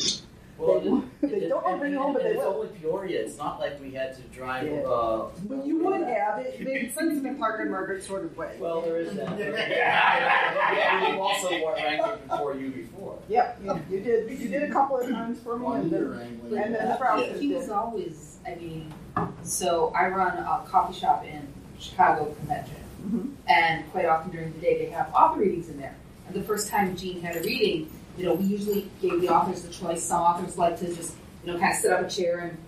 Well, 0.57 0.81
They- 1.21 1.27
it- 1.27 1.41
they 1.41 1.49
don't 1.49 1.65
wanna 1.65 1.79
bring 1.79 1.93
you 1.93 1.99
and- 1.99 2.05
home, 2.05 2.15
but 2.15 2.23
they 2.23 2.31
it's 2.31 2.39
will. 2.39 2.55
only 2.55 2.69
Peoria. 2.69 3.23
It's 3.25 3.37
not 3.37 3.59
like 3.61 3.79
we 3.81 3.91
had 3.91 4.15
to 4.15 4.23
drive. 4.35 4.67
Yeah. 4.67 4.83
Uh, 4.89 5.29
But 5.49 5.67
you 5.67 5.85
would 5.85 6.01
have. 6.01 6.39
It 6.39 6.61
made 6.63 6.95
sense 6.95 7.19
in 7.19 7.27
a 7.27 7.35
Clark 7.35 7.61
and 7.61 7.71
Margaret 7.73 8.03
sort 8.05 8.25
of 8.25 8.35
way. 8.39 8.57
well, 8.61 8.81
there 8.83 8.97
is 8.99 9.15
that. 9.17 9.37
yeah, 9.39 11.11
we've 11.11 11.21
also 11.21 11.51
ranked 11.75 12.07
it 12.09 12.29
before 12.29 12.55
you 12.55 12.71
before. 12.71 13.19
Yep, 13.29 13.59
you, 13.65 13.81
you 13.91 14.01
did. 14.01 14.31
You 14.31 14.49
did 14.49 14.63
a 14.63 14.71
couple 14.73 14.97
of 14.97 15.11
times 15.11 15.41
for 15.41 15.59
me, 15.59 15.67
and 15.75 15.91
then, 15.91 16.03
and 16.05 16.53
then 16.53 16.73
the 16.73 16.95
Sprouses 16.97 17.39
He 17.41 17.53
was 17.53 17.69
always, 17.69 18.39
I 18.47 18.55
mean, 18.55 18.95
so 19.43 19.93
I 19.95 20.09
run 20.09 20.39
a 20.39 20.63
coffee 20.67 20.95
shop 20.99 21.25
in 21.27 21.47
Chicago 21.79 22.33
Convention. 22.39 22.77
Mhm. 23.07 23.31
And 23.49 23.91
quite 23.93 24.07
often 24.07 24.31
during 24.33 24.53
the 24.53 24.59
day, 24.59 24.79
they 24.79 24.91
have 24.91 25.13
author 25.15 25.41
readings 25.41 25.69
in 25.69 25.79
there. 25.79 25.95
And 26.27 26.35
the 26.35 26.43
first 26.43 26.69
time 26.69 26.97
Gene 26.97 27.21
had 27.23 27.37
a 27.37 27.41
reading, 27.41 27.89
you 28.19 28.25
know, 28.25 28.35
we 28.35 28.45
usually 28.45 28.91
gave 29.01 29.21
the 29.21 29.29
authors 29.29 29.63
the 29.63 29.73
choice. 29.73 30.03
Some 30.03 30.23
authors 30.23 30.59
like 30.59 30.79
to 30.81 30.93
just, 30.93 31.15
you 31.45 31.53
know, 31.53 31.59
kind 31.59 31.73
of 31.73 31.79
sit 31.79 31.93
up 31.93 32.05
a 32.05 32.09
chair 32.11 32.39
and 32.39 32.59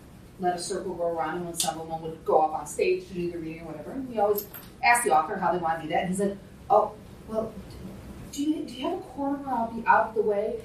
let 0.40 0.54
a 0.54 0.58
circle 0.58 0.94
go 0.94 1.08
around, 1.08 1.36
and 1.38 1.46
when 1.46 1.54
some 1.54 1.80
of 1.80 1.88
them 1.88 2.00
would 2.02 2.24
go 2.24 2.40
up 2.42 2.52
on 2.52 2.66
stage 2.66 3.08
to 3.08 3.14
do 3.14 3.30
the 3.32 3.38
reading 3.38 3.62
or 3.62 3.66
whatever. 3.66 3.90
And 3.92 4.08
we 4.08 4.18
always 4.20 4.46
ask 4.84 5.02
the 5.02 5.10
author 5.10 5.36
how 5.36 5.50
they 5.52 5.58
want 5.58 5.80
to 5.80 5.88
do 5.88 5.92
that. 5.92 6.02
And 6.02 6.10
he 6.10 6.16
said, 6.16 6.38
"Oh, 6.70 6.92
well, 7.26 7.52
do 8.30 8.42
you, 8.44 8.62
do 8.64 8.72
you 8.74 8.88
have 8.88 8.98
a 8.98 9.02
corner 9.02 9.38
where 9.38 9.52
I'll 9.54 9.72
be 9.72 9.84
out 9.86 10.10
of 10.10 10.14
the 10.14 10.22
way?" 10.22 10.60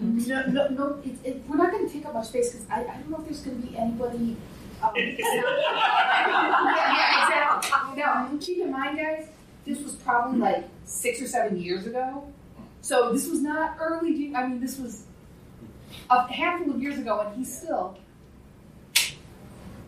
No, 0.00 0.46
no, 0.46 0.68
no. 0.68 0.98
It, 1.04 1.16
it, 1.24 1.42
we're 1.48 1.56
not 1.56 1.70
going 1.72 1.86
to 1.86 1.92
take 1.92 2.06
up 2.06 2.14
much 2.14 2.28
space 2.28 2.52
because 2.52 2.66
I, 2.70 2.82
I 2.82 2.96
don't 2.98 3.10
know 3.10 3.18
if 3.18 3.24
there's 3.24 3.40
going 3.40 3.60
to 3.60 3.66
be 3.66 3.76
anybody. 3.76 4.36
Um, 4.82 4.92
yeah, 4.96 5.04
yeah, 6.26 7.22
exactly. 7.22 7.96
Now, 7.96 8.30
keep 8.40 8.58
in 8.58 8.70
mind, 8.70 8.98
guys, 8.98 9.28
this 9.64 9.80
was 9.82 9.94
probably 9.94 10.38
like 10.38 10.68
six 10.84 11.20
or 11.22 11.26
seven 11.26 11.58
years 11.60 11.86
ago. 11.86 12.24
So 12.82 13.12
this 13.12 13.26
was 13.28 13.40
not 13.42 13.76
early. 13.80 14.14
Gene- 14.14 14.36
I 14.36 14.46
mean, 14.46 14.60
this 14.60 14.78
was 14.78 15.04
a 16.10 16.30
handful 16.32 16.74
of 16.74 16.82
years 16.82 16.98
ago, 16.98 17.20
and 17.20 17.36
he's 17.36 17.56
still. 17.60 17.98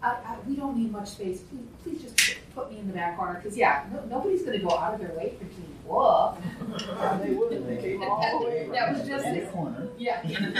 I, 0.00 0.10
I, 0.10 0.36
we 0.46 0.54
don't 0.56 0.76
need 0.76 0.92
much 0.92 1.08
space. 1.08 1.40
Please, 1.42 1.66
please 1.82 2.02
just 2.02 2.16
put, 2.16 2.36
put 2.54 2.72
me 2.72 2.78
in 2.78 2.86
the 2.86 2.92
back 2.94 3.16
corner 3.16 3.34
because 3.42 3.56
yeah, 3.56 3.84
no, 3.92 4.04
nobody's 4.04 4.42
going 4.42 4.58
to 4.60 4.64
go 4.64 4.70
out 4.76 4.94
of 4.94 5.00
their 5.00 5.10
way 5.16 5.34
for 5.38 5.44
Gene 5.44 5.74
Wolfe. 5.84 6.38
Yeah, 6.88 7.18
they 7.22 7.30
would. 7.32 7.66
They 7.66 7.76
came 7.82 8.02
all 8.04 8.38
the 8.40 8.46
way. 8.46 8.60
around. 8.62 8.72
That 8.72 8.92
was 8.98 9.08
just 9.08 9.26
In 9.26 9.34
the 9.40 9.46
corner. 9.50 9.88
yeah. 9.98 10.20
And, 10.22 10.56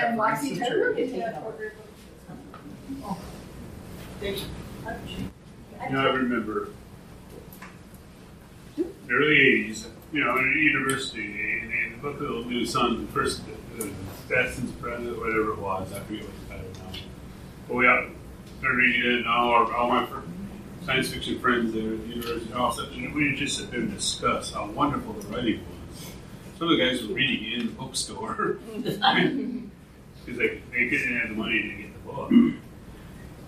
and 0.00 0.18
Lexi 0.20 0.58
Taylor 0.58 0.92
get 0.92 1.10
taken 1.10 1.34
over. 1.42 1.72
You 4.22 5.90
know, 5.90 6.00
I 6.00 6.12
remember 6.14 6.68
early 9.10 9.68
'80s. 9.68 9.86
You 10.12 10.24
know, 10.24 10.36
in 10.38 10.44
university, 10.44 11.60
and, 11.60 11.72
and 11.72 11.94
the 11.94 11.98
book 11.98 12.20
of 12.20 12.44
the 12.44 12.50
New 12.50 12.64
Sun, 12.64 13.06
the 13.06 13.12
first 13.12 13.42
uh, 13.80 13.84
Stetson's 14.26 14.70
President, 14.80 15.18
whatever 15.18 15.54
it 15.54 15.58
was, 15.58 15.92
I 15.92 15.98
forget 16.00 16.22
what 16.22 16.32
the 16.40 16.54
title 16.54 16.70
now. 16.84 16.98
But 17.66 17.74
we 17.74 17.88
out 17.88 18.04
started 18.60 18.76
reading 18.78 19.02
it, 19.02 19.18
and 19.18 19.26
all, 19.26 19.50
our, 19.50 19.74
all 19.74 19.88
my 19.88 20.06
science 20.86 21.08
fiction 21.08 21.40
friends 21.40 21.72
there 21.72 21.94
at 21.94 22.00
the 22.02 22.08
university, 22.08 22.52
all 22.52 22.70
such, 22.70 22.92
and 22.92 23.14
we 23.14 23.34
just 23.34 23.58
sit 23.58 23.70
there 23.70 23.80
and 23.80 23.92
discuss 23.92 24.52
how 24.52 24.70
wonderful 24.70 25.14
the 25.14 25.26
writing 25.28 25.60
was. 25.60 26.06
Some 26.58 26.70
of 26.70 26.78
the 26.78 26.84
guys 26.84 27.02
were 27.06 27.14
reading 27.14 27.52
it 27.52 27.60
in 27.60 27.66
the 27.66 27.72
bookstore 27.72 28.58
because 28.76 30.38
they, 30.38 30.62
they 30.70 30.88
couldn't 30.88 31.18
have 31.18 31.28
the 31.30 31.34
money 31.34 31.60
to 31.62 31.82
get 31.82 31.92
the 31.92 32.12
book. 32.12 32.30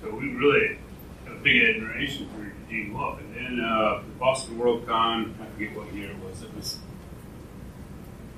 So 0.07 0.14
we 0.14 0.35
really 0.35 0.79
have 1.27 1.37
a 1.37 1.40
big 1.40 1.62
admiration 1.64 2.29
for 2.29 2.71
Gene 2.71 2.95
Wolfe. 2.95 3.19
And 3.21 3.35
then 3.35 3.64
uh, 3.64 4.03
the 4.07 4.12
Boston 4.21 4.57
World 4.57 4.87
Con, 4.87 5.35
I 5.42 5.47
forget 5.47 5.77
what 5.77 5.92
year 5.92 6.11
it 6.12 6.19
was. 6.19 6.42
It 6.42 6.55
was 6.55 6.79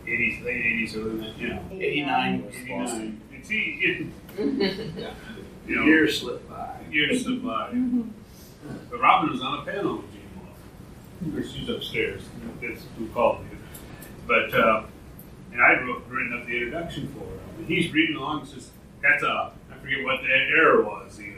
80s, 0.07 0.45
late 0.45 0.65
80s, 0.65 0.97
early, 0.97 1.21
ni- 1.21 1.35
you 1.37 1.49
know, 1.49 1.63
89 1.73 2.47
was 2.47 2.55
89. 2.55 3.21
It's, 3.35 3.51
it, 3.51 3.55
it, 3.55 4.07
you 5.67 5.77
know, 5.77 5.85
Years 5.85 6.21
slipped 6.21 6.49
by. 6.49 6.77
years 6.91 7.25
slip 7.25 7.45
by. 7.45 7.71
But 8.91 9.01
Robin 9.01 9.31
was 9.31 9.43
on 9.43 9.59
a 9.59 9.71
panel 9.71 9.99
with 9.99 10.11
Gene 10.13 10.23
Wolfe. 10.41 11.45
Or 11.45 11.53
she's 11.53 11.69
upstairs. 11.69 12.23
That's 12.63 12.81
who 12.97 13.09
called 13.09 13.45
me. 13.45 13.51
But, 14.27 14.55
uh, 14.55 14.85
and 15.53 15.61
I 15.63 15.73
wrote, 15.83 16.07
written 16.09 16.33
up 16.41 16.47
the 16.47 16.57
introduction 16.57 17.09
for 17.09 17.21
her. 17.27 17.39
And 17.59 17.67
he's 17.67 17.93
reading 17.93 18.17
along 18.17 18.41
and 18.41 18.49
says, 18.49 18.71
that's 19.03 19.23
a, 19.23 19.53
I 19.71 19.75
forget 19.83 20.03
what 20.03 20.23
the 20.23 20.29
error 20.29 20.83
was 20.83 21.21
either. 21.21 21.35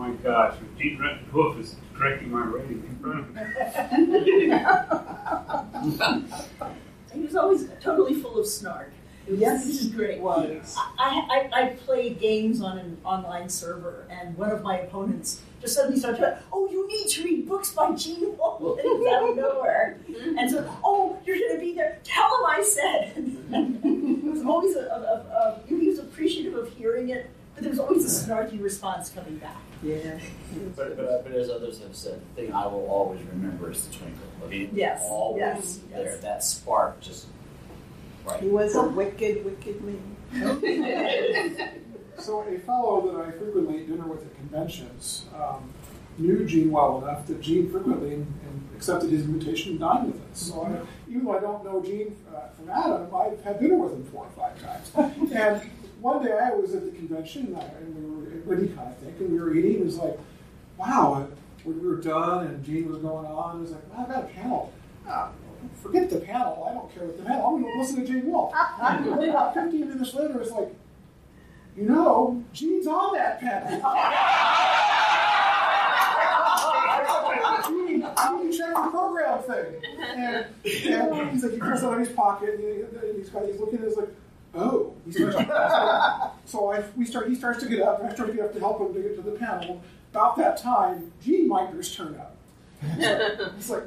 I'm 0.00 0.12
oh 0.12 0.14
my 0.14 0.22
gosh, 0.22 0.56
Gene 0.78 1.18
Wolfe 1.32 1.58
is 1.58 1.76
correcting 1.94 2.30
my 2.30 2.40
writing 2.40 2.82
in 2.88 2.98
front 2.98 3.20
of 3.20 3.34
me. 6.62 6.70
He 7.12 7.20
was 7.20 7.36
always 7.36 7.68
totally 7.80 8.14
full 8.14 8.38
of 8.38 8.46
snark. 8.46 8.92
It 9.26 9.32
was, 9.32 9.40
Yes, 9.40 9.66
this 9.66 9.82
is 9.82 9.88
great. 9.88 10.16
It 10.16 10.22
was. 10.22 10.74
I, 10.98 11.48
I, 11.52 11.62
I 11.62 11.68
played 11.70 12.18
games 12.18 12.62
on 12.62 12.78
an 12.78 12.96
online 13.04 13.50
server, 13.50 14.06
and 14.08 14.36
one 14.36 14.50
of 14.50 14.62
my 14.62 14.78
opponents 14.78 15.42
just 15.60 15.74
suddenly 15.74 15.98
started, 15.98 16.20
to, 16.20 16.38
"Oh, 16.50 16.70
you 16.70 16.88
need 16.88 17.08
to 17.08 17.24
read 17.24 17.46
books 17.46 17.72
by 17.72 17.92
Gene 17.94 18.36
Wolfe," 18.38 18.78
and 18.78 18.80
it 18.86 18.98
was 18.98 19.12
out 19.12 19.30
of 19.30 19.36
nowhere. 19.36 19.98
Mm-hmm. 20.08 20.38
And 20.38 20.50
so, 20.50 20.78
"Oh, 20.82 21.18
you're 21.26 21.36
going 21.36 21.56
to 21.56 21.60
be 21.60 21.74
there. 21.74 21.98
Tell 22.04 22.24
him 22.38 22.46
I 22.46 22.62
said." 22.62 23.12
it 23.52 24.24
was 24.24 24.42
always 24.42 24.76
a, 24.76 24.80
a, 24.80 24.82
a, 24.82 25.60
a, 25.60 25.60
he 25.68 25.88
was 25.88 25.98
appreciative 25.98 26.54
of 26.54 26.72
hearing 26.72 27.10
it, 27.10 27.28
but 27.54 27.64
there 27.64 27.70
was 27.70 27.78
always 27.78 28.04
a 28.04 28.26
snarky 28.26 28.62
response 28.62 29.10
coming 29.10 29.36
back. 29.36 29.60
Yeah. 29.82 30.18
But, 30.76 30.96
but, 30.96 31.24
but 31.24 31.32
as 31.32 31.48
others 31.48 31.80
have 31.80 31.94
said, 31.96 32.20
the 32.36 32.42
thing 32.42 32.52
I 32.52 32.66
will 32.66 32.86
always 32.88 33.20
remember 33.22 33.70
is 33.70 33.86
the 33.86 33.94
twinkle. 33.94 34.26
I 34.44 34.48
mean, 34.48 34.62
it 34.62 34.68
was 34.70 34.78
Yes, 34.78 35.00
always 35.04 35.40
yes, 35.42 35.80
there. 35.90 36.04
yes. 36.04 36.20
That 36.20 36.44
spark 36.44 37.00
just 37.00 37.26
right. 38.26 38.40
He 38.40 38.48
was 38.48 38.74
a 38.74 38.82
wicked, 38.82 39.44
wicked 39.44 39.82
man. 39.82 40.16
So 42.18 42.40
a 42.42 42.58
fellow 42.58 43.10
that 43.10 43.18
I 43.18 43.30
frequently 43.30 43.78
ate 43.78 43.88
dinner 43.88 44.06
with 44.06 44.20
at 44.26 44.36
conventions 44.36 45.24
um, 45.34 45.72
knew 46.18 46.44
Gene 46.44 46.70
well 46.70 46.98
enough 47.02 47.26
that 47.28 47.40
Gene 47.40 47.70
frequently 47.70 48.12
and, 48.12 48.26
and 48.26 48.68
accepted 48.76 49.08
his 49.08 49.22
invitation 49.22 49.72
to 49.72 49.78
dine 49.78 50.08
with 50.12 50.20
us. 50.30 50.38
So 50.38 50.62
I, 50.64 51.10
even 51.10 51.24
though 51.24 51.38
I 51.38 51.40
don't 51.40 51.64
know 51.64 51.80
Gene 51.82 52.14
uh, 52.34 52.48
from 52.50 52.68
Adam, 52.68 53.08
I've 53.14 53.42
had 53.42 53.58
dinner 53.58 53.76
with 53.76 53.94
him 53.94 54.04
four 54.04 54.26
or 54.26 54.30
five 54.32 54.60
times. 54.62 55.14
and 55.32 55.62
one 56.02 56.22
day 56.22 56.32
I 56.38 56.50
was 56.50 56.74
at 56.74 56.84
the 56.84 56.90
convention 56.90 57.46
and, 57.46 57.56
I, 57.56 57.62
and 57.62 57.94
we 57.96 58.09
at 58.52 58.58
WindyCon, 58.58 58.88
I 58.88 58.92
think, 58.92 59.18
and 59.20 59.32
we 59.32 59.38
were 59.38 59.54
eating. 59.54 59.80
It 59.80 59.84
was 59.84 59.98
like, 59.98 60.18
wow, 60.76 61.26
we 61.64 61.72
we 61.72 61.88
were 61.88 61.96
done 61.96 62.46
and 62.46 62.64
Gene 62.64 62.88
was 62.88 62.98
going 62.98 63.26
on. 63.26 63.58
It 63.58 63.60
was 63.62 63.70
like, 63.72 63.92
wow, 63.92 64.06
I 64.08 64.12
got 64.12 64.24
a 64.24 64.26
panel. 64.28 64.72
Ah, 65.06 65.30
forget 65.82 66.10
the 66.10 66.20
panel. 66.20 66.66
I 66.68 66.74
don't 66.74 66.92
care 66.94 67.04
what 67.04 67.16
the 67.18 67.24
panel. 67.24 67.46
I'm 67.46 67.62
going 67.62 67.72
to 67.72 67.78
listen 67.80 67.96
to 67.96 68.06
Gene 68.06 68.26
Wolfe. 68.26 68.52
and 68.54 69.06
about 69.24 69.54
15 69.54 69.88
minutes 69.88 70.14
later, 70.14 70.40
it's 70.40 70.50
like, 70.50 70.74
you 71.76 71.84
know, 71.84 72.42
Gene's 72.52 72.86
on 72.86 73.14
that 73.14 73.40
panel. 73.40 73.70
Gene, 77.68 78.00
Gene 78.00 78.52
check 78.52 78.74
the 78.74 78.88
program 78.90 79.42
thing. 79.42 79.82
And, 80.00 80.46
and 80.64 81.30
he's 81.30 81.42
like, 81.44 81.52
he 81.52 81.58
pulls 81.58 81.84
out 81.84 81.92
of 81.94 82.00
his 82.00 82.08
pocket, 82.08 82.54
and, 82.54 82.60
he, 82.60 82.80
and 82.80 83.16
he's, 83.16 83.28
got, 83.30 83.46
he's 83.46 83.60
looking 83.60 83.78
at 83.78 83.84
it, 83.84 83.88
he's 83.88 83.96
like, 83.96 84.08
oh. 84.54 84.94
He 85.04 85.12
starts, 85.12 85.36
so 86.44 86.72
I, 86.72 86.82
we 86.96 87.04
start, 87.04 87.28
he 87.28 87.34
starts 87.34 87.60
to 87.60 87.68
get 87.68 87.80
up, 87.80 88.00
and 88.00 88.08
I 88.08 88.14
start 88.14 88.30
to 88.30 88.34
get 88.34 88.44
up 88.44 88.52
to 88.52 88.60
help 88.60 88.80
him 88.80 88.94
to 88.94 89.00
get 89.00 89.16
to 89.16 89.22
the 89.22 89.32
panel. 89.32 89.82
about 90.12 90.36
that 90.36 90.56
time, 90.56 91.12
Gene 91.22 91.48
Meitner's 91.48 91.94
turn 91.94 92.16
up. 92.16 92.36
It's 93.58 93.70
like, 93.70 93.84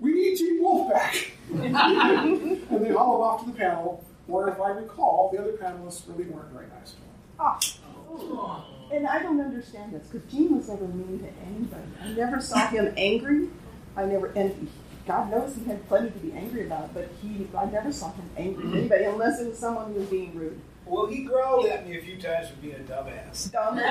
we 0.00 0.14
need 0.14 0.36
Gene 0.36 0.62
Wolfe 0.62 0.92
back. 0.92 1.32
and 1.50 1.74
they 1.74 2.92
haul 2.92 3.16
him 3.16 3.22
off 3.22 3.44
to 3.44 3.50
the 3.50 3.56
panel, 3.56 4.04
where, 4.26 4.48
if 4.48 4.60
I 4.60 4.70
recall, 4.70 5.30
the 5.32 5.40
other 5.40 5.52
panelists 5.52 6.02
really 6.08 6.24
weren't 6.24 6.52
very 6.52 6.66
nice 6.66 6.92
to 6.92 6.96
him. 6.96 7.04
Ah. 7.38 8.64
And 8.92 9.06
I 9.06 9.22
don't 9.22 9.40
understand 9.40 9.92
this 9.92 10.06
because 10.08 10.30
Gene 10.30 10.56
was 10.56 10.68
never 10.68 10.86
mean 10.86 11.20
to 11.20 11.46
anybody. 11.46 11.82
I 12.02 12.08
never 12.12 12.40
saw 12.40 12.66
him 12.68 12.92
angry. 12.96 13.48
I 13.96 14.04
never, 14.04 14.26
and 14.28 14.68
God 15.06 15.30
knows 15.30 15.54
he 15.56 15.64
had 15.64 15.86
plenty 15.88 16.10
to 16.10 16.18
be 16.18 16.32
angry 16.32 16.66
about, 16.66 16.92
but 16.94 17.08
he, 17.22 17.46
I 17.56 17.66
never 17.66 17.92
saw 17.92 18.12
him 18.12 18.30
angry 18.36 18.68
at 18.68 18.74
anybody 18.76 19.04
unless 19.04 19.40
it 19.40 19.48
was 19.48 19.58
someone 19.58 19.92
who 19.92 20.00
was 20.00 20.08
being 20.08 20.34
rude. 20.34 20.60
Well, 20.86 21.06
he 21.06 21.22
growled 21.22 21.66
at 21.66 21.88
me 21.88 21.98
a 21.98 22.02
few 22.02 22.16
times 22.16 22.48
for 22.48 22.56
being 22.56 22.74
a 22.74 22.78
dumbass. 22.78 23.52
Dumb. 23.52 23.76
well, 23.76 23.86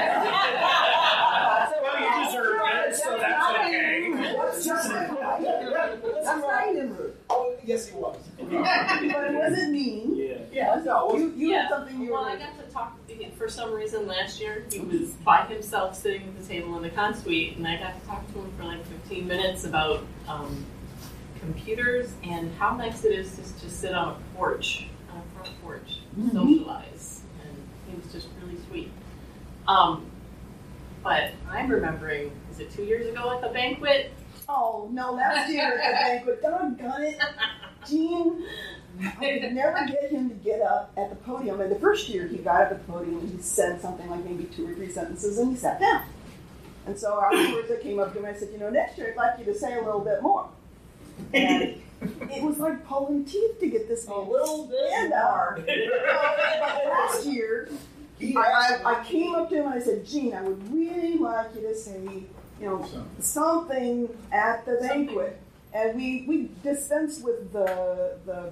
you 2.01 2.26
deserve 2.26 2.62
it, 2.66 2.95
so 2.95 3.18
that's 3.18 3.55
okay. 3.55 4.12
That's 4.36 4.66
just 4.66 4.89
That's 4.89 6.43
right 6.43 6.76
and 6.76 6.97
rude. 6.97 7.16
Oh, 7.30 7.55
yes, 7.64 7.88
he 7.88 7.95
was. 7.95 8.18
but 8.38 8.51
it 8.51 9.34
wasn't 9.34 9.72
mean. 9.72 10.16
Yeah. 10.16 10.39
Yeah, 10.51 10.82
no, 10.84 11.16
you, 11.16 11.34
you 11.38 11.51
yeah. 11.51 11.62
had 11.62 11.70
something 11.70 12.01
you 12.01 12.12
well, 12.12 12.24
were. 12.24 12.30
I 12.32 12.36
got 12.38 12.57
to 12.57 12.74
talk 12.74 12.99
for 13.39 13.47
some 13.47 13.74
reason 13.74 14.05
last 14.05 14.39
year. 14.41 14.66
He 14.70 14.80
was 14.80 15.12
by 15.24 15.43
himself 15.45 15.95
sitting 15.95 16.28
at 16.28 16.38
the 16.38 16.45
table 16.45 16.76
in 16.76 16.84
the 16.84 16.89
con 16.89 17.16
suite, 17.16 17.55
and 17.57 17.66
I 17.66 17.78
got 17.78 17.99
to 17.99 18.05
talk 18.05 18.28
to 18.34 18.39
him 18.39 18.51
for 18.57 18.66
like 18.66 18.86
15 18.86 19.28
minutes 19.28 19.64
about 19.64 20.03
um, 20.28 20.66
computers 21.40 22.12
and 22.24 22.54
how 22.56 22.76
nice 22.76 23.04
it 23.06 23.12
is 23.14 23.36
just 23.36 23.60
to 23.60 23.70
sit 23.70 23.94
on 23.94 24.10
a 24.10 24.38
porch, 24.38 24.88
on 25.12 25.18
a 25.20 25.36
front 25.44 25.62
porch, 25.62 26.00
Mhm. 26.18 26.32
socialize. 26.34 27.22
And 27.44 27.56
he 27.90 27.96
was 28.02 28.12
just 28.12 28.28
really 28.44 28.58
sweet. 28.70 28.92
Um, 29.68 30.06
but 31.04 31.32
I'm 31.50 31.70
remembering, 31.70 32.32
is 32.52 32.60
it 32.60 32.72
two 32.72 32.84
years 32.84 33.08
ago 33.08 33.32
at 33.32 33.42
the 33.42 33.50
banquet? 33.50 34.12
Oh, 34.48 34.90
no, 34.92 35.12
last 35.14 35.50
year 35.52 35.80
at 35.80 36.22
the 36.24 36.26
banquet. 36.28 36.42
Doggone 36.82 37.04
it. 37.04 37.18
Gene, 37.88 38.44
I 39.00 39.40
could 39.40 39.54
never 39.54 39.86
get 39.88 40.12
him 40.12 40.30
to 40.30 40.36
get 40.36 40.62
up 40.62 40.92
at 40.98 41.10
the 41.10 41.16
podium. 41.18 41.62
And 41.62 41.72
the 41.72 41.80
first 41.80 42.10
year 42.10 42.28
he 42.28 42.38
got 42.38 42.62
at 42.62 42.70
the 42.70 42.92
podium 42.92 43.20
and 43.20 43.30
he 43.30 43.42
said 43.42 43.80
something 43.82 44.10
like 44.10 44.26
maybe 44.26 44.46
two 44.46 44.68
or 44.70 44.74
three 44.74 44.92
sentences 44.92 45.38
and 45.38 45.52
he 45.52 45.56
sat 45.56 45.80
down. 45.80 46.04
And 46.88 46.98
so 46.98 47.22
afterwards 47.22 47.72
I 47.72 47.82
came 47.82 48.00
up 48.00 48.12
to 48.14 48.20
him 48.20 48.26
and 48.26 48.36
I 48.36 48.40
said, 48.40 48.50
you 48.52 48.58
know, 48.58 48.70
next 48.70 48.98
year 48.98 49.12
I'd 49.12 49.16
like 49.16 49.40
you 49.40 49.46
to 49.46 49.58
say 49.58 49.76
a 49.78 49.82
little 49.82 50.02
bit 50.02 50.22
more. 50.22 50.50
And 51.34 51.82
it 52.02 52.44
was 52.44 52.60
like 52.60 52.86
pulling 52.86 53.26
teeth 53.26 53.60
to 53.60 53.68
get 53.68 53.88
this 53.88 54.08
man. 54.08 54.18
A 54.18 54.22
little 54.22 54.68
bit 54.68 55.10
more. 55.10 55.60
But 55.66 56.86
last 56.86 57.26
year, 57.26 57.70
I, 58.22 58.80
I, 58.84 59.00
I 59.00 59.04
came 59.06 59.34
up 59.36 59.50
to 59.50 59.56
him 59.56 59.66
and 59.66 59.74
I 59.74 59.80
said, 59.80 60.06
Gene, 60.06 60.34
I 60.34 60.42
would 60.42 60.74
really 60.74 61.18
like 61.18 61.56
you 61.56 61.62
to 61.62 61.76
say, 61.76 62.00
you 62.04 62.66
know, 62.66 62.86
something 63.20 64.10
at 64.32 64.66
the 64.66 64.78
banquet. 64.82 65.40
And 65.74 65.96
we, 65.96 66.26
we 66.28 66.50
dispensed 66.64 67.24
with 67.24 67.52
the, 67.54 68.18
the 68.26 68.52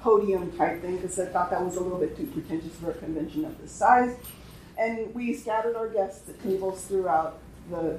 podium 0.00 0.52
type 0.52 0.80
thing 0.82 0.96
because 0.96 1.18
I 1.18 1.26
thought 1.26 1.50
that 1.50 1.64
was 1.64 1.76
a 1.76 1.80
little 1.80 1.98
bit 1.98 2.16
too 2.16 2.26
pretentious 2.26 2.74
for 2.76 2.90
a 2.90 2.94
convention 2.94 3.44
of 3.44 3.60
this 3.60 3.72
size. 3.72 4.16
And 4.78 5.12
we 5.14 5.34
scattered 5.34 5.76
our 5.76 5.88
guests 5.88 6.28
at 6.28 6.40
tables 6.42 6.84
throughout 6.84 7.38
the, 7.70 7.98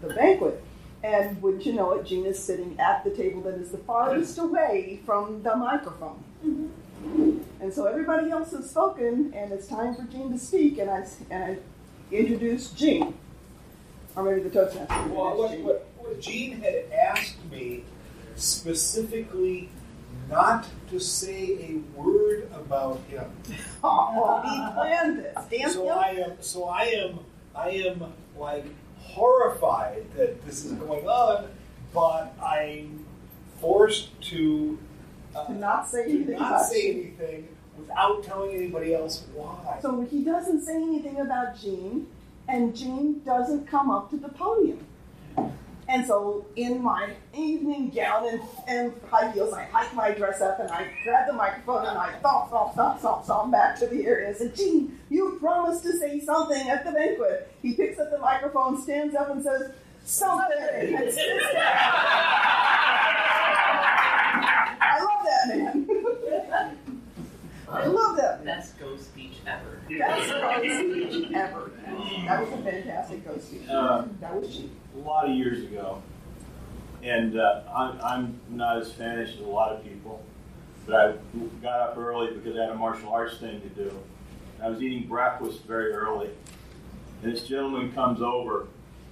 the 0.00 0.14
banquet. 0.14 0.62
And 1.02 1.42
wouldn't 1.42 1.66
you 1.66 1.72
know 1.72 1.92
it, 1.92 2.06
Gene 2.06 2.26
is 2.26 2.38
sitting 2.38 2.78
at 2.78 3.02
the 3.02 3.10
table 3.10 3.42
that 3.42 3.54
is 3.54 3.72
the 3.72 3.78
farthest 3.78 4.38
away 4.38 5.00
from 5.04 5.42
the 5.42 5.56
microphone. 5.56 6.22
Mm-hmm. 6.44 7.38
And 7.60 7.72
so 7.72 7.86
everybody 7.86 8.30
else 8.30 8.52
has 8.52 8.70
spoken, 8.70 9.32
and 9.34 9.52
it's 9.52 9.66
time 9.66 9.94
for 9.94 10.02
Gene 10.04 10.30
to 10.32 10.38
speak. 10.38 10.78
And 10.78 10.90
I, 10.90 11.06
and 11.30 11.44
I 11.44 12.14
introduced 12.14 12.76
Gene. 12.76 13.14
Or 14.14 14.22
maybe 14.22 14.40
the 14.40 14.50
Toastmaster. 14.50 15.08
Well, 15.08 15.36
what, 15.36 15.58
what, 15.60 15.86
what 15.98 16.20
Gene 16.20 16.60
had 16.60 16.84
asked 16.92 17.44
me 17.50 17.84
specifically 18.36 19.70
not 20.28 20.66
to 20.90 20.98
say 21.00 21.52
a 21.70 21.98
word 21.98 22.50
about 22.52 23.00
him. 23.08 23.24
Oh, 23.84 24.40
he 24.42 24.74
planned 24.74 25.18
this. 25.18 25.36
Damn 25.50 25.70
so 25.70 25.86
him. 25.86 25.98
I 25.98 26.08
am. 26.10 26.32
So 26.40 26.64
I 26.64 26.82
am. 26.82 27.18
I 27.54 27.70
am 27.70 28.04
like 28.38 28.64
horrified 29.12 30.04
that 30.16 30.44
this 30.44 30.64
is 30.64 30.72
going 30.72 31.06
on, 31.06 31.48
but 31.92 32.34
I'm 32.42 33.04
forced 33.60 34.20
to 34.30 34.78
uh, 35.36 35.46
To 35.46 35.52
not 35.54 35.88
say 35.88 36.04
to 36.04 36.10
anything 36.10 36.38
not 36.38 36.60
say 36.66 36.90
anything 36.90 37.48
without 37.78 38.22
telling 38.22 38.54
anybody 38.54 38.94
else 38.94 39.24
why. 39.34 39.78
So 39.80 40.02
he 40.02 40.24
doesn't 40.24 40.62
say 40.62 40.76
anything 40.76 41.20
about 41.20 41.58
Gene, 41.58 42.06
and 42.48 42.76
Gene 42.76 43.20
doesn't 43.24 43.66
come 43.66 43.90
up 43.90 44.10
to 44.10 44.16
the 44.16 44.28
podium. 44.28 44.84
And 45.92 46.06
so, 46.06 46.46
in 46.56 46.82
my 46.82 47.10
evening 47.36 47.90
gown 47.90 48.26
and, 48.26 48.40
and 48.66 48.94
high 49.10 49.30
heels, 49.30 49.52
I 49.52 49.64
hike 49.64 49.94
my 49.94 50.10
dress 50.12 50.40
up 50.40 50.58
and 50.58 50.70
I 50.70 50.90
grab 51.04 51.26
the 51.26 51.34
microphone 51.34 51.84
and 51.84 51.98
I 51.98 52.12
thump, 52.12 52.50
thump, 52.50 52.74
thump, 52.74 52.98
thump, 53.00 53.26
thump 53.26 53.52
back 53.52 53.78
to 53.80 53.86
the 53.86 54.06
area 54.06 54.28
and 54.28 54.36
said, 54.36 54.56
Gene, 54.56 54.98
you 55.10 55.36
promised 55.38 55.82
to 55.82 55.92
say 55.98 56.18
something 56.20 56.70
at 56.70 56.86
the 56.86 56.92
banquet. 56.92 57.52
He 57.60 57.74
picks 57.74 57.98
up 57.98 58.10
the 58.10 58.18
microphone, 58.18 58.80
stands 58.80 59.14
up, 59.14 59.28
and 59.28 59.42
says, 59.42 59.70
Something! 60.02 60.94
And 60.94 61.12
sits 61.12 61.52
down. 61.52 61.62
I 64.80 64.98
love 64.98 65.26
that 65.26 65.48
man. 65.58 65.86
I 67.68 67.86
love 67.86 68.16
that 68.16 68.44
man. 68.46 68.60
Best 68.60 68.80
ghost 68.80 69.14
ever. 69.46 69.80
That's 69.98 70.28
the 70.28 70.40
ghost 70.40 71.12
speech 71.12 71.32
ever. 71.34 71.70
That 72.26 72.40
was 72.40 72.52
a 72.52 72.62
fantastic 72.62 73.26
ghost 73.26 73.48
speech. 73.48 73.68
Uh, 73.68 74.04
that 74.20 74.34
was 74.34 74.52
she. 74.52 74.70
a 74.96 74.98
lot 75.00 75.28
of 75.28 75.34
years 75.36 75.64
ago, 75.64 76.02
and 77.02 77.38
uh, 77.38 77.62
I'm, 77.74 78.00
I'm 78.00 78.40
not 78.48 78.78
as 78.78 78.88
Spanish 78.88 79.34
as 79.34 79.40
a 79.40 79.44
lot 79.44 79.72
of 79.72 79.82
people, 79.84 80.22
but 80.86 80.94
I 80.94 81.14
got 81.62 81.80
up 81.80 81.98
early 81.98 82.32
because 82.32 82.56
I 82.56 82.62
had 82.62 82.70
a 82.70 82.74
martial 82.74 83.12
arts 83.12 83.38
thing 83.38 83.60
to 83.60 83.68
do. 83.68 83.92
I 84.62 84.68
was 84.68 84.80
eating 84.82 85.08
breakfast 85.08 85.64
very 85.64 85.92
early, 85.92 86.30
and 87.22 87.32
this 87.32 87.46
gentleman 87.46 87.92
comes 87.92 88.22
over, 88.22 88.66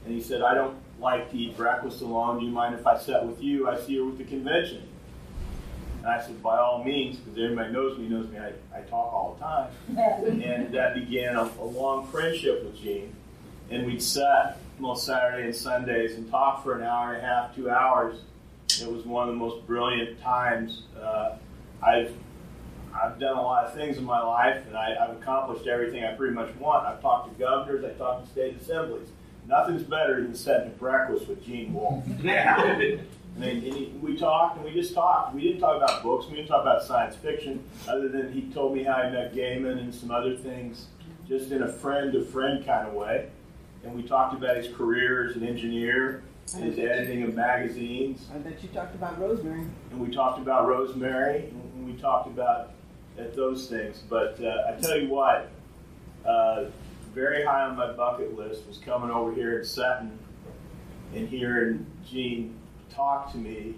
and 0.05 0.14
he 0.14 0.20
said, 0.20 0.43
"I 0.43 0.55
don't 0.55 0.76
like 1.01 1.31
to 1.33 1.37
eat 1.37 1.57
breakfast 1.57 2.03
alone. 2.03 2.41
Do 2.41 2.47
you 2.47 2.53
mind 2.53 2.74
if 2.74 2.87
I 2.87 2.99
sit 2.99 3.22
with 3.24 3.43
you? 3.43 3.68
I 3.68 3.78
see 3.78 3.95
you're 3.95 4.07
with 4.07 4.18
the 4.18 4.24
convention." 4.24 4.83
And 6.03 6.07
I 6.07 6.21
said, 6.21 6.43
"By 6.43 6.59
all 6.59 6.83
means," 6.83 7.17
because 7.19 7.39
everybody 7.39 7.73
knows 7.73 7.99
me, 7.99 8.09
knows 8.09 8.29
me. 8.29 8.39
I, 8.39 8.53
I 8.75 8.81
talk 8.83 9.13
all 9.13 9.37
the 9.39 9.45
time, 9.45 9.71
and 10.43 10.73
that 10.73 10.95
began 10.95 11.37
a, 11.37 11.51
a 11.61 11.65
long 11.65 12.07
friendship 12.09 12.65
with 12.65 12.81
Gene. 12.81 13.15
And 13.71 13.87
we'd 13.87 14.03
sat 14.03 14.59
most 14.79 15.07
Saturday 15.07 15.45
and 15.45 15.55
Sundays 15.55 16.15
and 16.15 16.29
talk 16.31 16.65
for 16.65 16.77
an 16.77 16.83
hour 16.83 17.15
and 17.15 17.23
a 17.23 17.27
half, 17.27 17.55
two 17.55 17.71
hours. 17.71 18.21
It 18.81 18.91
was 18.91 19.05
one 19.05 19.29
of 19.29 19.35
the 19.35 19.39
most 19.39 19.67
brilliant 19.67 20.21
times. 20.21 20.83
Uh, 21.01 21.37
I've 21.83 22.13
I've 22.95 23.19
done 23.21 23.37
a 23.37 23.43
lot 23.43 23.67
of 23.67 23.75
things 23.75 23.99
in 23.99 24.05
my 24.05 24.21
life, 24.23 24.65
and 24.67 24.77
I, 24.77 24.97
I've 25.01 25.17
accomplished 25.17 25.67
everything 25.67 26.05
I 26.05 26.15
pretty 26.15 26.35
much 26.35 26.55
want. 26.57 26.87
I've 26.87 27.01
talked 27.01 27.33
to 27.33 27.39
governors, 27.39 27.85
I've 27.85 27.99
talked 27.99 28.27
to 28.27 28.33
state 28.33 28.57
assemblies. 28.61 29.09
Nothing's 29.47 29.83
better 29.83 30.23
than 30.23 30.35
sitting 30.35 30.69
at 30.69 30.79
breakfast 30.79 31.29
with 31.29 31.45
Gene 31.45 31.73
Wolfe. 31.75 32.05
Yeah. 32.23 32.97
and, 33.37 33.45
and 33.45 33.62
he, 33.62 33.87
we 34.01 34.16
talked, 34.16 34.57
and 34.57 34.64
we 34.64 34.72
just 34.72 34.95
talked. 34.95 35.35
We 35.35 35.43
didn't 35.43 35.61
talk 35.61 35.76
about 35.76 36.03
books. 36.03 36.26
We 36.28 36.37
didn't 36.37 36.49
talk 36.49 36.62
about 36.62 36.83
science 36.83 37.16
fiction, 37.16 37.64
other 37.89 38.09
than 38.09 38.33
he 38.33 38.43
told 38.53 38.74
me 38.74 38.83
how 38.83 39.03
he 39.03 39.11
met 39.11 39.35
Gaiman 39.35 39.78
and 39.78 39.95
some 39.95 40.11
other 40.11 40.37
things, 40.37 40.87
just 41.28 41.51
in 41.51 41.62
a 41.62 41.72
friend-to-friend 41.72 42.66
kind 42.66 42.89
of 42.89 42.95
way 42.95 43.28
and 43.85 43.95
we 43.95 44.03
talked 44.03 44.35
about 44.35 44.57
his 44.57 44.72
career 44.74 45.28
as 45.28 45.37
an 45.37 45.47
engineer, 45.47 46.22
and 46.55 46.64
his 46.64 46.78
editing 46.78 47.22
of 47.22 47.35
magazines, 47.35 48.26
I 48.35 48.39
bet 48.39 48.61
you 48.62 48.68
talked 48.70 48.95
about 48.97 49.20
Rosemary. 49.20 49.66
and 49.93 50.01
we 50.01 50.12
talked 50.12 50.41
about 50.41 50.66
Rosemary, 50.66 51.45
and 51.45 51.87
we 51.87 51.93
talked 52.01 52.26
about 52.26 52.72
at 53.18 53.37
those 53.37 53.68
things. 53.68 54.03
But 54.09 54.43
uh, 54.43 54.64
I 54.68 54.81
tell 54.81 54.99
you 54.99 55.09
what, 55.09 55.49
uh, 56.26 56.64
very 57.14 57.45
high 57.45 57.62
on 57.62 57.76
my 57.76 57.93
bucket 57.93 58.37
list 58.37 58.66
was 58.66 58.78
coming 58.78 59.11
over 59.11 59.33
here 59.33 59.59
and 59.59 59.66
sitting 59.66 60.18
and 61.14 61.28
hearing 61.28 61.87
Gene 62.09 62.57
talk 62.91 63.30
to 63.32 63.38
me. 63.38 63.74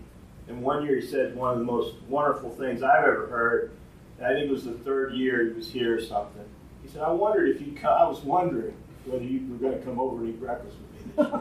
And 0.48 0.62
one 0.62 0.84
year 0.84 0.96
he 0.96 1.06
said 1.06 1.36
one 1.36 1.52
of 1.52 1.58
the 1.58 1.64
most 1.64 1.94
wonderful 2.08 2.50
things 2.50 2.82
I've 2.82 3.04
ever 3.04 3.26
heard. 3.26 3.70
And 4.18 4.26
I 4.26 4.34
think 4.34 4.50
it 4.50 4.52
was 4.52 4.64
the 4.64 4.72
third 4.72 5.14
year 5.14 5.44
he 5.44 5.50
was 5.52 5.70
here 5.70 5.96
or 5.96 6.00
something. 6.00 6.44
He 6.82 6.88
said, 6.88 7.02
"I 7.02 7.10
wondered 7.10 7.54
if 7.54 7.60
you." 7.60 7.76
I 7.82 8.08
was 8.08 8.22
wondering 8.22 8.74
whether 9.04 9.24
you 9.24 9.46
were 9.50 9.56
going 9.56 9.78
to 9.78 9.84
come 9.84 9.98
over 9.98 10.22
and 10.24 10.28
eat 10.30 10.40
breakfast 10.40 10.76
with 10.78 10.92
me 10.92 10.98
this 11.16 11.26
year. 11.26 11.40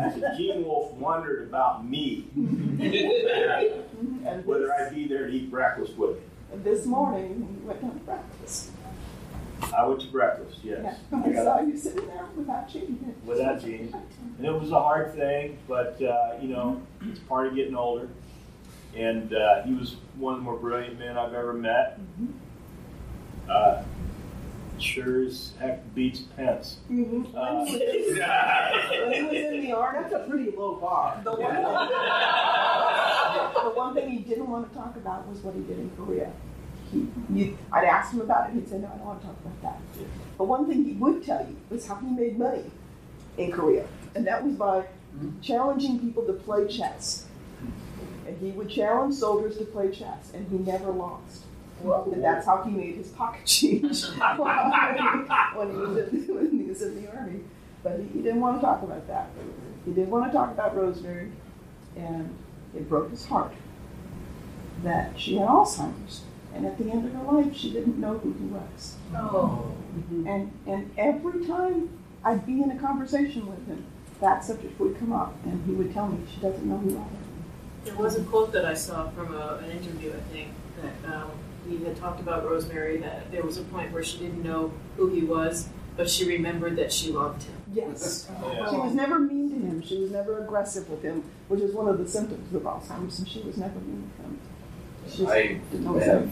I 0.00 0.10
said, 0.12 0.36
Gene 0.36 0.64
Wolfe 0.64 0.92
wondered 0.94 1.46
about 1.48 1.86
me, 1.86 2.26
And 2.34 2.80
whether 4.44 4.72
I'd 4.74 4.92
be 4.94 5.06
there 5.06 5.26
to 5.26 5.32
eat 5.32 5.50
breakfast 5.50 5.96
with 5.96 6.16
him. 6.16 6.24
And 6.52 6.64
this 6.64 6.84
morning, 6.86 7.60
we 7.60 7.66
went 7.68 7.80
down 7.80 7.92
to 7.92 7.98
breakfast. 8.00 8.72
I 9.76 9.86
went 9.86 10.00
to 10.00 10.06
breakfast, 10.08 10.58
yes. 10.64 10.98
Yeah. 11.12 11.22
I 11.24 11.28
I 11.28 11.34
saw 11.44 11.60
you 11.60 11.76
sitting 11.76 12.06
there 12.06 12.24
without 12.36 12.68
jeans. 12.68 13.14
without 13.26 13.60
Gene. 13.60 13.94
And 14.38 14.46
it 14.46 14.52
was 14.58 14.72
a 14.72 14.80
hard 14.80 15.14
thing, 15.14 15.58
but, 15.68 16.00
uh, 16.02 16.32
you 16.40 16.48
know, 16.48 16.80
it's 17.02 17.20
part 17.20 17.46
of 17.46 17.54
getting 17.54 17.76
older. 17.76 18.08
And 18.96 19.32
uh, 19.34 19.62
he 19.62 19.74
was 19.74 19.96
one 20.16 20.34
of 20.34 20.40
the 20.40 20.44
more 20.44 20.56
brilliant 20.56 20.98
men 20.98 21.16
I've 21.16 21.34
ever 21.34 21.52
met. 21.52 22.00
Uh, 23.48 23.82
sure 24.78 25.24
as 25.24 25.52
heck 25.60 25.94
beats 25.94 26.20
Pence. 26.20 26.78
Mhm. 26.90 27.26
Uh, 27.34 27.64
When 27.64 27.66
he 27.66 28.10
was- 28.10 28.18
when 28.90 29.12
he 29.12 29.22
was 29.22 29.32
in 29.54 29.60
the 29.60 29.72
army, 29.72 29.98
that's 30.02 30.14
a 30.14 30.26
pretty 30.28 30.50
low 30.56 30.74
bar. 30.76 31.20
The 31.22 31.30
one, 31.32 31.40
the 33.64 33.70
one 33.78 33.94
thing 33.94 34.08
he 34.10 34.18
didn't 34.18 34.50
want 34.50 34.70
to 34.72 34.78
talk 34.78 34.96
about 34.96 35.28
was 35.28 35.38
what 35.42 35.54
he 35.54 35.60
did 35.62 35.78
in 35.78 35.90
Korea. 35.96 36.32
He, 36.92 37.06
you, 37.32 37.58
I'd 37.72 37.84
ask 37.84 38.12
him 38.12 38.20
about 38.20 38.50
it, 38.50 38.54
he'd 38.54 38.68
say, 38.68 38.78
"No, 38.78 38.88
I 38.88 38.96
don't 38.96 39.06
want 39.06 39.20
to 39.20 39.26
talk 39.26 39.36
about 39.40 39.62
that." 39.62 39.80
But 40.36 40.44
one 40.44 40.66
thing 40.66 40.84
he 40.84 40.92
would 40.92 41.24
tell 41.24 41.46
you 41.46 41.56
was 41.68 41.86
how 41.86 41.96
he 41.96 42.08
made 42.08 42.38
money 42.38 42.70
in 43.38 43.52
Korea, 43.52 43.86
and 44.14 44.26
that 44.26 44.44
was 44.44 44.54
by 44.54 44.86
challenging 45.42 45.98
people 46.00 46.24
to 46.24 46.32
play 46.32 46.66
chess. 46.66 47.26
And 48.26 48.38
he 48.38 48.50
would 48.52 48.68
challenge 48.68 49.14
soldiers 49.14 49.58
to 49.58 49.64
play 49.64 49.90
chess, 49.90 50.32
and 50.34 50.46
he 50.48 50.58
never 50.58 50.90
lost. 50.92 51.44
And 51.82 52.22
that's 52.22 52.46
how 52.46 52.62
he 52.62 52.70
made 52.70 52.96
his 52.96 53.08
pocket 53.08 53.46
change 53.46 54.04
when, 54.08 55.70
he 55.70 55.76
was 55.76 55.96
in, 55.96 56.34
when 56.34 56.50
he 56.50 56.64
was 56.64 56.82
in 56.82 57.02
the 57.02 57.10
army. 57.16 57.40
But 57.82 58.00
he, 58.00 58.06
he 58.08 58.22
didn't 58.22 58.40
want 58.40 58.60
to 58.60 58.66
talk 58.66 58.82
about 58.82 59.06
that. 59.08 59.30
He 59.84 59.92
didn't 59.92 60.10
want 60.10 60.30
to 60.30 60.36
talk 60.36 60.50
about 60.50 60.76
Rosemary, 60.76 61.32
and 61.96 62.36
it 62.74 62.88
broke 62.88 63.10
his 63.10 63.24
heart 63.24 63.52
that 64.84 65.18
she 65.18 65.36
had 65.36 65.48
Alzheimer's. 65.48 66.22
And 66.54 66.66
at 66.66 66.78
the 66.78 66.90
end 66.90 67.06
of 67.06 67.12
her 67.12 67.32
life, 67.32 67.56
she 67.56 67.70
didn't 67.70 67.98
know 67.98 68.18
who 68.18 68.32
he 68.32 68.46
was. 68.46 68.96
Oh. 69.14 69.72
And 70.10 70.52
and 70.66 70.90
every 70.98 71.46
time 71.46 71.88
I'd 72.24 72.44
be 72.46 72.62
in 72.62 72.70
a 72.70 72.78
conversation 72.78 73.46
with 73.46 73.66
him, 73.66 73.84
that 74.20 74.44
subject 74.44 74.78
would 74.80 74.98
come 74.98 75.12
up, 75.12 75.34
and 75.44 75.64
he 75.66 75.72
would 75.72 75.92
tell 75.94 76.08
me 76.08 76.18
she 76.32 76.40
doesn't 76.40 76.64
know 76.64 76.78
who 76.78 76.96
I 76.96 77.02
am. 77.02 77.08
There 77.84 77.94
was 77.96 78.16
a 78.16 78.24
quote 78.24 78.52
that 78.52 78.64
I 78.64 78.74
saw 78.74 79.08
from 79.10 79.34
a, 79.34 79.60
an 79.64 79.70
interview, 79.70 80.12
I 80.12 80.20
think, 80.32 80.50
that 80.82 81.14
um, 81.14 81.30
we 81.66 81.78
had 81.78 81.96
talked 81.96 82.20
about 82.20 82.44
Rosemary, 82.44 82.98
that 82.98 83.30
there 83.30 83.42
was 83.42 83.56
a 83.56 83.62
point 83.62 83.92
where 83.92 84.02
she 84.02 84.18
didn't 84.18 84.42
know 84.42 84.72
who 84.96 85.08
he 85.08 85.22
was, 85.22 85.68
but 85.96 86.10
she 86.10 86.26
remembered 86.26 86.76
that 86.76 86.92
she 86.92 87.10
loved 87.10 87.44
him. 87.44 87.56
Yes. 87.72 88.28
She 88.70 88.76
was 88.76 88.94
never 88.94 89.18
mean 89.18 89.50
to 89.50 89.56
him. 89.56 89.82
She 89.82 89.98
was 89.98 90.10
never 90.10 90.42
aggressive 90.42 90.88
with 90.90 91.02
him, 91.02 91.24
which 91.48 91.60
is 91.60 91.74
one 91.74 91.88
of 91.88 91.98
the 91.98 92.08
symptoms 92.08 92.54
of 92.54 92.62
Alzheimer's, 92.62 93.18
and 93.18 93.28
she 93.28 93.40
was 93.40 93.56
never 93.56 93.78
mean 93.80 94.10
to 94.16 94.22
him. 94.22 94.38
She 95.10 95.18
just 95.18 95.30
I 95.32 95.42
didn't 95.70 95.84
know 95.84 95.92
what 95.92 96.00
to 96.04 96.10
have 96.10 96.30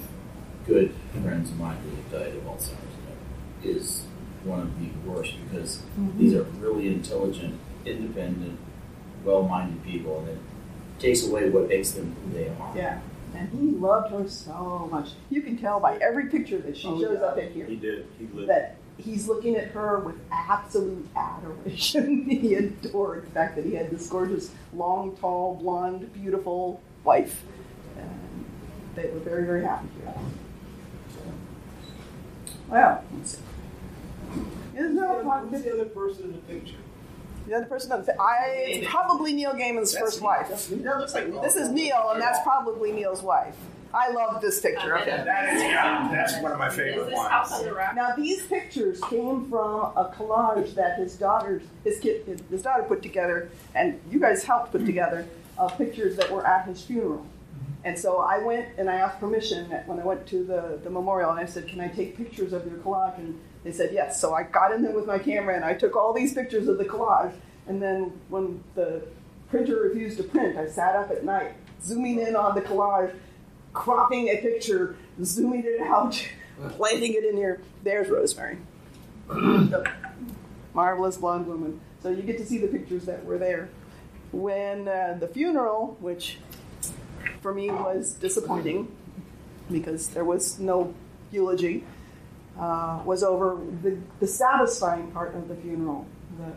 good 0.66 0.94
friends 1.22 1.50
of 1.50 1.58
mine 1.58 1.76
who 1.78 1.90
have 1.96 2.10
died 2.12 2.36
of 2.36 2.44
Alzheimer's. 2.44 2.72
and 2.72 3.64
it 3.64 3.68
Is 3.76 4.02
one 4.44 4.60
of 4.60 4.80
the 4.80 5.10
worst 5.10 5.34
because 5.50 5.82
Mhm. 5.98 6.16
these 6.18 6.34
are 6.34 6.44
really 6.60 6.88
intelligent, 6.88 7.54
independent, 7.84 8.58
well-minded 9.24 9.82
people, 9.84 10.20
and 10.20 10.28
it 10.28 10.38
takes 10.98 11.26
away 11.26 11.50
what 11.50 11.68
makes 11.68 11.90
them 11.92 12.14
who 12.24 12.32
they 12.38 12.48
are. 12.48 12.72
Yeah. 12.76 13.00
And 13.34 13.48
he 13.50 13.70
loved 13.72 14.10
her 14.12 14.26
so 14.28 14.88
much. 14.90 15.10
You 15.28 15.42
can 15.42 15.56
tell 15.58 15.80
by 15.80 15.96
every 15.98 16.26
picture 16.26 16.58
that 16.58 16.76
she 16.76 16.88
Oh, 16.88 16.98
shows 17.00 17.18
yeah. 17.20 17.26
up 17.26 17.38
in 17.38 17.52
here 17.52 17.66
He 17.66 17.76
did. 17.76 18.06
He 18.18 18.26
lived. 18.32 18.48
that 18.48 18.76
he's 18.96 19.28
looking 19.28 19.54
at 19.56 19.68
her 19.68 19.98
with 19.98 20.16
absolute 20.32 21.06
adoration. 21.14 22.24
he 22.30 22.54
adored 22.54 23.26
the 23.26 23.30
fact 23.30 23.56
that 23.56 23.64
he 23.64 23.74
had 23.74 23.90
this 23.90 24.08
gorgeous, 24.08 24.50
long, 24.74 25.14
tall, 25.20 25.56
blonde, 25.56 26.10
beautiful 26.14 26.80
wife. 27.04 27.44
And 27.98 28.08
they 28.98 29.10
were 29.10 29.20
very, 29.20 29.44
very 29.44 29.64
happy 29.64 29.88
here. 30.00 30.12
Well, 32.68 33.04
let's 33.16 33.36
see. 33.36 33.42
Isn't 34.76 34.96
that 34.96 35.20
a 35.20 35.38
Who's 35.40 35.62
the 35.62 35.72
other 35.72 35.84
person 35.86 36.24
in 36.24 36.32
the 36.32 36.38
picture? 36.38 36.76
The 37.46 37.54
other 37.54 37.66
person 37.66 37.92
on 37.92 38.00
the 38.00 38.04
fa- 38.04 38.20
I 38.20 38.64
it's 38.66 38.88
probably 38.90 39.32
Neil 39.32 39.54
Gaiman's 39.54 39.92
That's 39.92 40.04
first 40.04 40.20
Neil. 40.20 40.26
wife. 40.30 40.48
That's 40.50 40.70
Neil. 40.70 40.82
That 40.82 40.98
looks 40.98 41.14
like 41.14 41.28
Neil. 41.28 41.40
This 41.40 41.56
is 41.56 41.70
Neil, 41.70 42.10
and 42.12 42.20
that's 42.20 42.40
probably 42.42 42.92
Neil's 42.92 43.22
wife. 43.22 43.56
I 43.94 44.10
love 44.10 44.42
this 44.42 44.60
picture. 44.60 44.94
of 44.96 45.04
him. 45.06 45.24
That 45.24 45.54
is, 45.54 45.62
yeah, 45.62 46.08
that's 46.12 46.42
one 46.42 46.52
of 46.52 46.58
my 46.58 46.68
favorite 46.68 47.10
ones. 47.10 47.50
Now 47.96 48.12
these 48.14 48.46
pictures 48.46 49.00
came 49.08 49.48
from 49.48 49.80
a 49.96 50.12
collage 50.14 50.74
that 50.74 50.98
his 50.98 51.14
daughter, 51.14 51.62
his 51.84 51.98
kid, 51.98 52.26
his, 52.26 52.42
his 52.50 52.62
daughter 52.62 52.82
put 52.82 53.02
together, 53.02 53.50
and 53.74 53.98
you 54.10 54.20
guys 54.20 54.44
helped 54.44 54.72
put 54.72 54.84
together 54.84 55.26
of 55.56 55.76
pictures 55.78 56.16
that 56.16 56.30
were 56.30 56.46
at 56.46 56.66
his 56.66 56.82
funeral. 56.82 57.24
And 57.84 57.98
so 57.98 58.18
I 58.18 58.38
went 58.38 58.66
and 58.76 58.90
I 58.90 58.96
asked 58.96 59.20
permission 59.20 59.70
when 59.86 60.00
I 60.00 60.04
went 60.04 60.26
to 60.28 60.44
the, 60.44 60.80
the 60.82 60.90
memorial, 60.90 61.30
and 61.30 61.40
I 61.40 61.46
said, 61.46 61.68
"Can 61.68 61.80
I 61.80 61.88
take 61.88 62.16
pictures 62.16 62.52
of 62.52 62.66
your 62.66 62.78
collage?" 62.78 63.18
And 63.18 63.38
they 63.64 63.72
said 63.72 63.90
yes. 63.92 64.20
So 64.20 64.34
I 64.34 64.44
got 64.44 64.72
in 64.72 64.82
there 64.82 64.92
with 64.92 65.06
my 65.06 65.18
camera 65.18 65.54
and 65.54 65.64
I 65.64 65.74
took 65.74 65.96
all 65.96 66.12
these 66.12 66.34
pictures 66.34 66.68
of 66.68 66.78
the 66.78 66.84
collage. 66.84 67.32
And 67.66 67.82
then 67.82 68.12
when 68.28 68.62
the 68.74 69.02
printer 69.50 69.76
refused 69.76 70.16
to 70.18 70.22
print, 70.24 70.56
I 70.56 70.66
sat 70.66 70.96
up 70.96 71.10
at 71.10 71.24
night 71.24 71.54
zooming 71.82 72.20
in 72.20 72.34
on 72.34 72.54
the 72.54 72.60
collage, 72.60 73.14
cropping 73.72 74.28
a 74.28 74.38
picture, 74.38 74.96
zooming 75.22 75.64
it 75.64 75.80
out, 75.80 76.22
planting 76.70 77.14
it 77.14 77.24
in 77.24 77.36
here. 77.36 77.60
There's 77.82 78.08
Rosemary. 78.08 78.58
The 79.28 79.90
marvelous 80.74 81.16
blonde 81.16 81.46
woman. 81.46 81.80
So 82.02 82.10
you 82.10 82.22
get 82.22 82.38
to 82.38 82.46
see 82.46 82.58
the 82.58 82.68
pictures 82.68 83.04
that 83.04 83.24
were 83.24 83.38
there. 83.38 83.68
When 84.32 84.88
uh, 84.88 85.16
the 85.18 85.28
funeral, 85.28 85.96
which 86.00 86.38
for 87.40 87.54
me 87.54 87.70
was 87.70 88.14
disappointing 88.14 88.94
because 89.70 90.08
there 90.08 90.24
was 90.24 90.58
no 90.58 90.94
eulogy, 91.30 91.84
uh, 92.58 93.00
was 93.04 93.22
over, 93.22 93.58
the, 93.82 93.98
the 94.20 94.26
satisfying 94.26 95.10
part 95.12 95.34
of 95.34 95.48
the 95.48 95.54
funeral, 95.56 96.06
the, 96.38 96.52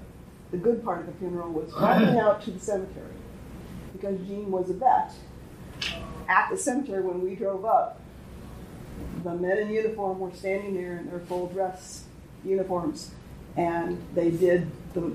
the 0.51 0.57
good 0.57 0.83
part 0.83 1.01
of 1.01 1.05
the 1.07 1.13
funeral 1.13 1.51
was 1.51 1.71
driving 1.73 2.19
out 2.19 2.41
to 2.43 2.51
the 2.51 2.59
cemetery 2.59 3.13
because 3.93 4.19
Gene 4.27 4.49
was 4.49 4.69
a 4.69 4.73
vet. 4.73 5.13
At 6.27 6.49
the 6.49 6.57
cemetery, 6.57 7.01
when 7.01 7.21
we 7.21 7.35
drove 7.35 7.65
up, 7.65 7.99
the 9.23 9.35
men 9.35 9.57
in 9.57 9.69
uniform 9.69 10.19
were 10.19 10.33
standing 10.33 10.75
there 10.75 10.97
in 10.97 11.07
their 11.07 11.19
full 11.19 11.47
dress 11.47 12.05
uniforms, 12.43 13.11
and 13.57 14.01
they 14.13 14.31
did 14.31 14.69
the 14.93 15.11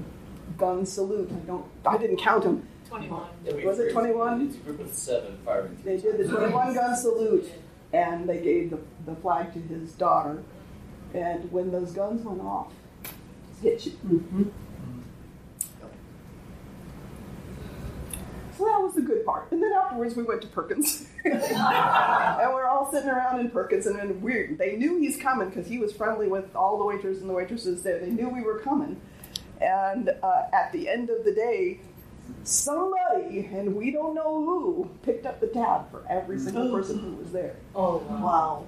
gun 0.58 0.84
salute. 0.86 1.30
I 1.30 1.46
don't, 1.46 1.66
I 1.84 1.96
didn't 1.96 2.18
count 2.18 2.44
them. 2.44 2.68
21. 2.88 3.28
Was 3.64 3.78
it 3.78 3.92
21? 3.92 4.42
It's 4.42 4.56
a 4.56 4.58
group 4.58 4.80
of 4.80 4.92
seven 4.92 5.38
firing. 5.44 5.76
They 5.84 5.96
did 5.96 6.18
the 6.18 6.28
21 6.28 6.74
gun 6.74 6.96
salute, 6.96 7.50
and 7.92 8.28
they 8.28 8.40
gave 8.40 8.70
the, 8.70 8.78
the 9.04 9.16
flag 9.16 9.52
to 9.54 9.60
his 9.60 9.92
daughter. 9.92 10.42
And 11.14 11.50
when 11.50 11.70
those 11.70 11.92
guns 11.92 12.24
went 12.24 12.40
off, 12.40 12.72
hit 13.62 13.86
you. 13.86 14.52
So 18.56 18.64
that 18.64 18.80
was 18.80 18.94
the 18.94 19.02
good 19.02 19.24
part. 19.26 19.52
And 19.52 19.62
then 19.62 19.72
afterwards, 19.72 20.16
we 20.16 20.22
went 20.22 20.40
to 20.42 20.48
Perkins. 20.48 21.08
and 21.24 21.34
we're 21.34 22.66
all 22.66 22.90
sitting 22.90 23.10
around 23.10 23.40
in 23.40 23.50
Perkins, 23.50 23.86
and 23.86 23.98
then 23.98 24.20
we 24.22 24.54
they 24.58 24.76
knew 24.76 24.98
he's 24.98 25.16
coming 25.18 25.48
because 25.48 25.66
he 25.66 25.78
was 25.78 25.92
friendly 25.92 26.26
with 26.26 26.54
all 26.56 26.78
the 26.78 26.84
waiters 26.84 27.18
and 27.20 27.28
the 27.28 27.34
waitresses 27.34 27.82
there. 27.82 27.98
They 27.98 28.10
knew 28.10 28.28
we 28.28 28.42
were 28.42 28.58
coming. 28.60 29.00
And 29.60 30.10
uh, 30.22 30.42
at 30.52 30.72
the 30.72 30.88
end 30.88 31.10
of 31.10 31.24
the 31.24 31.32
day, 31.32 31.80
somebody, 32.44 33.46
and 33.52 33.74
we 33.74 33.90
don't 33.90 34.14
know 34.14 34.44
who, 34.44 34.90
picked 35.02 35.26
up 35.26 35.40
the 35.40 35.48
tab 35.48 35.90
for 35.90 36.04
every 36.08 36.38
single 36.38 36.70
person 36.70 36.98
who 37.00 37.12
was 37.16 37.32
there. 37.32 37.56
Oh, 37.74 37.98
wow. 38.08 38.64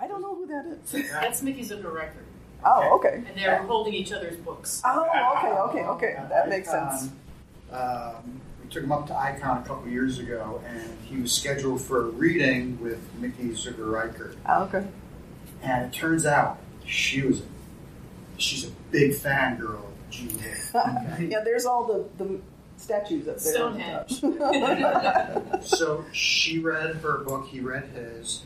I 0.00 0.06
don't 0.06 0.20
know 0.20 0.34
who 0.34 0.46
that 0.46 0.66
is. 0.66 1.10
That's 1.10 1.42
Mickey 1.42 1.62
Zucker 1.62 1.92
Reichert. 1.92 2.26
Oh, 2.64 2.96
okay. 2.96 3.22
And 3.26 3.36
they 3.36 3.48
were 3.48 3.56
holding 3.66 3.94
each 3.94 4.12
other's 4.12 4.36
books. 4.36 4.82
Oh, 4.84 5.06
okay, 5.38 5.80
okay, 5.80 5.86
okay. 5.86 6.26
That 6.28 6.48
makes 6.48 6.70
sense. 6.70 7.10
Um, 7.70 8.40
we 8.62 8.68
took 8.70 8.82
him 8.82 8.92
up 8.92 9.06
to 9.06 9.16
Icon 9.16 9.62
a 9.62 9.66
couple 9.66 9.88
years 9.88 10.18
ago, 10.18 10.62
and 10.66 10.98
he 11.04 11.16
was 11.20 11.32
scheduled 11.32 11.80
for 11.80 12.06
a 12.06 12.08
reading 12.10 12.78
with 12.80 13.00
Mickey 13.18 13.50
Zucker 13.50 13.90
Reichert. 13.90 14.36
Oh, 14.46 14.64
okay. 14.64 14.86
And 15.62 15.86
it 15.86 15.92
turns 15.96 16.26
out 16.26 16.58
she 16.84 17.22
was 17.22 17.40
a, 17.40 17.44
she's 18.36 18.66
a 18.66 18.70
big 18.90 19.14
fan 19.14 19.58
girl 19.58 19.76
of 19.76 19.76
Gene 19.76 19.84
Wolfe. 19.84 19.85
yeah, 20.74 21.40
there's 21.44 21.66
all 21.66 21.84
the, 21.84 22.24
the 22.24 22.38
statues 22.76 23.28
up 23.28 23.38
there. 23.38 23.52
Stonehenge. 23.54 24.20
so 25.66 26.04
she 26.12 26.58
read 26.58 26.96
her 26.96 27.18
book, 27.18 27.46
he 27.46 27.60
read 27.60 27.84
his, 27.94 28.42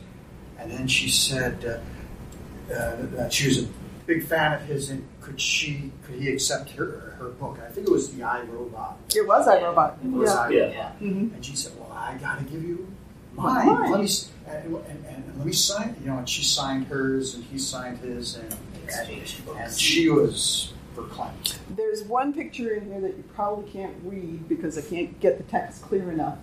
and 0.59 0.71
then 0.71 0.87
she 0.89 1.09
said 1.09 1.65
uh, 1.65 2.73
uh, 2.75 2.97
that 3.13 3.33
she 3.33 3.47
was 3.49 3.63
a 3.65 3.69
big 4.07 4.25
fan 4.27 4.53
of 4.55 4.63
his, 4.63 4.91
and 4.91 5.07
could 5.21 5.41
she 5.41 5.91
could 6.05 6.17
he 6.17 6.29
accept 6.31 6.71
her 6.71 7.15
her 7.19 7.29
book? 7.29 7.59
I 7.65 7.71
think 7.71 7.87
it 7.87 7.91
was 7.91 8.13
the 8.15 8.23
I 8.23 8.43
Robot. 8.43 8.99
It 9.15 9.27
was 9.27 9.47
iRobot. 9.47 10.05
It 10.05 10.11
was 10.11 10.31
Yeah. 10.31 10.37
iRobot. 10.49 10.73
Yeah. 10.73 10.93
Mhm. 11.01 11.35
And 11.35 11.45
she 11.45 11.57
said, 11.57 11.73
"Well, 11.79 11.93
I 11.93 12.17
got 12.17 12.39
to 12.39 12.45
give 12.45 12.63
you 12.63 12.87
mine. 13.35 13.67
Mine. 13.67 13.91
Let 13.93 14.01
me 14.01 14.09
and, 14.47 14.75
and, 14.75 14.87
and, 14.87 15.07
and 15.07 15.37
let 15.37 15.47
me 15.47 15.53
sign." 15.53 15.97
You 16.01 16.11
know, 16.11 16.19
and 16.19 16.29
she 16.29 16.43
signed 16.43 16.87
hers, 16.87 17.35
and 17.35 17.45
he 17.45 17.59
signed 17.59 17.99
his, 17.99 18.37
and, 18.37 18.55
and, 18.89 19.57
and 19.57 19.73
she 19.79 20.09
was 20.09 20.73
verklempt. 20.95 21.59
There's 21.69 22.03
one 22.03 22.33
picture 22.33 22.75
in 22.75 22.87
here 22.87 23.01
that 23.01 23.17
you 23.17 23.25
probably 23.35 23.71
can't 23.71 23.95
read 24.05 24.49
because 24.49 24.77
I 24.79 24.83
can't 24.83 25.19
get 25.21 25.39
the 25.39 25.45
text 25.45 25.83
clear 25.83 26.11
enough. 26.11 26.39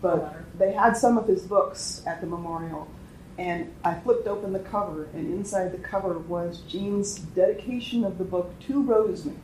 But 0.00 0.34
they 0.58 0.72
had 0.72 0.96
some 0.96 1.18
of 1.18 1.28
his 1.28 1.42
books 1.42 2.02
at 2.06 2.20
the 2.20 2.26
memorial, 2.26 2.88
and 3.36 3.72
I 3.84 3.94
flipped 3.94 4.26
open 4.26 4.52
the 4.52 4.58
cover, 4.60 5.08
and 5.12 5.32
inside 5.32 5.72
the 5.72 5.78
cover 5.78 6.18
was 6.18 6.60
Gene's 6.60 7.16
dedication 7.18 8.04
of 8.04 8.16
the 8.16 8.24
book 8.24 8.58
to 8.60 8.82
Rosemary, 8.82 9.38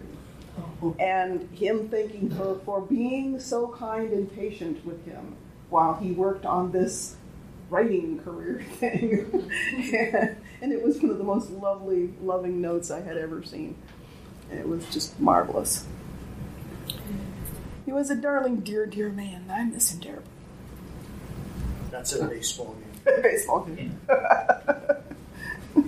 oh. 0.83 0.97
and 0.99 1.49
him 1.53 1.89
thanking 1.91 2.31
her 2.31 2.57
for 2.65 2.81
being 2.81 3.39
so 3.39 3.69
kind 3.69 4.13
and 4.13 4.35
patient 4.35 4.85
with 4.87 5.05
him 5.05 5.37
while 5.69 5.95
he 5.95 6.13
worked 6.13 6.47
on 6.47 6.73
this 6.73 7.17
writing 7.69 8.19
career 8.21 8.65
thing. 8.79 9.29
and 10.63 10.73
it 10.73 10.83
was 10.83 11.01
one 11.01 11.11
of 11.11 11.19
the 11.19 11.25
most 11.25 11.51
lovely, 11.51 12.15
loving 12.23 12.61
notes 12.61 12.91
I 12.91 13.01
had 13.01 13.17
ever 13.17 13.43
seen. 13.43 13.77
And 14.51 14.59
it 14.61 14.69
was 14.69 14.87
just 14.93 15.19
marvelous. 15.21 15.85
He 17.85 17.93
was 17.93 18.11
a 18.11 18.17
darling, 18.17 18.61
dear, 18.61 18.87
dear 18.87 19.11
man. 19.11 19.45
I 19.51 19.65
miss 19.65 19.93
him 19.93 20.01
terribly. 20.01 20.25
That's 21.91 22.15
a 22.15 22.25
baseball 22.27 22.75
game. 23.05 23.15
baseball 23.23 23.65
game. 23.65 24.01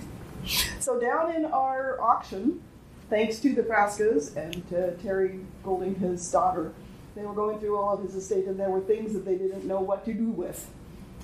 so 0.79 0.99
down 0.99 1.35
in 1.35 1.45
our 1.45 1.99
auction, 2.01 2.61
thanks 3.09 3.39
to 3.39 3.53
the 3.53 3.63
Frascas 3.63 4.35
and 4.35 4.67
to 4.69 4.95
Terry 4.97 5.39
Goulding, 5.63 5.95
his 5.95 6.29
daughter, 6.31 6.71
they 7.15 7.23
were 7.23 7.33
going 7.33 7.59
through 7.59 7.77
all 7.77 7.93
of 7.95 8.03
his 8.03 8.15
estate, 8.15 8.45
and 8.45 8.59
there 8.59 8.69
were 8.69 8.81
things 8.81 9.13
that 9.13 9.25
they 9.25 9.35
didn't 9.35 9.65
know 9.65 9.79
what 9.81 10.05
to 10.05 10.13
do 10.13 10.29
with. 10.29 10.69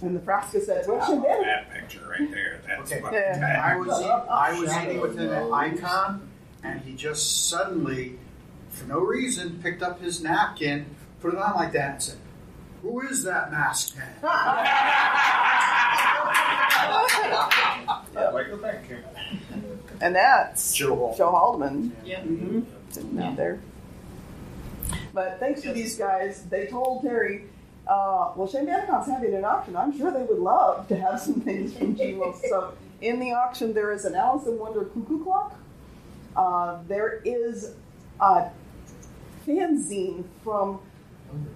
And 0.01 0.13
the 0.13 0.19
Frasca 0.19 0.61
said, 0.61 0.85
"Well, 0.87 1.05
she 1.05 1.13
did." 1.13 1.45
That 1.45 1.71
picture 1.71 2.01
right 2.09 2.29
there. 2.29 2.59
That's 2.67 2.91
Okay. 2.91 3.01
what 3.01 3.13
Yeah. 3.13 3.61
I 3.63 3.77
was 3.77 3.89
I 4.29 4.59
was 4.59 4.69
eating 4.83 4.99
with 4.99 5.17
an 5.17 5.53
icon, 5.53 6.27
and 6.65 6.81
he 6.81 6.93
just 6.95 7.47
suddenly, 7.49 8.17
for 8.69 8.85
no 8.87 8.99
reason, 8.99 9.59
picked 9.61 9.83
up 9.83 10.01
his 10.01 10.21
napkin, 10.21 10.85
put 11.21 11.33
it 11.33 11.39
on 11.39 11.55
like 11.55 11.71
that, 11.73 11.91
and 11.91 12.01
said, 12.03 12.17
"Who 12.81 13.01
is 13.01 13.23
that 13.23 13.51
masked 13.51 13.95
man?" 13.97 14.15
Like 18.33 18.49
the 18.51 18.57
bank 18.57 18.87
came. 18.87 18.97
And 20.01 20.15
that's 20.15 20.73
Joe 20.75 21.13
Joe 21.17 21.31
Haldeman. 21.31 21.91
Yep. 22.05 22.23
hmm 22.23 22.59
Sitting 22.89 23.19
out 23.19 23.35
there. 23.35 23.59
But 25.13 25.39
thanks 25.39 25.61
to 25.61 25.71
these 25.73 25.97
guys, 25.97 26.43
they 26.49 26.67
told 26.67 27.01
Terry, 27.01 27.45
uh, 27.87 28.31
well, 28.35 28.47
ChambanaCon's 28.47 29.07
having 29.07 29.33
an 29.33 29.45
auction. 29.45 29.75
I'm 29.75 29.97
sure 29.97 30.11
they 30.11 30.23
would 30.23 30.39
love 30.39 30.87
to 30.89 30.95
have 30.97 31.19
some 31.21 31.35
things 31.41 31.75
from 31.77 31.95
Gene 31.95 32.17
Wolfe. 32.17 32.41
So 32.49 32.73
in 33.01 33.19
the 33.19 33.31
auction, 33.31 33.73
there 33.73 33.91
is 33.93 34.05
an 34.05 34.15
Alice 34.15 34.45
in 34.47 34.57
Wonder 34.59 34.85
cuckoo 34.85 35.23
clock. 35.23 35.55
Uh, 36.35 36.79
there 36.87 37.21
is 37.23 37.75
a 38.19 38.49
fanzine 39.47 40.25
from 40.43 40.79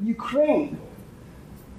Ukraine. 0.01 0.80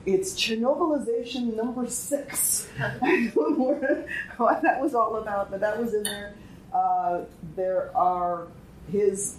It's 0.06 0.32
Chernobylization 0.34 1.54
number 1.54 1.86
six. 1.88 2.68
I 2.80 3.30
don't 3.34 3.58
know 3.58 4.04
what 4.38 4.62
that 4.62 4.80
was 4.80 4.94
all 4.94 5.16
about, 5.16 5.50
but 5.50 5.60
that 5.60 5.78
was 5.78 5.94
in 5.94 6.02
there. 6.02 6.34
Uh, 6.72 7.22
there 7.56 7.94
are 7.96 8.46
his 8.90 9.36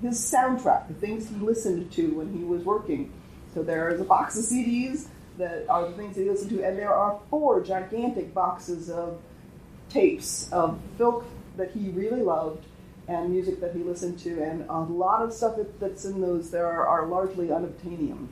his 0.00 0.18
soundtrack, 0.18 0.86
the 0.86 0.94
things 0.94 1.28
he 1.28 1.34
listened 1.36 1.90
to 1.92 2.08
when 2.14 2.32
he 2.32 2.44
was 2.44 2.62
working. 2.62 3.12
So 3.52 3.62
there 3.62 3.88
is 3.90 4.00
a 4.00 4.04
box 4.04 4.38
of 4.38 4.44
CDs 4.44 5.08
that 5.38 5.68
are 5.68 5.88
the 5.88 5.96
things 5.96 6.16
he 6.16 6.24
listened 6.24 6.50
to, 6.50 6.62
and 6.62 6.78
there 6.78 6.94
are 6.94 7.18
four 7.30 7.62
gigantic 7.62 8.32
boxes 8.32 8.90
of 8.90 9.20
tapes 9.88 10.50
of 10.52 10.78
filk 10.98 11.24
that 11.56 11.72
he 11.72 11.88
really 11.90 12.22
loved 12.22 12.64
and 13.08 13.30
music 13.30 13.60
that 13.60 13.74
he 13.74 13.82
listened 13.82 14.18
to, 14.20 14.42
and 14.42 14.64
a 14.68 14.80
lot 14.80 15.22
of 15.22 15.32
stuff 15.32 15.56
that, 15.56 15.80
that's 15.80 16.04
in 16.04 16.20
those 16.20 16.50
there 16.50 16.66
are, 16.66 16.86
are 16.86 17.06
largely 17.06 17.48
unobtainium, 17.48 18.28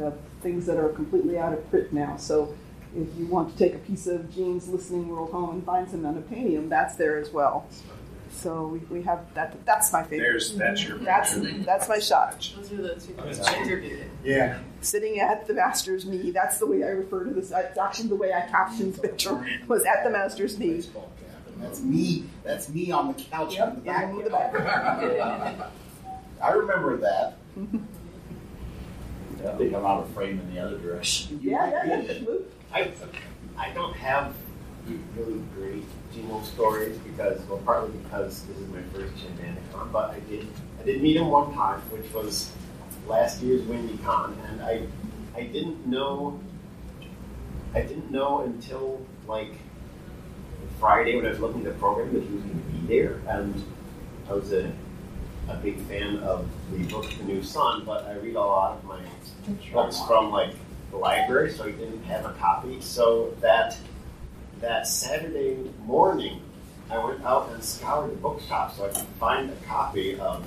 uh, 0.00 0.10
things 0.42 0.66
that 0.66 0.76
are 0.76 0.90
completely 0.90 1.38
out 1.38 1.52
of 1.52 1.68
print 1.70 1.92
now. 1.92 2.16
So 2.18 2.54
if 2.94 3.08
you 3.18 3.26
want 3.26 3.52
to 3.52 3.58
take 3.58 3.74
a 3.74 3.78
piece 3.78 4.06
of 4.06 4.32
Gene's 4.34 4.68
listening 4.68 5.08
world 5.08 5.30
home 5.30 5.50
and 5.50 5.64
find 5.64 5.88
some 5.88 6.02
unobtainium, 6.02 6.68
that's 6.68 6.96
there 6.96 7.18
as 7.18 7.30
well. 7.30 7.66
So 8.32 8.66
we, 8.66 8.78
we 8.78 9.02
have 9.02 9.32
that. 9.34 9.64
That's 9.66 9.92
my 9.92 10.04
favorite. 10.04 10.20
There's 10.20 10.54
that's 10.54 10.84
your 10.84 10.98
That's 10.98 11.34
that's 11.64 11.88
my 11.88 11.98
shot. 11.98 12.52
Those 12.56 12.72
are 12.72 12.76
the 12.76 12.94
two 12.94 13.14
things 13.14 13.40
I 13.40 13.56
interviewed. 13.56 14.08
Yeah. 14.24 14.60
Sitting 14.80 15.18
at 15.18 15.48
the 15.48 15.54
master's 15.54 16.06
knee. 16.06 16.30
That's 16.30 16.58
the 16.58 16.66
way 16.66 16.84
I 16.84 16.88
refer 16.88 17.24
to 17.24 17.30
this. 17.30 17.48
That's 17.48 17.76
actually 17.76 18.08
the 18.08 18.14
way 18.14 18.32
I 18.32 18.42
captioned 18.42 18.94
the 18.94 19.02
picture. 19.02 19.44
Was 19.66 19.84
at 19.84 20.04
the 20.04 20.10
master's 20.10 20.58
knee. 20.58 20.82
That's 21.60 21.80
me. 21.80 22.24
That's 22.44 22.68
me 22.68 22.90
on 22.90 23.08
the 23.08 23.14
couch 23.14 23.56
in 23.56 23.74
the 23.74 23.80
back. 23.80 24.10
In 24.10 24.24
the 24.24 24.30
back. 24.30 25.70
I 26.42 26.50
remember 26.52 26.96
that. 26.98 27.36
I 29.46 29.52
think 29.56 29.74
I'm 29.74 29.84
out 29.84 30.02
of 30.02 30.10
frame 30.10 30.38
in 30.40 30.54
the 30.54 30.60
other 30.60 30.78
direction. 30.78 31.38
Yeah, 31.42 31.84
yeah, 31.86 32.00
yeah. 32.02 32.36
I, 32.72 32.90
I 33.56 33.70
don't 33.70 33.94
have 33.96 34.34
really 35.16 35.40
great 35.54 35.84
Gene 36.12 36.44
stories 36.44 36.96
because, 36.98 37.40
well, 37.42 37.58
partly 37.64 37.90
because 37.98 38.44
this 38.46 38.56
is 38.58 38.68
my 38.68 38.82
first 38.92 39.12
ChambanaCon, 39.16 39.92
but 39.92 40.10
I 40.10 40.20
did 40.20 40.46
I 40.80 40.84
did 40.84 41.02
meet 41.02 41.16
him 41.16 41.28
one 41.28 41.54
time, 41.54 41.80
which 41.90 42.12
was 42.12 42.50
last 43.06 43.42
year's 43.42 43.62
WindyCon, 43.62 44.34
and 44.48 44.62
I 44.62 44.86
I 45.36 45.44
didn't 45.44 45.86
know 45.86 46.40
I 47.74 47.82
didn't 47.82 48.10
know 48.10 48.40
until 48.40 49.00
like 49.28 49.54
Friday 50.80 51.14
when 51.16 51.26
I 51.26 51.30
was 51.30 51.40
looking 51.40 51.64
at 51.66 51.74
the 51.74 51.78
program 51.78 52.12
that 52.14 52.22
he 52.22 52.34
was 52.34 52.42
going 52.42 52.58
to 52.58 52.70
be 52.70 52.86
there, 52.86 53.20
and 53.28 53.62
I 54.28 54.32
was 54.32 54.52
a 54.52 54.72
a 55.48 55.56
big 55.56 55.78
fan 55.82 56.18
of 56.18 56.48
the 56.70 56.84
book 56.84 57.06
The 57.18 57.24
New 57.24 57.42
Sun, 57.42 57.84
but 57.84 58.06
I 58.06 58.14
read 58.14 58.36
a 58.36 58.40
lot 58.40 58.78
of 58.78 58.84
my 58.84 59.00
books 59.72 60.00
from 60.06 60.30
like 60.30 60.54
the 60.90 60.96
library, 60.96 61.52
so 61.52 61.64
I 61.64 61.72
didn't 61.72 62.02
have 62.04 62.24
a 62.24 62.32
copy. 62.34 62.80
So 62.80 63.34
that 63.40 63.76
that 64.60 64.86
Saturday 64.86 65.56
morning, 65.84 66.40
I 66.90 67.04
went 67.04 67.24
out 67.24 67.50
and 67.50 67.62
scoured 67.62 68.12
the 68.12 68.16
bookshop 68.16 68.76
so 68.76 68.86
I 68.86 68.88
could 68.88 69.08
find 69.18 69.50
a 69.50 69.56
copy 69.66 70.18
of 70.18 70.46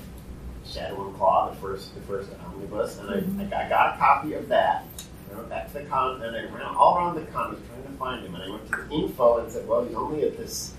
Shadow 0.65 1.07
and 1.07 1.15
Claw, 1.17 1.49
the 1.49 1.55
first 1.57 1.93
the 1.95 2.01
first 2.01 2.29
omnibus, 2.45 2.97
and 2.99 3.09
I, 3.09 3.13
mm-hmm. 3.17 3.41
I, 3.41 3.43
got, 3.45 3.61
I 3.65 3.69
got 3.69 3.95
a 3.95 3.97
copy 3.97 4.33
of 4.33 4.47
that. 4.49 4.85
I 5.31 5.35
went 5.35 5.49
back 5.49 5.67
to 5.67 5.79
the 5.79 5.85
con, 5.85 6.21
and 6.21 6.35
I 6.35 6.43
ran 6.43 6.63
all 6.63 6.97
around 6.97 7.15
the 7.15 7.25
con, 7.31 7.61
To 7.93 7.99
find 7.99 8.25
him, 8.25 8.33
and 8.33 8.43
I 8.43 8.49
went 8.49 8.65
to 8.71 8.75
the 8.89 8.93
info 8.95 9.37
and 9.37 9.51
said, 9.51 9.67
"Well, 9.67 9.85
he's 9.85 9.95
only 9.95 10.23
at 10.23 10.37
this 10.37 10.73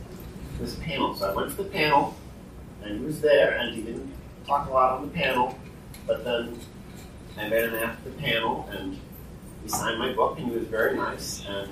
this 0.60 0.74
panel." 0.76 1.14
So 1.14 1.30
I 1.30 1.34
went 1.34 1.50
to 1.50 1.62
the 1.62 1.70
panel, 1.70 2.16
and 2.82 2.98
he 2.98 3.04
was 3.04 3.20
there, 3.20 3.56
and 3.56 3.74
he 3.74 3.82
didn't 3.82 4.12
talk 4.46 4.68
a 4.68 4.72
lot 4.72 4.92
on 4.92 5.02
the 5.02 5.14
panel, 5.14 5.56
but 6.06 6.24
then 6.24 6.58
I 7.38 7.48
met 7.48 7.68
him 7.68 7.74
after 7.74 8.10
the 8.10 8.16
panel, 8.16 8.68
and 8.72 8.98
he 9.62 9.68
signed 9.68 9.98
my 9.98 10.12
book, 10.12 10.38
and 10.38 10.48
he 10.48 10.56
was 10.58 10.66
very 10.66 10.96
nice, 10.96 11.44
and 11.46 11.70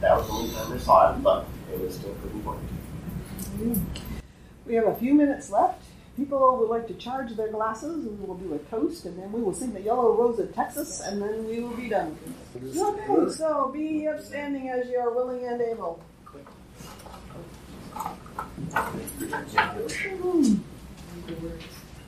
that 0.00 0.16
was 0.16 0.26
the 0.26 0.32
only 0.32 0.54
time 0.54 0.72
I 0.72 0.78
saw 0.78 1.12
him, 1.12 1.22
but 1.22 1.46
it 1.72 1.80
was 1.80 1.94
still 1.94 2.12
pretty 2.14 2.36
important. 2.36 2.68
We 4.66 4.74
have 4.74 4.86
a 4.86 4.94
few 4.96 5.14
minutes 5.14 5.50
left. 5.50 5.84
People 6.16 6.58
would 6.58 6.68
like 6.68 6.86
to 6.88 6.94
charge 6.94 7.34
their 7.36 7.48
glasses, 7.48 8.04
and 8.06 8.20
we'll 8.20 8.36
do 8.36 8.52
a 8.54 8.58
toast, 8.70 9.06
and 9.06 9.18
then 9.18 9.32
we 9.32 9.40
will 9.40 9.54
sing 9.54 9.72
the 9.72 9.80
Yellow 9.80 10.14
Rose 10.14 10.38
of 10.38 10.54
Texas, 10.54 11.00
and 11.00 11.22
then 11.22 11.46
we 11.46 11.60
will 11.60 11.74
be 11.74 11.88
done. 11.88 12.18
Okay, 12.54 13.30
so 13.30 13.70
be 13.72 14.06
upstanding 14.06 14.68
as 14.68 14.88
you 14.90 14.98
are 14.98 15.10
willing 15.10 15.46
and 15.46 15.60
able. 15.62 16.02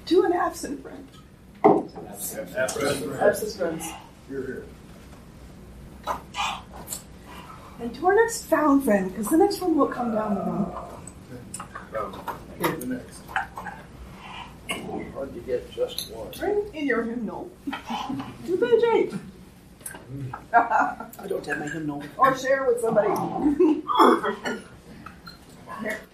To 0.07 0.23
an 0.25 0.33
absent 0.35 0.83
friend. 0.83 1.09
Absent 1.65 3.53
friends. 3.57 3.89
You're 4.31 4.47
here. 4.47 4.65
And 7.81 7.95
to 7.95 8.07
our 8.07 8.15
next 8.15 8.45
found 8.45 8.85
friend, 8.85 9.11
because 9.11 9.29
the 9.29 9.39
next 9.39 9.61
one 9.63 9.77
will 9.77 9.89
come 9.89 10.15
down 10.15 10.35
the 10.35 10.43
road. 10.43 10.75
Um, 11.99 12.81
the 12.81 12.87
next. 12.87 13.23
How'd 14.71 15.35
you 15.35 15.43
get 15.47 15.71
just 15.71 16.11
one? 16.13 16.31
Bring 16.39 16.75
in 16.75 16.87
your 16.87 17.03
hymnal. 17.03 17.51
to 17.67 18.57
page 18.57 18.85
eight. 18.95 19.15
I 20.53 21.27
don't 21.29 21.45
have 21.47 21.59
my 21.59 21.69
hymnal. 21.69 22.03
Or 22.17 22.37
share 22.37 22.65
with 22.67 22.81
somebody. 22.81 23.09
Here. 25.83 25.99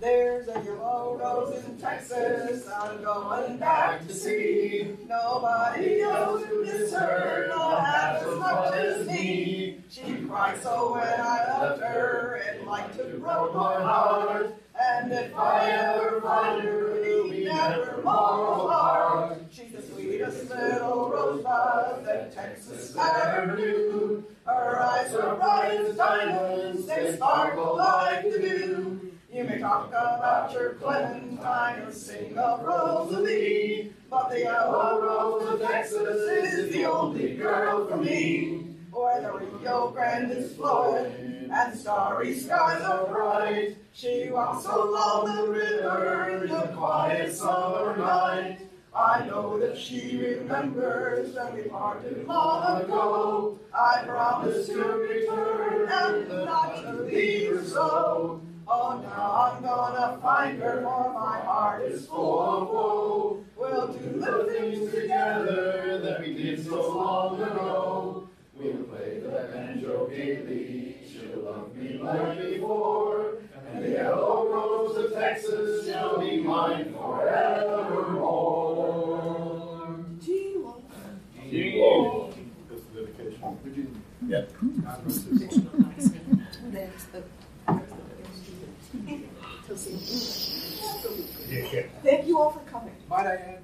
There's 0.00 0.48
a 0.48 0.54
yellow 0.64 1.18
rose 1.20 1.62
in 1.62 1.76
Texas, 1.78 2.66
I'm 2.66 3.02
going 3.04 3.58
back 3.58 4.06
to 4.06 4.14
see. 4.14 4.96
Nobody 5.06 6.00
else 6.00 6.42
could 6.46 6.62
miss 6.62 6.94
her, 6.94 7.48
not 7.50 7.84
half 7.84 8.22
as 8.22 8.38
much 8.38 8.74
as 8.76 9.06
me. 9.06 9.84
She 9.90 10.24
cried 10.26 10.62
so 10.62 10.94
when 10.94 11.02
I 11.02 11.60
left 11.60 11.82
her, 11.82 12.40
it 12.46 12.66
like 12.66 12.96
to 12.96 13.18
broke 13.18 13.54
my 13.54 13.74
heart. 13.74 14.54
And 14.92 15.12
if 15.12 15.36
I 15.36 15.70
ever 15.70 16.20
find 16.20 16.62
her, 16.62 16.96
it'll 16.96 17.30
be 17.30 17.44
never 17.44 18.00
more 18.02 18.54
apart. 18.54 19.38
She's 19.50 19.72
the 19.72 19.82
sweetest 19.82 20.50
little 20.50 21.10
rosebud 21.10 22.04
that 22.04 22.34
Texas 22.34 22.96
ever 22.96 23.56
knew. 23.56 24.24
Her 24.44 24.80
eyes 24.80 25.14
are 25.14 25.36
bright 25.36 25.80
as 25.80 25.96
diamonds, 25.96 26.86
they 26.86 27.14
sparkle 27.14 27.76
like 27.76 28.24
the 28.24 28.38
dew. 28.40 29.12
You 29.32 29.44
may 29.44 29.58
talk 29.58 29.88
about 29.88 30.52
your 30.52 30.74
Clementine 30.74 31.82
or 31.82 31.92
sing 31.92 32.36
of 32.36 32.64
Rosalie, 32.64 33.92
but 34.10 34.30
the 34.30 34.40
yellow 34.40 35.00
rose 35.00 35.54
of 35.54 35.68
Texas 35.68 35.98
is 35.98 36.72
the 36.72 36.84
only 36.84 37.36
girl 37.36 37.86
for 37.86 37.96
me. 37.96 38.69
Where 38.92 39.22
the 39.22 39.32
Rio 39.32 39.90
Grande 39.90 40.32
is 40.32 40.58
and 41.52 41.78
starry 41.78 42.38
skies 42.38 42.82
are 42.82 43.06
bright, 43.06 43.76
she 43.92 44.28
walks 44.30 44.64
along 44.64 45.36
the 45.36 45.48
river 45.48 46.28
in 46.30 46.48
the 46.48 46.72
quiet 46.76 47.32
summer 47.32 47.96
night. 47.96 48.58
I 48.94 49.26
know 49.26 49.58
that 49.60 49.78
she 49.78 50.16
remembers 50.16 51.34
when 51.34 51.54
we 51.54 51.62
parted 51.62 52.26
long 52.26 52.82
ago. 52.82 53.58
I 53.72 54.02
promise 54.04 54.66
to 54.66 54.82
return 54.82 55.88
and 55.88 56.28
not 56.28 56.82
to 56.82 56.92
leave 57.02 57.50
her 57.50 57.64
so. 57.64 58.40
Oh, 58.66 59.00
now 59.02 59.52
I'm 59.52 59.62
gonna 59.62 60.18
find 60.20 60.60
her, 60.60 60.82
for 60.82 61.12
my 61.12 61.40
heart 61.40 61.82
is 61.82 62.06
full 62.06 62.40
of 62.40 62.68
woe. 62.68 63.44
We'll 63.56 63.88
do 63.92 64.20
the 64.20 64.44
things 64.50 64.92
together 64.92 66.00
that 66.02 66.20
we 66.20 66.34
did 66.34 66.64
so 66.64 66.96
long 66.96 67.40
ago. 67.40 67.99
We'll 70.10 70.18
play 70.18 70.34
the 70.34 70.42
banjo 70.42 70.46
gaily, 70.46 70.96
she'll 71.10 71.42
love 71.42 71.76
me 71.76 71.98
like 71.98 72.38
before. 72.38 73.38
And 73.72 73.84
the 73.84 73.90
yellow 73.90 74.48
rose 74.48 74.96
of 74.96 75.12
Texas 75.12 75.86
shall 75.86 76.18
be 76.18 76.40
mine 76.40 76.92
forevermore. 76.92 78.20
Gene 80.22 80.62
Wolfe. 81.78 82.34
That's 82.68 82.82
the 82.82 83.00
dedication. 83.00 84.02
Yep. 84.26 84.50
Thank 92.02 92.26
you 92.26 92.38
all 92.38 92.50
for 92.50 92.60
coming. 92.70 92.94
Bye, 93.08 93.16
I 93.16 93.34
add, 93.34 93.62